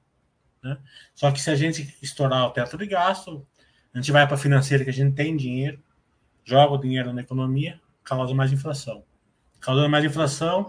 Né? 0.63 0.79
Só 1.17 1.33
que 1.33 1.41
se 1.41 1.51
a 1.51 1.57
gente 1.57 1.99
estourar 2.01 2.47
o 2.47 2.51
teto 2.51 2.79
de 2.79 2.87
gasto, 2.87 3.45
a 3.93 3.99
gente 3.99 4.13
vai 4.13 4.25
para 4.25 4.37
a 4.37 4.39
financeira 4.39 4.85
que 4.85 4.91
a 4.91 4.93
gente 4.93 5.17
tem 5.17 5.37
dinheiro, 5.37 5.83
joga 6.45 6.75
o 6.75 6.81
dinheiro 6.81 7.13
na 7.13 7.23
economia, 7.23 7.81
causa 8.05 8.33
mais 8.33 8.53
inflação. 8.53 9.05
Causando 9.61 9.89
mais 9.89 10.05
inflação, 10.05 10.69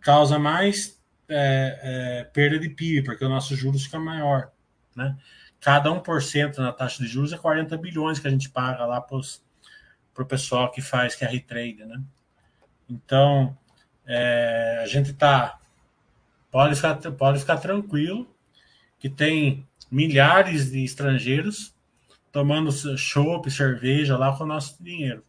causa 0.00 0.38
mais 0.38 1.02
é, 1.28 1.80
é, 1.82 2.24
perda 2.24 2.58
de 2.58 2.68
PIB, 2.68 3.02
porque 3.02 3.24
o 3.24 3.28
nosso 3.28 3.54
juros 3.54 3.84
fica 3.84 3.98
maior. 3.98 4.50
Né? 4.94 5.16
Cada 5.60 5.90
1% 5.90 6.58
na 6.58 6.72
taxa 6.72 7.02
de 7.02 7.08
juros 7.08 7.32
é 7.32 7.38
40 7.38 7.76
bilhões 7.76 8.18
que 8.18 8.28
a 8.28 8.30
gente 8.30 8.50
paga 8.50 8.84
lá 8.84 9.00
para 9.00 9.18
o 9.18 10.26
pessoal 10.26 10.70
que 10.70 10.82
faz, 10.82 11.14
que 11.14 11.24
é 11.24 11.28
retrade. 11.28 11.84
Né? 11.84 12.02
Então, 12.88 13.56
é, 14.06 14.80
a 14.82 14.86
gente 14.86 15.12
tá. 15.12 15.58
Pode 16.50 16.76
ficar, 16.76 16.94
pode 17.12 17.40
ficar 17.40 17.56
tranquilo 17.56 18.28
que 18.98 19.08
tem 19.08 19.66
milhares 19.90 20.70
de 20.70 20.84
estrangeiros 20.84 21.74
tomando 22.30 22.70
chopp, 22.96 23.50
cerveja 23.50 24.16
lá 24.16 24.36
com 24.36 24.44
o 24.44 24.46
nosso 24.46 24.82
dinheiro. 24.82 25.24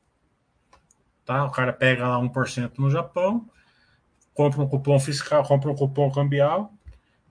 Tá? 1.25 1.43
O 1.43 1.51
cara 1.51 1.73
pega 1.73 2.07
lá 2.07 2.19
1% 2.19 2.77
no 2.77 2.89
Japão, 2.89 3.49
compra 4.33 4.61
um 4.61 4.67
cupom 4.67 4.99
fiscal, 4.99 5.43
compra 5.43 5.71
um 5.71 5.75
cupom 5.75 6.11
cambial 6.11 6.71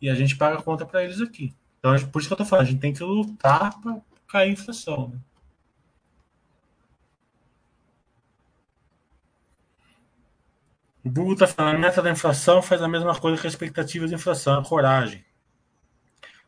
e 0.02 0.10
a 0.10 0.14
gente 0.14 0.36
paga 0.36 0.58
a 0.58 0.62
conta 0.62 0.84
para 0.84 1.04
eles 1.04 1.20
aqui. 1.20 1.54
Então, 1.78 1.94
por 2.10 2.18
isso 2.18 2.28
que 2.28 2.32
eu 2.32 2.38
tô 2.38 2.44
falando, 2.44 2.66
a 2.66 2.70
gente 2.70 2.80
tem 2.80 2.92
que 2.92 3.02
lutar 3.02 3.80
para 3.80 4.00
cair 4.26 4.48
a 4.48 4.52
inflação. 4.52 5.08
Né? 5.08 5.18
O 11.04 11.10
Google 11.10 11.34
está 11.34 11.46
falando, 11.46 11.76
a 11.76 11.78
meta 11.78 12.00
da 12.00 12.10
inflação 12.10 12.62
faz 12.62 12.80
a 12.80 12.88
mesma 12.88 13.14
coisa 13.20 13.38
que 13.38 13.46
a 13.46 13.50
expectativa 13.50 14.08
de 14.08 14.14
inflação, 14.14 14.58
a 14.58 14.64
coragem. 14.64 15.22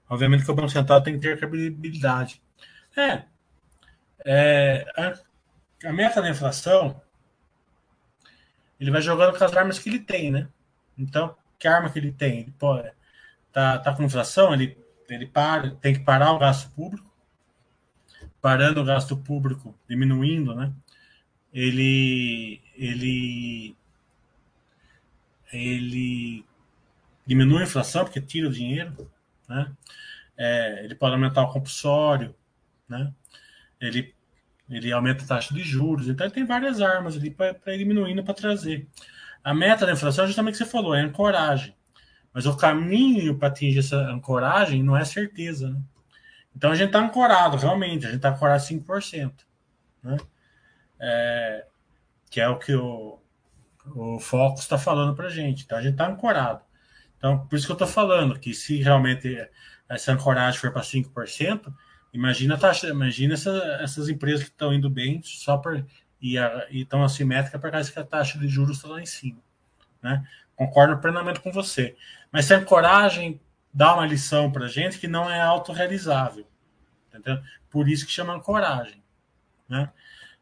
Obviamente 0.09 0.45
que 0.45 0.51
o 0.51 0.55
Banco 0.55 0.71
Central 0.71 1.03
tem 1.03 1.15
que 1.15 1.21
ter 1.21 1.39
credibilidade. 1.39 2.41
É, 2.97 3.25
é 4.25 4.87
a, 4.97 5.89
a, 5.89 5.93
meta 5.93 6.23
da 6.23 6.31
inflação, 6.31 6.99
ele 8.79 8.91
vai 8.91 9.03
jogando 9.03 9.37
com 9.37 9.45
as 9.45 9.53
armas 9.55 9.79
que 9.79 9.89
ele 9.89 9.99
tem, 9.99 10.31
né? 10.31 10.49
Então, 10.97 11.37
que 11.59 11.69
arma 11.69 11.91
que 11.91 11.99
ele 11.99 12.13
tem? 12.13 12.41
Ele 12.41 12.55
pode, 12.59 12.91
tá, 13.53 13.79
tá 13.79 13.95
com 13.95 14.03
inflação, 14.03 14.53
ele, 14.53 14.79
ele 15.09 15.27
para, 15.27 15.71
tem 15.77 15.95
que 15.95 16.01
parar 16.01 16.33
o 16.33 16.39
gasto 16.39 16.71
público. 16.71 17.07
Parando 18.41 18.81
o 18.81 18.85
gasto 18.85 19.17
público, 19.17 19.77
diminuindo, 19.89 20.55
né? 20.55 20.73
Ele, 21.53 22.61
ele 22.77 23.77
ele 25.53 26.45
diminui 27.27 27.61
a 27.61 27.65
inflação 27.65 28.05
porque 28.05 28.21
tira 28.21 28.49
o 28.49 28.53
dinheiro, 28.53 29.11
né? 29.49 29.73
É, 30.37 30.85
ele 30.85 30.95
pode 30.95 31.15
aumentar 31.15 31.43
o 31.43 31.53
compulsório, 31.53 32.35
né? 32.89 33.13
Ele, 33.81 34.15
ele 34.69 34.93
aumenta 34.93 35.25
a 35.25 35.27
taxa 35.27 35.55
de 35.55 35.63
juros, 35.63 36.09
então 36.09 36.27
ele 36.27 36.35
tem 36.35 36.45
várias 36.45 36.81
armas 36.81 37.17
ali 37.17 37.31
para 37.31 37.55
ir 37.75 37.79
diminuindo 37.79 38.25
para 38.25 38.35
trazer. 38.35 38.87
A 39.43 39.55
meta 39.55 39.87
da 39.87 39.93
inflação 39.93 40.25
é 40.25 40.27
justamente 40.27 40.55
o 40.55 40.59
que 40.59 40.65
você 40.65 40.71
falou, 40.71 40.95
é 40.95 41.01
ancoragem. 41.01 41.75
Mas 42.33 42.47
o 42.47 42.57
caminho 42.57 43.39
para 43.39 43.49
atingir 43.49 43.79
essa 43.79 43.97
ancoragem 43.97 44.83
não 44.83 44.97
é 44.97 45.05
certeza, 45.05 45.71
né? 45.71 45.81
Então 46.55 46.71
a 46.71 46.75
gente 46.75 46.89
está 46.89 47.01
ancorado, 47.01 47.57
realmente, 47.57 48.07
a 48.07 48.09
gente 48.09 48.17
está 48.17 48.31
ancorado 48.31 48.63
5%. 48.63 49.33
Né? 50.03 50.17
É, 50.99 51.67
que 52.31 52.41
é 52.41 52.49
o 52.49 52.59
que 52.59 52.75
o, 52.75 53.19
o 53.95 54.19
Focus 54.19 54.61
está 54.61 54.79
falando 54.79 55.15
para 55.15 55.27
a 55.27 55.31
gente. 55.31 55.65
Então 55.65 55.77
a 55.77 55.83
gente 55.83 55.93
está 55.93 56.09
ancorado. 56.09 56.63
Então, 57.19 57.47
por 57.47 57.57
isso 57.57 57.67
que 57.67 57.73
eu 57.73 57.75
estou 57.75 57.89
falando 57.89 58.39
que 58.39 58.55
se 58.55 58.83
realmente 58.83 59.37
essa 59.89 60.13
ancoragem 60.13 60.59
for 60.59 60.73
para 60.73 60.83
5%, 60.83 61.73
imagina 62.17 62.59
taxa, 62.59 62.89
imagina 62.89 63.35
essa, 63.35 63.51
essas 63.81 64.09
empresas 64.09 64.43
que 64.43 64.51
estão 64.51 64.73
indo 64.73 64.89
bem 64.89 65.21
só 65.23 65.57
por 65.59 65.85
e 66.21 66.37
estão 66.71 67.05
assimétricas 67.05 67.61
por 67.61 67.71
causa 67.71 67.93
que 67.93 67.99
a 67.99 68.05
taxa 68.05 68.39
de 68.39 68.49
juros 68.49 68.79
está 68.79 68.89
lá 68.89 69.01
em 69.01 69.07
cima. 69.07 69.39
Né? 70.03 70.27
Concordo 70.57 70.99
plenamente 70.99 71.41
com 71.41 71.53
você. 71.53 71.95
Mas 72.33 72.47
se 72.47 72.55
a 72.55 72.59
ancoragem 72.59 73.41
dá 73.73 73.95
uma 73.95 74.07
lição 74.07 74.51
para 74.51 74.65
a 74.65 74.69
gente 74.69 74.99
que 74.99 75.07
não 75.07 75.31
é 75.31 75.41
autorrealizável. 75.41 76.47
Entendeu? 77.09 77.43
Por 77.71 77.89
isso 77.89 78.07
que 78.07 78.13
chama 78.13 78.35
ancoragem. 78.35 79.03
Né? 79.69 79.91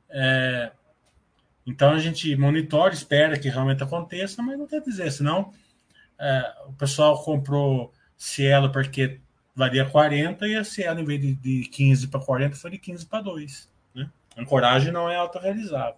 É, 0.09 0.73
então 1.67 1.91
a 1.91 1.99
gente 1.99 2.35
monitora, 2.37 2.95
espera 2.95 3.39
que 3.39 3.49
realmente 3.49 3.83
aconteça, 3.83 4.43
mas 4.43 4.57
não 4.59 4.67
quer 4.67 4.81
dizer, 4.81 5.11
senão 5.11 5.53
é, 6.19 6.55
o 6.67 6.73
pessoal 6.75 7.23
comprou 7.23 7.93
Cielo 8.17 8.71
porque 8.71 9.21
valia 9.55 9.89
40 9.89 10.47
e 10.49 10.57
a 10.57 10.65
Cielo, 10.65 11.01
em 11.01 11.05
vez 11.05 11.21
de, 11.21 11.35
de 11.35 11.69
15 11.69 12.09
para 12.09 12.21
40, 12.21 12.57
foi 12.57 12.71
de 12.73 12.79
15 12.79 13.07
para 13.07 13.23
2. 13.23 13.69
Né? 13.95 14.11
Ancoragem 14.37 14.93
não 14.93 15.09
é 15.09 15.17
autorrealizável. 15.17 15.97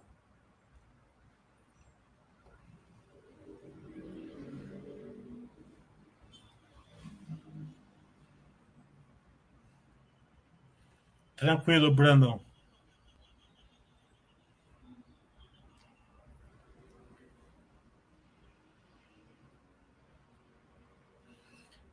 Tranquilo, 11.35 11.93
Brandon. 11.93 12.39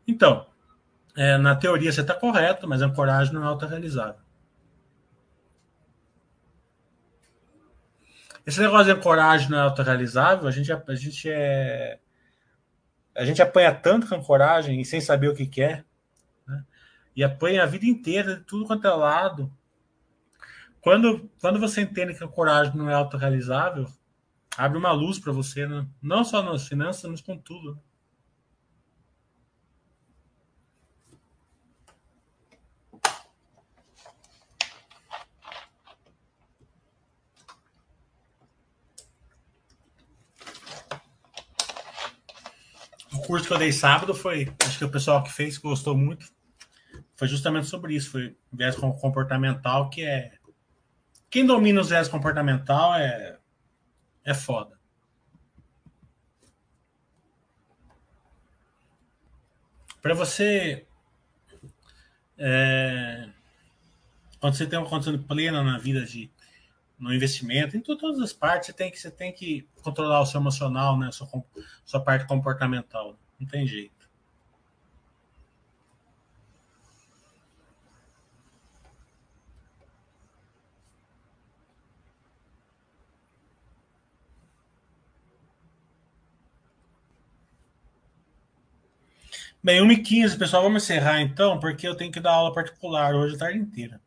Então, 0.06 0.46
é, 1.16 1.38
na 1.38 1.54
teoria 1.54 1.92
você 1.92 2.00
está 2.00 2.14
correto, 2.14 2.68
mas 2.68 2.82
a 2.82 2.86
ancoragem 2.86 3.32
não 3.32 3.42
é 3.42 3.46
autorrealizável. 3.46 4.24
Esse 8.46 8.60
negócio 8.60 8.86
de 8.86 8.90
ancoragem 8.92 9.48
não 9.48 9.58
é 9.58 9.62
autorrealizável, 9.62 10.46
a 10.46 10.50
gente, 10.50 10.70
a 10.70 10.94
gente 10.94 11.30
é. 11.30 11.98
A 13.14 13.24
gente 13.24 13.40
apanha 13.40 13.72
tanto 13.72 14.08
com 14.08 14.16
ancoragem 14.16 14.80
e 14.80 14.84
sem 14.84 15.00
saber 15.00 15.28
o 15.28 15.34
que 15.34 15.46
quer, 15.46 15.84
né? 16.46 16.64
e 17.14 17.22
apanha 17.22 17.62
a 17.62 17.66
vida 17.66 17.86
inteira, 17.86 18.36
de 18.36 18.42
tudo 18.42 18.66
quanto 18.66 18.86
é 18.86 18.90
lado. 18.90 19.52
Quando, 20.80 21.30
quando 21.40 21.60
você 21.60 21.82
entende 21.82 22.12
que 22.12 22.24
a 22.24 22.26
ancoragem 22.26 22.76
não 22.76 22.90
é 22.90 22.94
autorrealizável, 22.94 23.86
abre 24.58 24.76
uma 24.76 24.90
luz 24.90 25.18
para 25.18 25.32
você, 25.32 25.66
né? 25.66 25.86
não 26.02 26.24
só 26.24 26.42
nas 26.42 26.66
finanças, 26.66 27.08
mas 27.08 27.20
com 27.20 27.38
tudo. 27.38 27.80
Curso 43.26 43.46
que 43.46 43.52
eu 43.52 43.58
dei 43.58 43.72
sábado 43.72 44.14
foi, 44.14 44.52
acho 44.64 44.78
que 44.78 44.84
o 44.84 44.90
pessoal 44.90 45.22
que 45.22 45.32
fez 45.32 45.58
gostou 45.58 45.96
muito, 45.96 46.26
foi 47.16 47.28
justamente 47.28 47.66
sobre 47.66 47.94
isso, 47.94 48.10
foi 48.10 48.36
viés 48.52 48.76
comportamental, 48.76 49.90
que 49.90 50.02
é 50.02 50.32
quem 51.30 51.44
domina 51.44 51.80
os 51.80 51.88
viés 51.88 52.08
comportamental 52.08 52.94
é 52.94 53.38
é 54.24 54.32
foda. 54.32 54.78
Para 60.00 60.14
você 60.14 60.86
é, 62.38 63.28
quando 64.40 64.56
você 64.56 64.66
tem 64.66 64.78
uma 64.78 64.88
condição 64.88 65.16
plena 65.22 65.62
na 65.62 65.78
vida 65.78 66.04
de 66.04 66.30
no 66.98 67.12
investimento, 67.12 67.76
em 67.76 67.80
todas 67.80 68.20
as 68.20 68.32
partes, 68.32 68.66
você 68.68 68.72
tem 68.72 68.90
que, 68.90 68.98
você 68.98 69.10
tem 69.10 69.32
que 69.32 69.68
controlar 69.82 70.20
o 70.20 70.26
seu 70.26 70.40
emocional, 70.40 70.98
né? 70.98 71.10
Sua, 71.12 71.28
sua 71.84 72.00
parte 72.00 72.26
comportamental. 72.26 73.16
Não 73.38 73.46
tem 73.46 73.66
jeito. 73.66 73.94
Bem, 89.62 89.80
1h15, 89.80 90.36
pessoal, 90.38 90.62
vamos 90.62 90.82
encerrar 90.84 91.22
então, 91.22 91.58
porque 91.58 91.88
eu 91.88 91.96
tenho 91.96 92.12
que 92.12 92.20
dar 92.20 92.32
aula 92.32 92.52
particular 92.52 93.14
hoje 93.14 93.34
a 93.34 93.38
tarde 93.38 93.58
inteira. 93.58 94.03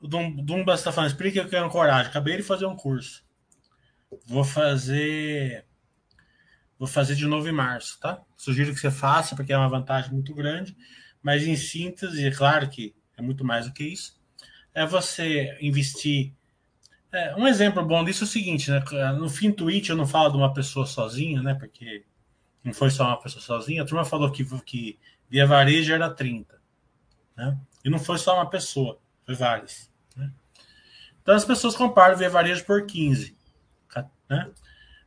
O 0.00 0.08
Dumba 0.08 0.74
está 0.74 0.90
falando, 0.90 1.10
explica 1.10 1.44
que 1.44 1.54
é 1.54 1.58
ancoragem. 1.58 2.08
Acabei 2.10 2.36
de 2.36 2.42
fazer 2.42 2.66
um 2.66 2.74
curso. 2.74 3.22
Vou 4.26 4.44
fazer. 4.44 5.66
Vou 6.78 6.88
fazer 6.88 7.14
de 7.14 7.26
novo 7.26 7.46
em 7.46 7.52
março, 7.52 8.00
tá? 8.00 8.22
Sugiro 8.36 8.72
que 8.72 8.80
você 8.80 8.90
faça, 8.90 9.36
porque 9.36 9.52
é 9.52 9.58
uma 9.58 9.68
vantagem 9.68 10.12
muito 10.12 10.34
grande. 10.34 10.74
Mas 11.22 11.46
em 11.46 11.54
síntese, 11.54 12.26
é 12.26 12.30
claro 12.30 12.68
que 12.70 12.94
é 13.18 13.20
muito 13.20 13.44
mais 13.44 13.66
do 13.66 13.74
que 13.74 13.84
isso. 13.84 14.18
É 14.72 14.86
você 14.86 15.58
investir. 15.60 16.32
É, 17.12 17.36
um 17.36 17.46
exemplo 17.46 17.84
bom 17.84 18.02
disso 18.02 18.24
é 18.24 18.26
o 18.26 18.28
seguinte, 18.28 18.70
né? 18.70 18.82
No 19.18 19.28
fim 19.28 19.52
tweet 19.52 19.90
eu 19.90 19.96
não 19.96 20.06
falo 20.06 20.30
de 20.30 20.36
uma 20.38 20.54
pessoa 20.54 20.86
sozinha, 20.86 21.42
né? 21.42 21.52
Porque 21.54 22.06
não 22.64 22.72
foi 22.72 22.90
só 22.90 23.04
uma 23.04 23.20
pessoa 23.20 23.42
sozinha. 23.42 23.82
A 23.82 23.86
turma 23.86 24.04
falou 24.04 24.30
que, 24.30 24.44
que 24.60 24.98
via 25.28 25.46
varejo 25.46 25.92
era 25.92 26.08
30. 26.08 26.58
Né? 27.36 27.58
E 27.84 27.90
não 27.90 27.98
foi 27.98 28.18
só 28.18 28.34
uma 28.34 28.48
pessoa, 28.48 28.98
foi 29.24 29.34
várias. 29.34 29.89
Então 31.22 31.34
as 31.34 31.44
pessoas 31.44 31.76
comparam 31.76 32.16
Via 32.16 32.30
Varejo 32.30 32.64
por 32.64 32.86
15. 32.86 33.36
Né? 34.28 34.48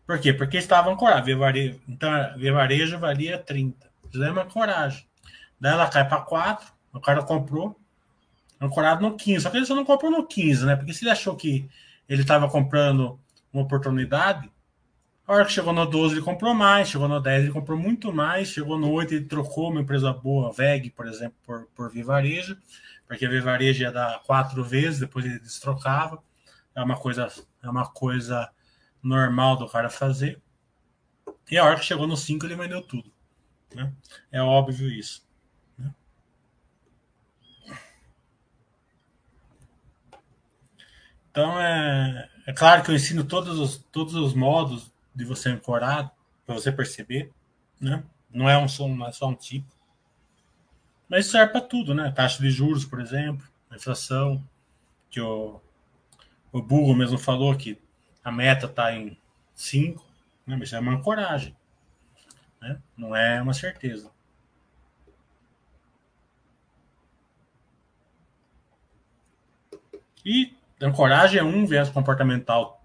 Por 0.06 0.20
quê? 0.20 0.34
Porque 0.34 0.58
estavam 0.58 0.94
ancorados. 0.94 1.26
Via 1.26 1.38
Varejo, 1.38 1.80
então, 1.88 2.10
Via 2.38 2.54
Varejo 2.54 3.00
valia 3.00 3.38
30. 3.38 3.90
Isso 4.12 4.24
é 4.24 4.32
uma 4.32 4.46
coragem. 4.46 5.06
Daí 5.60 5.74
ela 5.74 5.88
cai 5.90 6.08
para 6.08 6.22
4, 6.22 6.68
o 6.92 7.00
cara 7.00 7.24
comprou, 7.24 7.80
ancorado 8.60 9.02
no 9.02 9.16
15. 9.16 9.42
Só 9.42 9.50
que 9.50 9.58
ele 9.58 9.66
só 9.66 9.74
não 9.74 9.86
comprou 9.86 10.12
no 10.12 10.28
15, 10.28 10.66
né? 10.66 10.76
Porque 10.76 10.94
se 10.94 11.04
ele 11.04 11.12
achou 11.12 11.36
que 11.36 11.70
ele 12.08 12.22
estava 12.22 12.50
comprando 12.50 13.18
uma 13.52 13.64
oportunidade, 13.64 14.52
A 15.26 15.34
hora 15.34 15.46
que 15.46 15.54
chegou 15.54 15.72
no 15.72 15.86
12, 15.86 16.16
ele 16.16 16.22
comprou 16.22 16.54
mais, 16.54 16.90
chegou 16.90 17.08
no 17.08 17.20
10, 17.20 17.44
ele 17.44 17.54
comprou 17.54 17.78
muito 17.78 18.12
mais, 18.12 18.50
chegou 18.50 18.78
no 18.78 18.92
8, 18.92 19.14
ele 19.14 19.26
trocou 19.26 19.70
uma 19.72 19.80
empresa 19.80 20.12
boa, 20.12 20.52
VEG, 20.52 20.90
por 20.90 21.08
exemplo, 21.08 21.36
por, 21.46 21.66
por 21.74 21.90
Vivarejo, 21.90 22.58
porque 23.14 23.28
a 23.28 23.30
Vivarejo 23.30 23.84
ia 23.84 23.92
dar 23.92 24.24
quatro 24.24 24.64
vezes, 24.64 25.00
depois 25.00 25.24
ele 25.24 25.38
destrocava. 25.38 26.24
É 26.74 26.82
uma 26.82 26.98
coisa, 26.98 27.32
é 27.62 27.70
uma 27.70 27.88
coisa 27.88 28.52
normal 29.04 29.56
do 29.56 29.70
cara 29.70 29.88
fazer. 29.88 30.42
E 31.52 31.56
a 31.56 31.64
hora 31.64 31.78
que 31.78 31.86
chegou 31.86 32.08
no 32.08 32.18
5, 32.18 32.44
ele 32.44 32.56
vendeu 32.56 32.82
tudo. 32.82 33.14
Né? 33.76 33.94
É 34.32 34.42
óbvio 34.42 34.90
isso. 34.90 35.24
Né? 35.78 35.94
Então, 41.30 41.62
é, 41.62 42.32
é 42.48 42.54
claro 42.54 42.82
que 42.82 42.90
eu 42.90 42.96
ensino 42.96 43.24
todos 43.24 43.60
os, 43.60 43.78
todos 43.92 44.16
os 44.16 44.34
modos 44.34 44.92
de 45.14 45.24
você 45.24 45.50
ancorar, 45.50 46.12
para 46.48 46.56
você 46.56 46.72
perceber. 46.72 47.32
Né? 47.80 48.04
Não, 48.32 48.50
é 48.50 48.58
um, 48.58 48.66
não 48.88 49.08
é 49.08 49.12
só 49.12 49.28
um 49.28 49.36
tipo. 49.36 49.72
Mas 51.14 51.28
serve 51.28 51.52
para 51.52 51.62
tudo, 51.62 51.94
né? 51.94 52.12
Taxa 52.12 52.42
de 52.42 52.50
juros, 52.50 52.86
por 52.86 53.00
exemplo, 53.00 53.48
inflação, 53.72 54.44
que 55.12 55.22
o, 55.22 55.62
o 56.52 56.60
Google 56.60 56.96
mesmo 56.96 57.20
falou 57.20 57.56
que 57.56 57.80
a 58.24 58.32
meta 58.32 58.66
está 58.66 58.92
em 58.92 59.16
5, 59.54 60.04
né? 60.44 60.56
mas 60.58 60.74
é 60.74 60.80
uma 60.80 60.94
ancoragem. 60.94 61.56
Né? 62.60 62.82
Não 62.98 63.16
é 63.16 63.40
uma 63.40 63.54
certeza. 63.54 64.10
E 70.26 70.52
ancoragem 70.82 71.40
é 71.40 71.44
um, 71.44 71.68
viés 71.68 71.90
comportamental 71.90 72.84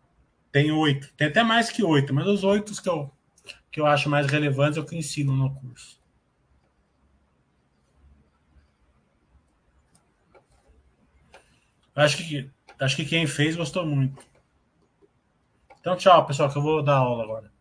tem 0.52 0.70
oito. 0.70 1.10
Tem 1.14 1.28
até 1.28 1.42
mais 1.42 1.70
que 1.70 1.82
oito, 1.82 2.12
mas 2.12 2.26
os 2.26 2.44
oito 2.44 2.82
que 2.82 2.88
eu, 2.90 3.10
que 3.72 3.80
eu 3.80 3.86
acho 3.86 4.10
mais 4.10 4.26
relevantes 4.26 4.76
é 4.76 4.82
o 4.82 4.84
que 4.84 4.98
ensino 4.98 5.34
no 5.34 5.54
curso. 5.54 5.97
Acho 11.98 12.16
que, 12.16 12.48
acho 12.78 12.96
que 12.96 13.04
quem 13.04 13.26
fez 13.26 13.56
gostou 13.56 13.84
muito. 13.84 14.24
Então, 15.80 15.96
tchau, 15.96 16.24
pessoal, 16.26 16.48
que 16.48 16.56
eu 16.56 16.62
vou 16.62 16.80
dar 16.80 16.98
aula 16.98 17.24
agora. 17.24 17.52